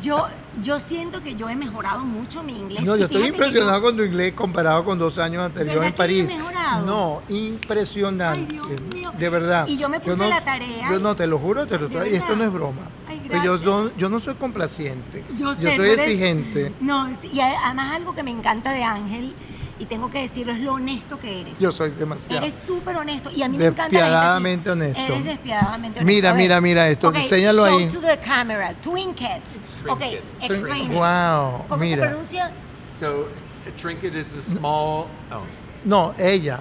yo, 0.00 0.26
yo 0.62 0.80
siento 0.80 1.22
que 1.22 1.34
yo 1.34 1.48
he 1.48 1.56
mejorado 1.56 2.00
mucho 2.00 2.42
mi 2.42 2.56
inglés. 2.56 2.82
No, 2.84 2.96
yo 2.96 3.06
estoy 3.06 3.26
impresionado 3.28 3.78
yo- 3.78 3.82
con 3.84 3.96
tu 3.96 4.02
inglés 4.04 4.32
comparado 4.32 4.84
con 4.84 4.98
dos 4.98 5.18
años 5.18 5.42
anteriores 5.42 5.74
en 5.76 5.80
¿Verdad 5.80 5.94
que 6.06 6.20
he 6.20 6.24
París. 6.24 6.34
mejorado? 6.34 6.86
No, 6.86 7.22
impresionante. 7.28 8.40
Ay, 8.40 8.46
Dios 8.46 8.66
mío. 8.94 9.12
De 9.18 9.28
verdad. 9.28 9.66
Y 9.66 9.76
yo 9.76 9.88
me 9.88 10.00
puse 10.00 10.16
no, 10.16 10.28
la 10.28 10.44
tarea 10.44 10.90
Yo 10.90 10.98
no, 11.00 11.16
te 11.16 11.26
lo 11.26 11.38
juro, 11.38 11.66
te 11.66 11.78
lo 11.78 11.88
¿De 11.88 12.10
y 12.10 12.14
esto 12.14 12.36
no 12.36 12.44
es 12.44 12.52
broma. 12.52 12.82
Ay, 13.08 13.20
Porque 13.28 13.44
yo, 13.44 13.56
no- 13.58 13.90
yo 13.96 14.08
no 14.08 14.20
soy 14.20 14.34
complaciente. 14.34 15.24
Yo 15.36 15.54
sé, 15.54 15.70
tú 15.70 15.76
soy 15.76 15.88
eres- 15.90 16.00
exigente. 16.00 16.72
No, 16.80 17.08
y 17.32 17.40
además 17.40 17.94
algo 17.94 18.14
que 18.14 18.22
me 18.22 18.30
encanta 18.30 18.72
de 18.72 18.84
Ángel, 18.84 19.34
y 19.78 19.84
tengo 19.86 20.10
que 20.10 20.20
decirlo, 20.22 20.52
es 20.52 20.60
lo 20.60 20.74
honesto 20.74 21.18
que 21.20 21.40
eres. 21.42 21.58
Yo 21.58 21.70
soy 21.72 21.90
demasiado. 21.90 22.42
Eres 22.44 22.54
súper 22.54 22.96
honesto 22.96 23.30
y 23.30 23.42
a 23.42 23.48
mí 23.48 23.56
me 23.58 23.66
encanta. 23.66 23.84
Despiadadamente 23.84 24.70
honesto. 24.70 25.00
Eres 25.00 25.24
despiadadamente 25.24 26.00
honesto. 26.00 26.14
Mira, 26.14 26.34
mira, 26.34 26.60
mira 26.60 26.88
esto, 26.88 27.08
Ok, 27.08 27.16
enséñalo 27.16 27.64
show 27.66 27.78
ahí. 27.78 27.88
to 27.88 28.00
the 28.00 28.16
camera. 28.18 28.74
Trinket. 28.80 29.42
Ok, 29.88 30.02
explain 30.42 30.90
it. 30.92 30.96
Wow, 30.98 31.64
¿Cómo 31.68 31.76
mira. 31.80 32.02
se 32.02 32.08
pronuncia? 32.08 32.50
So 32.88 33.28
a 33.66 33.70
trinket 33.76 34.14
is 34.14 34.34
a 34.34 34.42
small. 34.42 35.08
Oh, 35.32 35.42
No, 35.84 36.12
ella. 36.18 36.60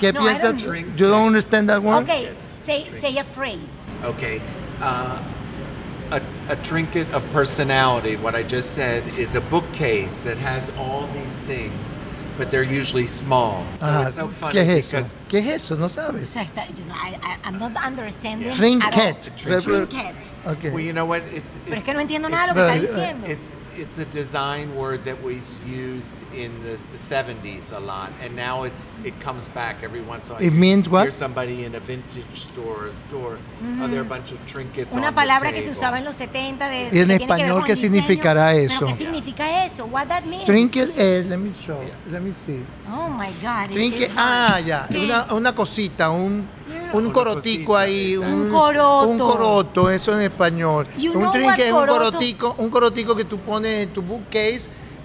¿Qué 0.00 0.12
No, 0.12 0.20
I 0.20 0.34
piensas? 0.34 0.62
don't- 0.62 0.96
You 0.98 1.08
don't 1.08 1.26
understand 1.26 1.68
that 1.68 1.82
word? 1.82 2.02
Ok, 2.02 2.28
say, 2.64 2.86
say 3.00 3.18
a 3.18 3.24
phrase. 3.24 3.96
okay. 4.04 4.40
Uh, 4.80 5.18
a, 6.10 6.20
a 6.48 6.56
trinket 6.56 7.10
of 7.14 7.22
personality. 7.32 8.16
What 8.16 8.34
I 8.34 8.42
just 8.42 8.74
said 8.74 9.04
is 9.18 9.34
a 9.34 9.40
bookcase 9.40 10.20
that 10.22 10.36
has 10.38 10.70
all 10.78 11.06
these 11.14 11.32
things 11.46 11.72
but 12.36 12.50
they're 12.50 12.62
usually 12.64 13.06
small. 13.06 13.64
So 13.78 13.86
Ajá. 13.86 14.06
it's 14.08 14.16
so 14.16 14.28
funny 14.28 14.54
¿Qué 14.54 14.62
es 14.62 14.86
eso? 14.86 14.90
because 14.96 15.14
¿Qué 15.28 15.38
es 15.38 15.46
eso? 15.62 15.76
¿No 15.76 15.86
O 15.86 15.88
sabes? 15.88 16.28
sea, 16.28 16.42
está, 16.42 16.66
you 16.76 16.84
know, 16.84 16.94
I, 16.94 17.16
I, 17.22 17.38
I'm 17.44 17.58
not 17.58 17.76
understanding. 17.76 18.48
at 18.48 18.54
Trinket. 18.56 19.30
all. 19.46 19.60
Trinket. 19.62 20.36
Okay. 20.46 20.70
well, 20.70 20.80
you 20.80 20.92
know 20.92 21.06
what? 21.06 21.22
It's, 21.32 21.56
Pero 21.66 21.76
es 21.76 21.82
it's- 21.82 21.84
que 21.84 21.94
no 21.94 22.00
entiendo 22.00 22.28
nada 22.28 22.52
de 22.52 22.60
lo 22.60 22.66
que 22.66 22.86
está 22.86 22.94
diciendo. 22.94 23.26
It's 23.28 23.54
it's 23.76 23.98
a 23.98 24.04
design 24.06 24.74
word 24.74 25.04
that 25.04 25.22
was 25.22 25.58
used 25.66 26.14
in 26.34 26.52
the 26.62 26.76
70s 26.96 27.72
a 27.72 27.80
lot, 27.80 28.12
and 28.20 28.34
now 28.34 28.64
it's 28.64 28.92
it 29.04 29.18
comes 29.20 29.48
back 29.48 29.82
every 29.82 30.00
once 30.00 30.28
in 30.28 30.32
a 30.32 30.38
while. 30.38 30.46
It 30.46 30.52
means 30.52 30.88
what? 30.88 31.02
Here's 31.02 31.14
somebody 31.14 31.64
in 31.64 31.74
a 31.74 31.80
vintage 31.80 32.24
store, 32.34 32.84
or 32.84 32.86
a 32.86 32.92
store. 32.92 33.38
Oh, 33.80 33.88
there 33.88 33.98
are 33.98 34.02
a 34.02 34.04
bunch 34.04 34.32
of 34.32 34.38
trinkets 34.46 34.94
Una 34.94 35.08
on 35.08 35.14
palabra 35.14 35.50
the 35.50 35.56
que 35.56 35.64
se 35.64 35.70
usaba 35.70 35.98
en 35.98 36.04
los 36.04 36.16
70 36.16 36.68
de 36.68 36.76
¿Y 36.76 36.86
en 36.86 36.90
que 36.90 36.90
tiene 36.90 37.06
que 37.06 37.26
ver 37.26 37.40
español 37.40 37.64
qué 37.64 37.76
significará 37.76 38.54
eso? 38.54 38.86
¿Qué 38.86 38.94
significa 38.94 39.64
eso? 39.64 39.86
What 39.86 40.08
that 40.08 40.24
means? 40.24 40.44
Trinket 40.44 40.96
es, 40.98 41.26
let 41.26 41.38
me 41.38 41.52
show, 41.60 41.80
let 42.10 42.20
me 42.20 42.32
see. 42.32 42.62
Oh 42.88 43.08
my 43.08 43.30
God. 43.42 43.70
Trinket, 43.72 44.10
ah, 44.16 44.54
hard. 44.54 44.64
ya, 44.64 44.86
¿Qué? 44.88 44.98
una, 44.98 45.26
una 45.34 45.54
cosita, 45.54 46.10
un, 46.10 46.48
un 46.92 47.10
corotico 47.10 47.76
ahí, 47.76 48.16
un, 48.16 48.26
Un 48.26 48.50
coroto. 48.50 49.08
un 49.08 49.18
coroto, 49.18 49.90
eso 49.90 50.12
en 50.14 50.22
español. 50.22 50.86
You 50.96 51.12
un 51.12 51.24
what 51.24 51.36
es 51.58 51.72
un 51.72 51.86
corotico, 51.86 52.54
un 52.58 52.70
corotico 52.70 53.16
que 53.16 53.24
tú 53.24 53.38
pones 53.38 53.74
en 53.84 53.92
tu 53.92 54.02
bookcase 54.02 54.62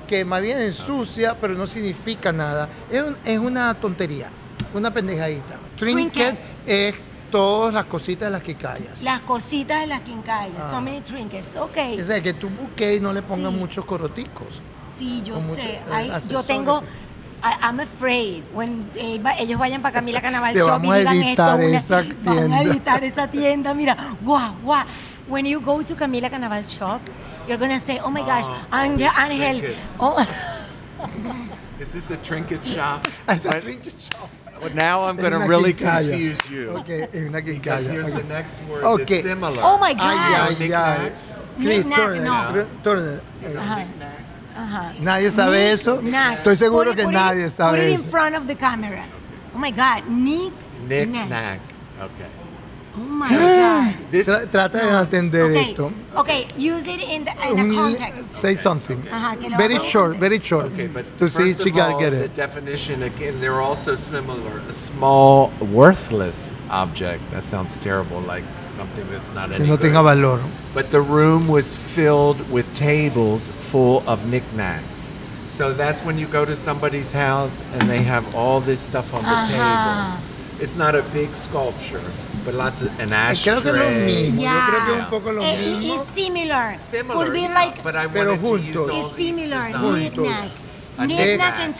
que 0.08 0.26
más 0.26 0.42
bien 0.42 0.60
ensucia, 0.60 1.36
pero 1.40 1.54
no 1.54 1.68
significa 1.68 2.32
nada. 2.32 2.68
Es, 2.92 3.02
un- 3.04 3.16
es 3.26 3.38
una 3.38 3.74
tontería, 3.76 4.30
una 4.74 4.92
pendejadita. 4.92 5.60
Trinket 5.78 6.14
Trinkets. 6.14 6.48
es 6.66 6.96
todas 7.32 7.74
las 7.74 7.86
cositas 7.86 8.28
de 8.28 8.32
las 8.32 8.42
que 8.42 8.56
callas. 8.56 9.02
Las 9.04 9.22
cositas 9.22 9.82
de 9.82 9.88
las 9.88 10.02
quincallas. 10.02 10.56
Ah. 10.64 10.72
So 10.72 10.82
many 10.82 11.02
trinkets. 11.02 11.56
Ok. 11.58 11.78
O 12.00 12.04
sea, 12.04 12.22
que 12.24 12.34
tu 12.34 12.50
bookcase 12.50 13.00
no 13.00 13.14
le 13.14 13.22
pongas 13.22 13.52
Sí. 13.54 13.58
muchos 13.60 13.86
coroticos. 13.86 14.48
Sí, 14.98 15.22
yo 15.24 15.40
sé. 15.40 15.62
eh, 15.76 15.80
Ay, 15.92 16.12
yo 16.28 16.42
tengo. 16.44 16.82
I- 17.42 17.58
I'm 17.62 17.80
afraid 17.80 18.44
when 18.54 18.90
eh, 18.96 19.18
va- 19.20 19.38
ellos 19.40 19.58
vayan 19.60 19.82
para 19.82 19.94
Camila 19.94 20.22
Carnaval 20.22 20.54
Te 20.54 20.60
Shop 20.60 20.68
y 20.84 20.88
vamos 20.88 20.96
a 20.96 21.00
digan 21.00 21.16
editar 21.24 21.60
esto, 21.60 21.68
una- 21.68 21.78
esa 21.78 21.96
van 22.24 22.38
a 22.38 22.50
tienda. 22.50 22.62
editar 22.64 23.04
esa 23.04 23.28
tienda. 23.28 23.74
Mira, 23.74 23.96
guau, 24.22 24.54
guau. 24.64 24.84
When 25.28 25.46
you 25.46 25.60
go 25.62 25.82
to 25.84 25.96
Camila 25.96 26.30
Carnaval 26.30 26.64
Shop, 26.64 27.02
you're 27.48 27.58
gonna 27.58 27.80
say, 27.80 28.00
oh 28.04 28.10
my 28.10 28.22
gosh, 28.24 28.46
Oh, 28.48 28.66
all 28.72 28.82
Angel, 28.84 29.10
Angel. 29.18 29.76
Oh, 30.00 30.18
Is 31.80 31.94
this 31.94 32.12
a 32.12 32.18
trinket 32.18 32.66
shop? 32.66 33.08
Es 33.28 33.46
un 33.46 33.52
But- 33.52 33.62
trinket 33.64 33.94
shop. 34.02 34.30
well, 34.62 34.74
now 34.76 35.06
I'm 35.06 35.16
going 35.16 35.32
to 35.32 35.40
really 35.48 35.74
quincalla. 35.74 36.10
confuse 36.10 36.38
you. 36.52 36.76
Ok, 36.76 36.90
es 36.90 37.16
una 37.24 37.40
Because 37.42 37.88
quincalla. 37.88 37.90
here's 37.90 38.08
ok. 38.08 38.18
the 38.18 38.24
next 38.28 38.60
word 38.68 38.84
Okay. 38.84 39.06
that's 39.06 39.24
similar. 39.24 39.62
oh 39.64 39.78
my 39.80 39.94
gosh. 39.94 40.60
ay, 40.60 40.74
ay. 40.74 41.12
Chris, 41.56 41.86
Knick-knack, 41.86 41.98
Turner, 42.00 42.24
no. 42.24 42.52
Tur- 42.54 42.68
Turner. 42.84 43.22
Ajá. 43.58 43.86
Ajá. 44.60 44.94
¿Nadie 45.00 45.32
sabe 45.32 45.72
eso? 45.72 45.98
Knick-knack. 45.98 46.38
Estoy 46.40 46.56
seguro 46.56 46.92
Put 46.92 46.94
it- 46.94 46.98
que 46.98 47.04
put 47.06 47.14
it- 47.14 47.18
nadie 47.18 47.50
sabe 47.50 47.78
Put 47.78 47.80
it 47.86 47.90
in 47.90 47.96
eso. 47.96 48.10
front 48.10 48.36
of 48.36 48.46
the 48.48 48.56
camera. 48.56 49.04
Oh 49.56 49.58
my 49.58 49.72
God, 49.72 50.04
Nick. 50.10 50.54
Knick 50.88 51.10
knack. 51.10 51.60
Okay. 52.00 52.28
Oh 52.96 53.02
my 53.02 53.30
God. 53.30 53.94
This 54.12 54.26
Tra- 54.28 54.46
trata 54.48 54.80
de 54.80 54.90
entender 55.00 55.44
okay. 55.52 55.70
esto. 55.72 55.94
Okay, 56.16 56.48
use 56.58 56.88
it 56.88 57.00
in, 57.02 57.24
the, 57.24 57.32
in 57.48 57.72
a 57.72 57.76
context. 57.76 58.34
Say 58.36 58.56
something. 58.56 59.02
Lo 59.06 59.58
Very 59.58 59.80
short, 59.80 60.18
very 60.18 60.40
short. 60.40 60.66
Okay, 60.74 60.88
but 60.88 61.06
to 61.20 61.30
see 61.30 61.54
first 61.54 61.64
she 61.64 61.70
of 61.70 61.76
gotta 61.76 61.94
all, 61.94 62.00
get 62.00 62.10
the 62.12 62.24
it. 62.26 62.34
definition 62.34 63.04
again, 63.04 63.40
they're 63.40 63.62
also 63.62 63.96
similar. 63.96 64.60
A 64.68 64.74
small, 64.74 65.52
worthless 65.62 66.52
object. 66.70 67.22
That 67.32 67.48
sounds 67.48 67.78
terrible, 67.78 68.20
like 68.22 68.44
something 68.80 69.06
that's 69.12 69.32
not 69.34 69.50
Que 69.50 69.56
any 69.56 69.68
no 69.68 69.76
good. 69.78 69.82
tenga 69.92 70.02
valor. 70.04 70.40
But 70.74 70.90
the 70.90 71.02
room 71.02 71.48
was 71.48 71.76
filled 71.76 72.40
with 72.50 72.66
tables 72.74 73.52
full 73.72 74.04
of 74.08 74.26
knickknacks. 74.26 75.12
So 75.52 75.74
that's 75.74 76.02
when 76.04 76.18
you 76.18 76.28
go 76.28 76.46
to 76.46 76.56
somebody's 76.56 77.12
house 77.12 77.62
and 77.74 77.90
they 77.90 78.02
have 78.04 78.24
all 78.36 78.62
this 78.62 78.80
stuff 78.80 79.14
on 79.14 79.22
the 79.24 79.28
Ajá. 79.28 79.48
table. 79.48 80.24
It's 80.62 80.76
not 80.78 80.96
a 80.96 81.02
big 81.14 81.36
sculpture, 81.36 82.02
but 82.46 82.54
lots 82.54 82.82
of 82.82 82.90
an 83.00 83.12
Eh, 83.12 83.16
ashtray. 83.16 83.56
Creo 83.56 83.62
que 83.62 83.72
es 83.72 83.78
lo 83.78 83.90
mismo. 84.06 84.42
Yeah. 84.42 84.54
Yo 84.56 84.72
creo 84.72 84.86
que 84.86 84.94
es 84.96 85.04
un 85.04 85.10
poco 85.10 85.32
lo 85.34 85.42
Eh, 85.44 85.56
mismo. 85.58 85.96
It's 85.96 86.12
similar. 86.14 86.76
Similar, 86.80 87.16
Could 87.18 87.34
be 87.34 87.42
yeah, 87.42 87.54
like, 87.54 87.84
but 87.84 87.96
I 87.96 88.08
Pero 88.08 88.36
wanted 88.36 88.42
to 88.42 88.58
use 88.58 88.76
juntos. 88.76 88.90
all 88.90 89.06
it's 89.08 89.16
these 89.16 89.28
similar. 89.36 89.68
designs. 89.68 89.96
Knick-knack. 90.00 90.52
A 90.98 91.08
Knick-knack 91.08 91.28
knick-knack. 91.28 91.60
and. 91.60 91.72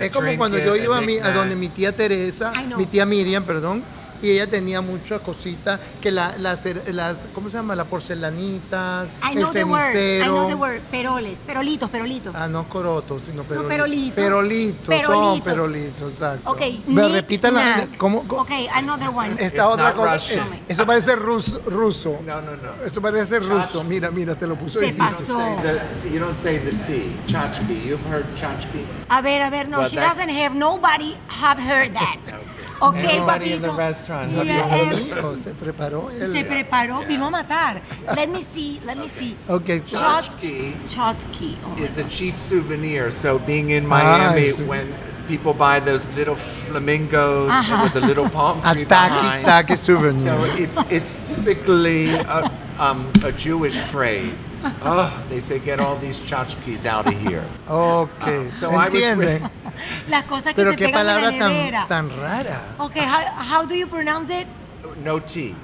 A 0.00 0.04
Es 0.04 0.10
como 0.10 0.36
cuando 0.38 0.58
yo 0.58 0.74
iba 0.76 0.98
a 0.98 1.00
mi- 1.02 1.18
a 1.18 1.32
donde 1.32 1.54
mi 1.56 1.68
tía 1.68 1.92
Teresa, 1.94 2.52
I 2.56 2.64
know. 2.64 2.78
mi 2.78 2.86
tía 2.86 3.04
Miriam, 3.06 3.44
perdón, 3.44 3.82
y 4.22 4.30
ella 4.30 4.46
tenía 4.48 4.80
muchas 4.80 5.20
cositas 5.20 5.80
que 6.00 6.10
la- 6.10 6.34
las, 6.38 6.64
las, 6.86 7.26
¿cómo 7.34 7.50
se 7.50 7.56
llama? 7.56 7.74
Las 7.76 7.86
porcelanitas, 7.88 9.08
I 9.22 9.32
el 9.32 9.38
know 9.42 9.52
the 9.52 9.64
word. 9.64 9.94
I 9.94 10.22
know 10.22 10.46
cenicero. 10.46 10.46
the 10.48 10.54
word. 10.54 10.80
Peroles. 10.90 11.38
Perolitos, 11.40 11.90
perolitos. 11.90 12.34
Ah, 12.36 12.48
no 12.48 12.68
corotos, 12.68 13.22
sino 13.24 13.42
perolitos. 13.44 13.68
perolitos. 13.72 14.14
Perolitos, 14.16 14.86
son 14.86 14.96
Perolitos. 14.96 15.40
perolitos, 15.42 16.12
exacto. 16.12 16.50
Ok, 16.50 16.60
Me 16.86 17.08
repitan 17.08 17.54
la... 17.54 17.88
¿cómo, 17.98 18.26
cómo- 18.26 18.42
Ok, 18.42 18.50
another 18.74 19.08
one. 19.08 19.32
Esta 19.34 19.46
It's 19.46 19.60
otra 19.60 19.88
not 19.92 19.96
cosa, 19.96 20.34
eh, 20.34 20.42
eso 20.68 20.86
parece 20.86 21.16
ruso, 21.16 21.60
ruso. 21.66 22.18
No, 22.24 22.40
no, 22.40 22.52
no. 22.56 22.84
Eso 22.84 23.00
parece 23.02 23.38
ruso. 23.40 23.84
Mira, 23.84 24.10
mira, 24.10 24.34
te 24.34 24.46
lo 24.46 24.54
puso 24.56 24.78
Se 24.78 24.86
difícil. 24.86 25.04
pasó. 25.04 25.38
You 26.12 26.18
don't 26.20 26.36
say 26.36 26.58
the 26.58 26.70
T. 26.84 27.06
Tchotchke. 27.26 27.84
You've 27.84 28.04
heard 28.10 28.26
tchotchke? 28.36 28.84
A 29.08 29.20
ver, 29.20 29.42
a 29.42 29.50
ver, 29.50 29.68
no, 29.68 29.78
Well, 29.78 29.88
she 29.88 29.96
that- 29.96 30.08
doesn't 30.16 30.30
have, 30.30 30.54
nobody 30.54 31.16
have 31.28 31.58
heard 31.60 31.92
that. 31.94 32.18
Okay, 32.82 33.16
Everybody 33.18 33.52
in 33.52 33.62
the 33.62 33.68
papito. 33.68 33.78
restaurant. 33.78 34.32
Yeah, 34.32 34.66
Lo 34.66 34.96
eh, 34.96 35.04
dijo, 35.04 35.36
se 35.36 35.54
preparó 35.54 36.10
él. 36.10 36.32
se 36.32 36.44
preparó, 36.44 37.06
vino 37.06 37.26
a 37.26 37.30
matar. 37.30 37.80
Let 38.16 38.28
me 38.28 38.42
see, 38.42 38.80
let 38.84 38.96
me 38.96 39.06
see. 39.08 39.36
Ok, 39.48 39.84
Tchotchke 39.84 40.74
Chotki. 40.88 41.56
Oh 41.64 41.68
my 41.76 41.82
It's 41.84 41.98
a 41.98 42.04
cheap 42.08 42.38
souvenir. 42.40 43.10
So 43.12 43.38
being 43.38 43.70
in 43.70 43.86
Miami, 43.86 44.50
sí. 44.52 44.66
when 44.66 44.92
people 45.28 45.54
buy 45.54 45.78
those 45.78 46.08
little 46.16 46.34
flamingos 46.34 47.50
Ajá. 47.52 47.84
with 47.84 47.92
the 47.94 48.00
little 48.00 48.28
palm 48.28 48.60
tree 48.62 48.84
Ataki 48.84 48.88
behind, 49.22 49.44
taki 49.46 49.76
souvenir. 49.76 50.20
so 50.20 50.44
it's 50.58 50.78
it's 50.90 51.20
typically 51.28 52.10
a, 52.14 52.50
um, 52.82 53.12
a 53.24 53.32
Jewish 53.32 53.76
phrase. 53.76 54.46
Oh, 54.84 55.24
they 55.28 55.40
say 55.40 55.58
get 55.58 55.80
all 55.80 55.96
these 55.96 56.18
tchotchkes 56.18 56.86
out 56.86 57.06
of 57.06 57.18
here. 57.20 57.44
ok, 57.68 58.50
So 58.52 58.70
I 58.70 58.88
was 58.88 58.98
entienden. 58.98 59.50
Las 60.08 60.24
cosas 60.28 60.54
que 60.54 60.54
Pero 60.54 60.70
se 60.72 60.76
qué 60.76 60.86
pegan 60.86 61.00
en 61.00 61.06
la 61.06 61.14
palabra 61.14 61.30
nevera. 61.32 61.86
tan, 61.88 62.08
tan 62.08 62.20
rara. 62.20 62.74
Okay, 62.80 63.00
how, 63.00 63.22
how 63.50 63.64
do 63.64 63.74
you 63.74 63.86
pronounce 63.86 64.30
it? 64.30 64.46
No 65.02 65.18
T. 65.18 65.54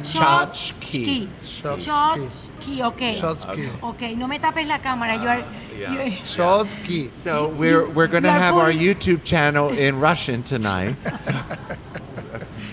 Chotki. 0.00 1.28
Chotki. 1.42 1.76
Chotki, 1.76 2.86
okay. 2.86 3.14
Shotsky. 3.14 3.82
Okay, 3.82 4.14
no 4.14 4.26
me 4.26 4.38
tapes 4.38 4.66
la 4.66 4.78
cámara. 4.78 5.20
You 5.20 5.28
are, 5.28 5.44
yeah. 5.78 5.92
you 5.92 6.00
are- 6.00 6.16
Shotsky. 6.16 7.12
So 7.12 7.48
we're 7.48 7.86
we're 7.88 8.06
going 8.08 8.22
to 8.22 8.32
have 8.32 8.54
our 8.54 8.72
YouTube 8.72 9.24
channel 9.24 9.70
in 9.70 10.00
Russian 10.00 10.42
tonight. 10.42 10.96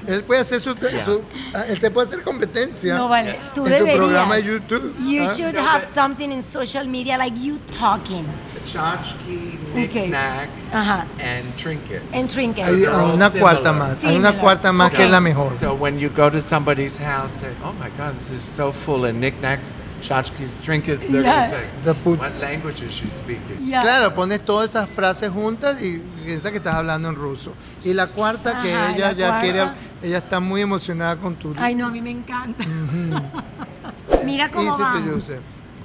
Él 0.09 0.23
puede 0.23 0.41
hacer 0.41 0.59
su, 0.59 0.71
su- 0.73 1.21
ah, 1.53 1.65
él 1.67 1.79
te 1.79 1.91
puede 1.91 2.07
hacer 2.07 2.23
competencia. 2.23 2.95
No 2.97 3.07
vale, 3.09 3.37
tú 3.53 3.61
en 3.65 3.67
su 3.67 3.73
deberías. 3.73 3.97
programa 3.97 4.35
de 4.35 4.43
YouTube. 4.43 4.95
You 5.07 5.23
Ah, 5.23 5.33
should 5.35 5.55
have 5.55 5.85
something 5.85 6.29
in 6.31 6.41
social 6.41 6.87
media 6.87 7.17
like 7.17 7.37
you 7.39 7.59
talking. 7.77 8.25
Tchotchke, 8.65 9.57
Okay. 9.71 9.87
knick-knack, 10.07 10.49
Ajá. 10.73 11.05
and 11.19 11.55
trinket. 11.57 12.01
And 12.13 12.29
trinket. 12.29 12.65
Hay 12.65 12.85
una 12.85 13.29
similar. 13.29 13.39
cuarta 13.39 13.73
más. 13.73 14.03
Hay 14.03 14.15
una 14.17 14.29
Similar. 14.29 14.37
cuarta 14.39 14.71
más 14.71 14.91
que 14.91 15.03
es 15.05 15.11
la 15.11 15.19
mejor. 15.19 15.49
So 15.57 15.73
when 15.75 15.99
you 15.99 16.09
go 16.09 16.29
to 16.31 16.41
somebody's 16.41 16.97
house, 16.97 17.31
say, 17.39 17.49
"Oh 17.63 17.73
my 17.73 17.89
God, 17.97 18.15
this 18.17 18.31
is 18.31 18.41
so 18.43 18.71
full 18.71 19.05
of 19.05 19.13
knickknacks, 19.13 19.75
tchotchkes, 20.01 20.55
trinkets," 20.63 21.01
they're 21.07 21.21
Yeah. 21.21 21.35
gonna 21.35 21.49
say, 21.49 21.65
The 21.83 21.93
put- 21.95 22.19
"What 22.19 22.39
language 22.41 22.81
is 22.83 22.91
she 22.93 23.07
speaking?" 23.07 23.65
Yeah. 23.65 23.81
Claro, 23.81 24.13
pones 24.13 24.43
todas 24.45 24.69
esas 24.69 24.89
frases 24.89 25.29
juntas 25.29 25.81
y 25.81 26.01
piensa 26.23 26.51
que 26.51 26.57
estás 26.57 26.75
hablando 26.75 27.09
en 27.09 27.15
ruso. 27.15 27.53
Y 27.83 27.93
la 27.93 28.07
cuarta 28.07 28.61
que 28.61 28.73
Ajá, 28.73 28.91
ella 28.95 29.07
la 29.07 29.13
ya 29.13 29.27
cuarta. 29.27 29.41
quiere, 29.41 29.67
ella 30.03 30.17
está 30.19 30.39
muy 30.39 30.61
emocionada 30.61 31.15
con 31.17 31.35
tu. 31.35 31.53
Ay, 31.57 31.75
no, 31.75 31.87
a 31.87 31.89
mí 31.89 32.01
me 32.01 32.11
encanta. 32.11 32.63
Mira 34.25 34.49
cómo 34.49 34.71
Easy 34.71 34.81
vamos. 34.81 35.37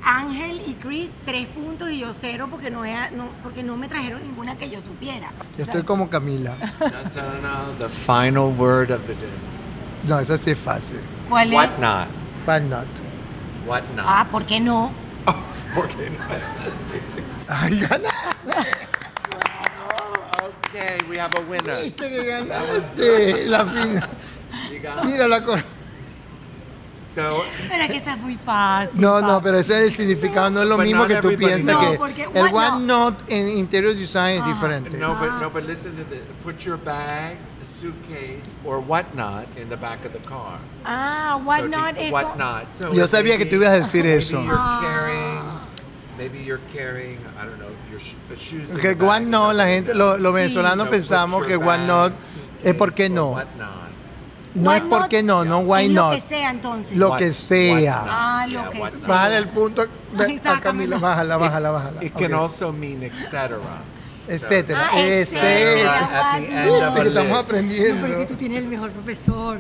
Ángel 0.07 0.61
y 0.67 0.75
Chris, 0.75 1.11
tres 1.25 1.47
puntos 1.47 1.91
y 1.91 2.01
yo 2.01 2.13
cero 2.13 2.49
porque 2.51 2.71
no, 2.71 2.85
he- 2.85 3.11
no- 3.13 3.31
porque 3.43 3.63
no 3.63 3.75
me 3.77 3.89
trajeron 3.89 4.21
ninguna 4.23 4.57
que 4.59 4.69
yo 4.69 4.79
supiera. 4.83 5.31
Yo 5.57 5.65
estoy 5.65 5.83
como 5.83 6.11
Camila. 6.11 6.53
The 7.79 7.89
final 7.89 8.53
word 8.59 8.91
of 8.91 9.01
the 9.07 9.15
day. 9.15 9.31
No, 10.07 10.19
esa 10.19 10.37
sí 10.37 10.51
es 10.51 10.59
fácil. 10.59 11.01
¿Cuál 11.29 11.49
es? 11.49 11.55
What 11.55 11.79
not? 11.81 12.09
Walnut. 12.47 12.87
What 13.67 13.83
not? 13.97 14.05
Ah, 14.07 14.27
¿por 14.31 14.45
qué 14.45 14.61
no? 14.61 14.93
¿Por 15.75 15.89
qué 15.89 16.11
no? 16.11 16.19
Ay, 17.49 17.81
gana. 17.81 18.09
Okay, 20.69 20.99
we 21.09 21.19
have 21.19 21.35
a 21.37 21.41
winner. 21.41 21.83
Viste 21.83 22.09
que 22.09 22.25
ganaste 22.25 23.47
la 23.47 23.65
final. 23.65 24.09
Mira 25.05 25.29
la 25.29 25.43
cosa. 25.43 25.65
So 27.15 27.45
Pero 27.71 27.83
es 27.85 27.91
que 27.91 27.97
esa 27.99 28.15
es 28.15 28.21
muy 28.21 28.37
fácil. 28.37 29.01
No, 29.01 29.21
no, 29.21 29.41
pero 29.41 29.59
ese 29.59 29.79
es 29.79 29.85
el 29.87 29.93
significado, 29.95 30.51
no 30.51 30.63
es 30.63 30.69
lo 30.69 30.77
But 30.77 30.85
mismo 30.87 31.07
not 31.07 31.09
que 31.09 31.23
tú 31.23 31.37
piensas 31.37 31.63
knows. 31.65 31.85
que 31.85 31.93
No, 31.93 31.99
porque 31.99 32.23
el 32.25 32.53
what 32.55 32.73
one 32.75 32.87
note 32.87 33.17
en 33.29 33.49
interior 33.51 33.95
design 33.95 34.41
es 34.41 34.47
diferente. 34.47 34.97
no, 34.99 35.15
but 35.15 35.31
no, 35.41 35.49
but 35.51 35.65
listen 35.65 35.95
to 35.97 36.05
this. 36.05 36.21
Put 36.43 36.59
your 36.65 36.77
bag, 36.77 37.37
a 37.63 37.65
suitcase, 37.65 38.53
or 38.65 38.81
whatnot 38.81 39.47
in 39.57 39.69
the 39.69 39.77
back 39.77 40.05
of 40.05 40.13
the 40.13 40.19
car. 40.29 40.59
Ah, 40.85 41.37
So 41.39 41.45
what 41.45 41.61
to- 41.63 41.69
not 41.69 41.97
es 41.97 42.11
what 42.13 42.37
not. 42.37 42.65
So 42.81 42.93
Yo 42.93 43.07
sabía 43.07 43.39
que 43.39 43.45
maybe- 43.45 43.51
tú 43.51 43.57
ibas 43.63 43.73
a 43.73 43.77
decir 43.85 44.05
maybe 44.05 44.19
eso. 44.19 44.43
You're 44.43 44.81
carrying 44.81 45.65
Maybe 46.17 46.39
you're 46.45 46.61
carrying, 46.73 47.19
I 47.37 47.45
don't 47.45 47.59
know, 47.59 47.71
your 47.91 47.99
sh 47.99 48.15
shoes. 48.39 48.71
Que 48.81 48.95
one 48.95 49.31
not, 49.31 49.57
la 49.57 49.67
gente, 49.67 49.95
los 49.95 50.21
lo 50.21 50.33
venezolanos 50.33 50.89
pensamos 50.89 51.45
que 51.45 51.57
one 51.57 51.87
not 51.89 52.13
es 52.63 52.73
porque 52.75 53.09
no. 53.11 53.37
No 54.55 54.73
es 54.73 54.83
porque 54.83 55.23
no, 55.23 55.45
no 55.45 55.61
why 55.61 55.89
not. 55.89 56.13
Lo 56.13 56.17
que 56.17 56.21
sea 56.21 56.51
entonces. 56.51 56.97
Lo 56.97 57.17
que 57.17 57.33
sea. 57.33 58.05
Ah, 58.07 58.47
lo 58.49 58.71
que 58.71 58.89
sea. 58.89 59.09
Baja 59.09 59.39
el 59.39 59.49
punto. 59.49 59.83
Camila, 60.63 60.99
bájala, 60.99 61.37
bájala, 61.37 61.71
bájala. 61.71 62.05
It, 62.05 62.13
can 62.13 62.35
also 62.35 62.73
mean 62.73 63.03
etc. 63.03 63.59
Etcétera. 64.29 64.89
Ah, 64.93 65.01
etcétera. 65.01 66.39
Viste 66.39 67.03
que 67.03 67.09
estamos 67.09 67.39
aprendiendo. 67.39 68.03
No, 68.03 68.09
porque 68.09 68.27
tú 68.27 68.37
tienes 68.37 68.59
el 68.59 68.69
mejor 68.69 68.91
profesor. 68.91 69.59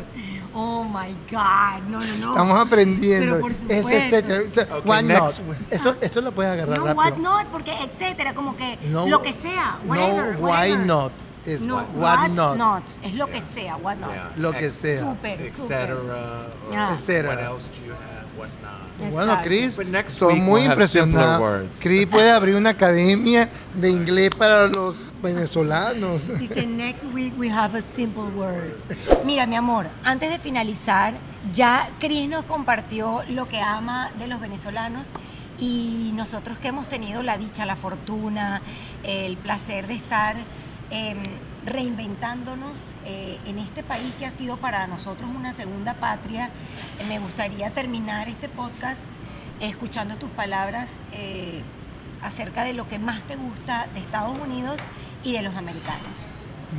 Oh 0.56 0.84
my 0.84 1.12
God, 1.30 1.82
no, 1.88 2.00
no, 2.00 2.16
no. 2.18 2.30
Estamos 2.30 2.60
aprendiendo. 2.60 3.26
Pero 3.26 3.40
por 3.40 3.54
supuesto. 3.54 3.88
Es 3.88 4.12
etcétera. 4.12 4.76
Okay, 4.78 5.02
not. 5.02 5.34
Eso, 5.68 5.96
eso 6.00 6.20
lo 6.20 6.32
puedes 6.32 6.52
agarrar 6.52 6.78
no, 6.78 6.86
rápido. 6.86 7.02
what 7.02 7.16
not, 7.16 7.46
porque 7.48 7.72
etcétera, 7.82 8.34
como 8.34 8.56
que 8.56 8.78
no, 8.88 9.08
lo 9.08 9.20
que 9.20 9.32
sea, 9.32 9.78
whatever. 9.84 10.38
No, 10.38 10.46
why 10.46 10.76
not. 10.76 11.12
Es 11.46 11.60
no, 11.60 11.76
what, 11.76 11.88
what 11.94 12.28
not. 12.30 12.56
not. 12.56 12.82
Es 13.02 13.14
lo 13.14 13.26
que 13.26 13.40
sea, 13.40 13.76
what 13.76 13.96
not. 13.96 14.12
Yeah. 14.12 14.32
Lo 14.36 14.52
que 14.52 14.70
sea. 14.70 15.00
Súper, 15.00 15.40
etcétera. 15.40 16.48
Yeah. 16.70 16.88
What 16.88 17.38
else 17.38 17.64
do 17.68 17.86
you 17.86 17.92
have? 17.92 18.24
What 18.36 18.48
not? 18.62 18.84
Bueno, 19.12 19.38
Chris, 19.42 19.76
estoy 19.78 20.36
muy 20.36 20.62
we'll 20.62 20.70
impresionado. 20.70 21.68
Chris 21.80 22.06
puede 22.06 22.30
abrir 22.30 22.54
una 22.54 22.70
academia 22.70 23.48
de 23.74 23.90
inglés 23.90 24.30
para 24.30 24.68
los 24.68 24.96
venezolanos. 25.22 26.28
Dice, 26.38 26.66
next 26.66 27.04
week 27.12 27.34
we 27.38 27.50
have 27.50 27.76
a 27.76 27.82
simple 27.82 28.24
words. 28.36 28.92
Mira, 29.24 29.46
mi 29.46 29.56
amor, 29.56 29.86
antes 30.04 30.30
de 30.30 30.38
finalizar, 30.38 31.14
ya 31.52 31.90
Chris 31.98 32.28
nos 32.28 32.44
compartió 32.44 33.22
lo 33.28 33.48
que 33.48 33.60
ama 33.60 34.10
de 34.18 34.28
los 34.28 34.40
venezolanos 34.40 35.12
y 35.58 36.12
nosotros 36.14 36.58
que 36.58 36.68
hemos 36.68 36.88
tenido 36.88 37.22
la 37.22 37.36
dicha, 37.36 37.66
la 37.66 37.76
fortuna, 37.76 38.62
el 39.02 39.36
placer 39.36 39.86
de 39.86 39.94
estar 39.94 40.36
eh, 40.94 41.16
reinventándonos 41.66 42.92
eh, 43.04 43.38
en 43.46 43.58
este 43.58 43.82
país 43.82 44.14
que 44.18 44.26
ha 44.26 44.30
sido 44.30 44.56
para 44.56 44.86
nosotros 44.86 45.28
una 45.34 45.52
segunda 45.52 45.94
patria, 45.94 46.50
eh, 47.00 47.04
me 47.08 47.18
gustaría 47.18 47.70
terminar 47.70 48.28
este 48.28 48.48
podcast 48.48 49.06
escuchando 49.60 50.16
tus 50.16 50.30
palabras 50.30 50.90
eh, 51.12 51.60
acerca 52.22 52.64
de 52.64 52.74
lo 52.74 52.88
que 52.88 52.98
más 52.98 53.22
te 53.24 53.36
gusta 53.36 53.88
de 53.94 54.00
Estados 54.00 54.38
Unidos 54.38 54.80
y 55.22 55.32
de 55.32 55.42
los 55.42 55.54
americanos. 55.56 56.30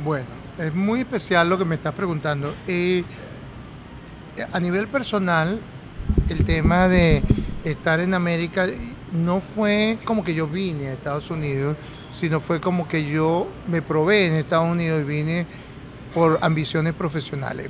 Bueno, 0.04 0.26
es 0.58 0.74
muy 0.74 1.00
especial 1.00 1.48
lo 1.48 1.58
que 1.58 1.64
me 1.64 1.74
estás 1.74 1.94
preguntando. 1.94 2.54
a 4.52 4.60
nivel 4.60 4.88
personal, 4.88 5.60
el 6.28 6.44
tema 6.44 6.88
de 6.88 7.22
estar 7.64 8.00
en 8.00 8.14
América 8.14 8.66
no 9.12 9.40
fue 9.40 9.98
como 10.04 10.22
que 10.24 10.34
yo 10.34 10.46
vine 10.46 10.88
a 10.88 10.92
Estados 10.92 11.30
Unidos, 11.30 11.76
sino 12.16 12.40
fue 12.40 12.60
como 12.60 12.88
que 12.88 13.04
yo 13.04 13.46
me 13.68 13.82
probé 13.82 14.26
en 14.26 14.34
Estados 14.34 14.70
Unidos 14.70 15.02
y 15.02 15.04
vine 15.04 15.46
por 16.14 16.38
ambiciones 16.40 16.94
profesionales. 16.94 17.68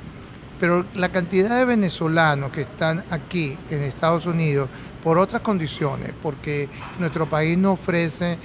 Pero 0.60 0.86
la 0.94 1.10
cantidad 1.10 1.58
de 1.58 1.64
venezolanos 1.64 2.52
que 2.52 2.62
están 2.62 3.04
aquí 3.10 3.58
en 3.70 3.82
Estados 3.82 4.24
Unidos 4.24 4.68
por 5.02 5.18
otras 5.18 5.42
condiciones, 5.42 6.12
porque 6.22 6.68
nuestro 6.98 7.26
país 7.26 7.58
no 7.58 7.72
ofrece 7.72 8.38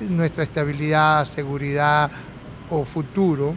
nuestra 0.00 0.44
estabilidad, 0.44 1.24
seguridad 1.24 2.10
o 2.70 2.84
futuro, 2.84 3.54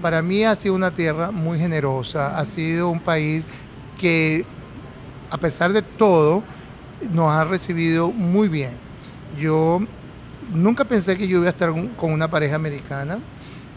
para 0.00 0.22
mí 0.22 0.44
ha 0.44 0.54
sido 0.54 0.74
una 0.74 0.92
tierra 0.92 1.30
muy 1.30 1.58
generosa, 1.58 2.38
ha 2.38 2.44
sido 2.46 2.88
un 2.88 3.00
país 3.00 3.44
que 3.98 4.46
a 5.30 5.36
pesar 5.36 5.72
de 5.72 5.82
todo, 5.82 6.42
nos 7.12 7.30
ha 7.30 7.44
recibido 7.44 8.10
muy 8.10 8.48
bien. 8.48 8.70
Yo 9.38 9.80
nunca 10.52 10.84
pensé 10.84 11.16
que 11.16 11.26
yo 11.26 11.38
iba 11.38 11.46
a 11.46 11.50
estar 11.50 11.72
con 11.96 12.12
una 12.12 12.28
pareja 12.28 12.56
americana 12.56 13.18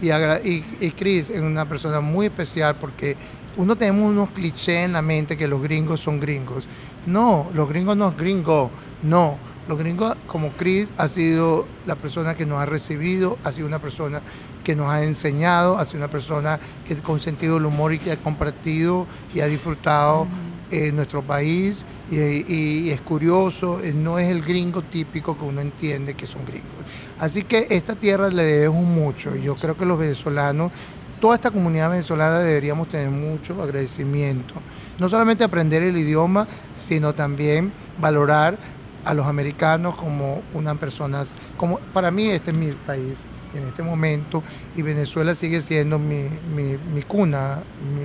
y, 0.01 0.91
Chris 0.91 1.29
es 1.29 1.41
una 1.41 1.67
persona 1.67 2.01
muy 2.01 2.27
especial 2.27 2.75
porque 2.75 3.15
uno 3.57 3.75
tenemos 3.75 4.09
unos 4.09 4.29
clichés 4.29 4.85
en 4.85 4.93
la 4.93 5.01
mente 5.01 5.35
que 5.35 5.47
los 5.47 5.61
gringos 5.61 5.99
son 5.99 6.19
gringos. 6.19 6.67
No, 7.07 7.49
los 7.53 7.67
gringos 7.67 7.97
no 7.97 8.09
es 8.09 8.17
gringo, 8.17 8.69
no. 9.01 9.37
Los 9.67 9.79
gringos, 9.79 10.15
como 10.27 10.51
Chris, 10.51 10.89
ha 10.97 11.07
sido 11.07 11.67
la 11.85 11.95
persona 11.95 12.35
que 12.35 12.45
nos 12.45 12.59
ha 12.59 12.65
recibido, 12.65 13.37
ha 13.43 13.51
sido 13.51 13.67
una 13.67 13.79
persona 13.79 14.21
que 14.63 14.75
nos 14.75 14.89
ha 14.89 15.03
enseñado, 15.03 15.77
ha 15.77 15.85
sido 15.85 15.97
una 15.97 16.11
persona 16.11 16.59
que 16.87 16.95
con 16.97 17.19
sentido 17.19 17.55
del 17.55 17.65
humor 17.65 17.93
y 17.93 17.99
que 17.99 18.11
ha 18.11 18.17
compartido 18.17 19.07
y 19.33 19.39
ha 19.39 19.47
disfrutado 19.47 20.27
en 20.71 20.95
nuestro 20.95 21.21
país 21.21 21.85
y, 22.11 22.89
es 22.89 23.01
curioso, 23.01 23.79
eh, 23.83 23.93
no 23.93 24.19
es 24.19 24.29
el 24.29 24.41
gringo 24.41 24.81
típico 24.81 25.37
que 25.37 25.45
uno 25.45 25.61
entiende 25.61 26.13
que 26.13 26.25
son 26.25 26.45
gringos. 26.45 26.71
Así 27.19 27.43
que 27.43 27.67
esta 27.69 27.95
tierra 27.95 28.29
le 28.29 28.43
debemos 28.43 28.83
mucho. 28.83 29.35
Yo 29.35 29.55
creo 29.55 29.77
que 29.77 29.85
los 29.85 29.97
venezolanos, 29.97 30.71
toda 31.19 31.35
esta 31.35 31.51
comunidad 31.51 31.89
venezolana 31.89 32.39
deberíamos 32.39 32.87
tener 32.87 33.09
mucho 33.09 33.61
agradecimiento. 33.61 34.55
No 34.99 35.09
solamente 35.09 35.43
aprender 35.43 35.83
el 35.83 35.97
idioma, 35.97 36.47
sino 36.75 37.13
también 37.13 37.71
valorar 37.99 38.57
a 39.05 39.13
los 39.13 39.25
americanos 39.25 39.95
como 39.95 40.41
unas 40.53 40.77
personas, 40.77 41.33
como 41.55 41.79
para 41.93 42.11
mí 42.11 42.27
este 42.27 42.51
es 42.51 42.57
mi 42.57 42.71
país 42.71 43.19
en 43.53 43.69
este 43.69 43.81
momento 43.81 44.43
y 44.75 44.81
Venezuela 44.81 45.33
sigue 45.33 45.61
siendo 45.61 45.97
mi, 45.97 46.27
mi, 46.53 47.01
cuna, 47.03 47.59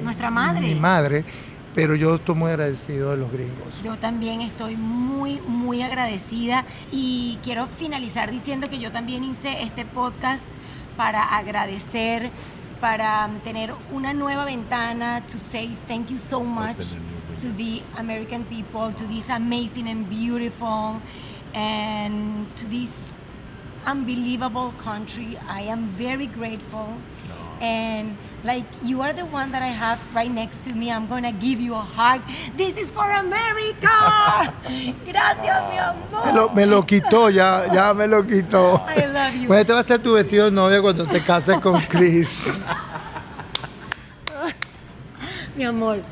nuestra 0.05 0.31
madre. 0.31 0.61
Mi 0.61 0.75
madre 0.77 1.25
pero 1.75 1.95
yo 1.95 2.17
estoy 2.17 2.35
muy 2.35 2.51
agradecido 2.51 3.11
de 3.13 3.17
los 3.17 3.33
gringos. 3.33 3.83
Yo 3.83 3.97
también 3.99 4.41
estoy 4.41 4.77
muy, 4.77 5.41
muy 5.41 5.83
agradecida 5.83 6.65
y 6.91 7.39
quiero 7.43 7.67
finalizar 7.67 8.31
diciendo 8.31 8.69
que 8.69 8.79
yo 8.79 8.93
también 8.93 9.25
hice 9.25 9.63
este 9.63 9.85
podcast 9.85 10.49
para 10.97 11.23
agradecer, 11.37 12.31
para 12.81 13.31
tener 13.45 13.75
una 13.93 14.13
nueva 14.13 14.45
ventana, 14.45 15.23
to 15.27 15.39
say 15.39 15.75
thank 15.87 16.09
you 16.09 16.19
so 16.19 16.41
much 16.41 16.95
to 17.41 17.51
the 17.57 17.81
American 17.97 18.45
people, 18.45 18.93
to 18.93 19.07
this 19.07 19.31
amazing 19.31 19.89
and 19.89 20.09
beautiful, 20.09 21.01
and 21.55 22.47
to 22.57 22.67
this 22.69 23.13
unbelievable 23.87 24.73
country. 24.83 25.39
I 25.49 25.63
am 25.63 25.89
very 25.97 26.27
grateful. 26.27 26.89
And 27.63 28.19
like 28.43 28.65
you 28.83 29.03
are 29.03 29.13
the 29.13 29.25
one 29.25 29.53
that 29.53 29.63
I 29.63 29.69
have 29.69 30.01
right 30.13 30.31
next 30.31 30.65
to 30.65 30.75
me. 30.75 30.91
I'm 30.91 31.07
gonna 31.07 31.31
give 31.31 31.61
you 31.61 31.75
a 31.75 31.81
hug. 31.81 32.21
This 32.57 32.77
is 32.77 32.91
for 32.91 33.09
America. 33.09 33.89
Gracias, 35.07 35.71
mi 35.71 35.79
amor. 35.79 36.27
Me 36.27 36.33
lo, 36.33 36.49
me 36.49 36.67
lo, 36.67 36.83
quitó, 36.83 37.31
ya, 37.31 37.73
ya 37.73 37.95
me 37.95 38.09
lo 38.09 38.25
quitó. 38.25 38.85
I 38.89 39.07
love 39.07 39.35
you. 39.41 39.47
Pues 39.47 39.61
este 39.61 39.73
va 39.73 39.79
a 39.79 39.85
ser 39.85 40.01
tu 40.01 40.15
vestido 40.15 40.47
de 40.47 40.51
novia 40.51 40.83
cuando 40.83 41.07
te 41.07 41.21
cases 41.21 41.61
con 41.61 41.81
Chris. 41.83 42.47
mi 45.57 45.63
amor, 45.63 46.03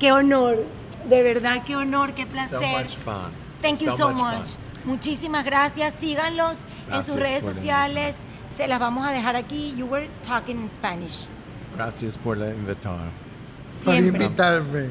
qué 0.00 0.10
honor. 0.10 0.64
De 1.06 1.22
verdad, 1.22 1.62
qué 1.66 1.76
honor, 1.76 2.14
qué 2.14 2.24
placer. 2.24 2.60
So 2.60 2.66
much 2.66 2.96
fun. 2.96 3.30
Thank 3.60 3.80
you 3.80 3.90
so, 3.90 3.96
so 3.96 4.10
much. 4.10 4.38
much. 4.38 4.50
Muchísimas 4.86 5.44
gracias. 5.44 5.92
Síganlos 5.92 6.64
gracias 6.64 6.66
en 6.90 7.04
sus 7.04 7.16
redes 7.16 7.44
sociales. 7.44 8.24
Se 8.54 8.68
las 8.68 8.78
vamos 8.78 9.06
a 9.06 9.10
dejar 9.10 9.34
aquí. 9.34 9.74
You 9.76 9.86
were 9.86 10.08
talking 10.22 10.60
in 10.60 10.70
Spanish. 10.70 11.26
Gracias 11.76 12.16
por 12.16 12.36
la 12.36 12.50
invitar. 12.50 12.98
Siempre. 13.68 14.12
Por 14.12 14.22
invitarme. 14.22 14.90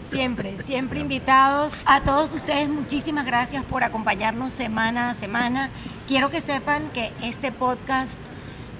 Siempre, 0.00 0.58
siempre 0.58 1.00
invitados. 1.00 1.72
A 1.86 2.02
todos 2.02 2.34
ustedes, 2.34 2.68
muchísimas 2.68 3.24
gracias 3.24 3.64
por 3.64 3.82
acompañarnos 3.82 4.52
semana 4.52 5.10
a 5.10 5.14
semana. 5.14 5.70
Quiero 6.06 6.28
que 6.28 6.42
sepan 6.42 6.90
que 6.90 7.12
este 7.22 7.50
podcast 7.50 8.20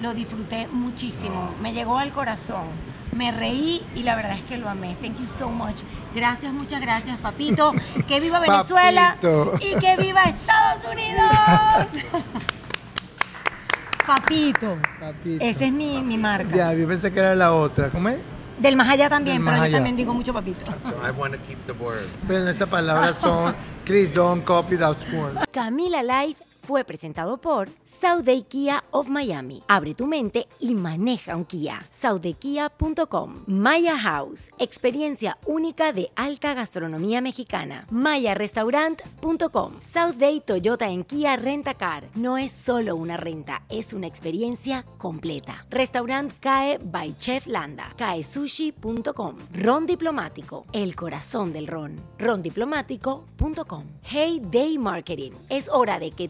lo 0.01 0.13
disfruté 0.13 0.67
muchísimo. 0.67 1.49
Me 1.61 1.73
llegó 1.73 1.97
al 1.97 2.11
corazón. 2.11 2.67
Me 3.11 3.31
reí 3.31 3.81
y 3.95 4.03
la 4.03 4.15
verdad 4.15 4.33
es 4.37 4.43
que 4.43 4.57
lo 4.57 4.69
amé. 4.69 4.95
Thank 5.01 5.17
you 5.19 5.25
so 5.25 5.49
much. 5.49 5.81
Gracias, 6.13 6.53
muchas 6.53 6.81
gracias, 6.81 7.17
papito. 7.17 7.71
Que 8.07 8.19
viva 8.19 8.39
Venezuela 8.39 9.17
y 9.59 9.79
que 9.79 9.97
viva 9.97 10.23
Estados 10.23 10.83
Unidos. 10.83 12.23
Papito. 14.05 14.77
Papito. 14.99 15.43
Esa 15.43 15.65
es 15.65 15.71
mi, 15.71 16.01
mi 16.01 16.17
marca. 16.17 16.55
Ya, 16.55 16.73
yo 16.73 16.87
pensé 16.87 17.11
que 17.11 17.19
era 17.19 17.35
la 17.35 17.53
otra. 17.53 17.89
¿Cómo 17.89 18.09
es? 18.09 18.19
Del 18.59 18.77
más 18.77 18.87
allá 18.87 19.09
también, 19.09 19.43
pero 19.43 19.65
yo 19.65 19.71
también 19.71 19.97
digo 19.97 20.13
mucho 20.13 20.33
papito. 20.33 20.65
I 20.65 21.11
want 21.11 21.33
to 21.33 21.39
keep 21.45 21.59
the 21.65 21.73
words. 21.73 22.07
Pero 22.25 22.47
esas 22.47 22.69
palabras 22.69 23.17
son, 23.19 23.53
Chris, 23.83 24.13
don't 24.13 24.45
copy 24.45 24.77
those 24.77 24.97
words. 25.11 25.39
Camila 25.51 26.01
Life 26.01 26.44
fue 26.65 26.83
presentado 26.83 27.37
por 27.37 27.69
Day 28.23 28.41
Kia 28.43 28.83
of 28.91 29.07
Miami. 29.07 29.61
Abre 29.67 29.93
tu 29.93 30.07
mente 30.07 30.47
y 30.59 30.73
maneja 30.73 31.35
un 31.35 31.45
Kia. 31.45 31.85
SouthDayKia.com. 31.89 33.43
Maya 33.47 33.97
House, 33.97 34.49
experiencia 34.57 35.37
única 35.45 35.93
de 35.93 36.09
alta 36.15 36.53
gastronomía 36.53 37.21
mexicana. 37.21 37.85
MayaRestaurant.com. 37.91 39.73
South 39.79 40.15
Day 40.15 40.41
Toyota 40.41 40.89
en 40.89 41.03
Kia 41.03 41.35
Rentacar. 41.35 42.05
No 42.15 42.37
es 42.37 42.51
solo 42.51 42.95
una 42.95 43.17
renta, 43.17 43.63
es 43.69 43.93
una 43.93 44.07
experiencia 44.07 44.83
completa. 44.97 45.65
Restaurant 45.69 46.31
CAE 46.39 46.79
by 46.83 47.15
Chef 47.17 47.47
Landa. 47.47 47.93
CAESushi.com. 47.97 49.37
Ron 49.53 49.85
Diplomático, 49.85 50.65
el 50.73 50.95
corazón 50.95 51.53
del 51.53 51.67
ron. 51.67 51.99
Rondiplomático.com. 52.17 53.83
Hey 54.03 54.41
Day 54.51 54.77
Marketing. 54.77 55.31
Es 55.49 55.69
hora 55.69 55.99
de 55.99 56.11
que 56.11 56.29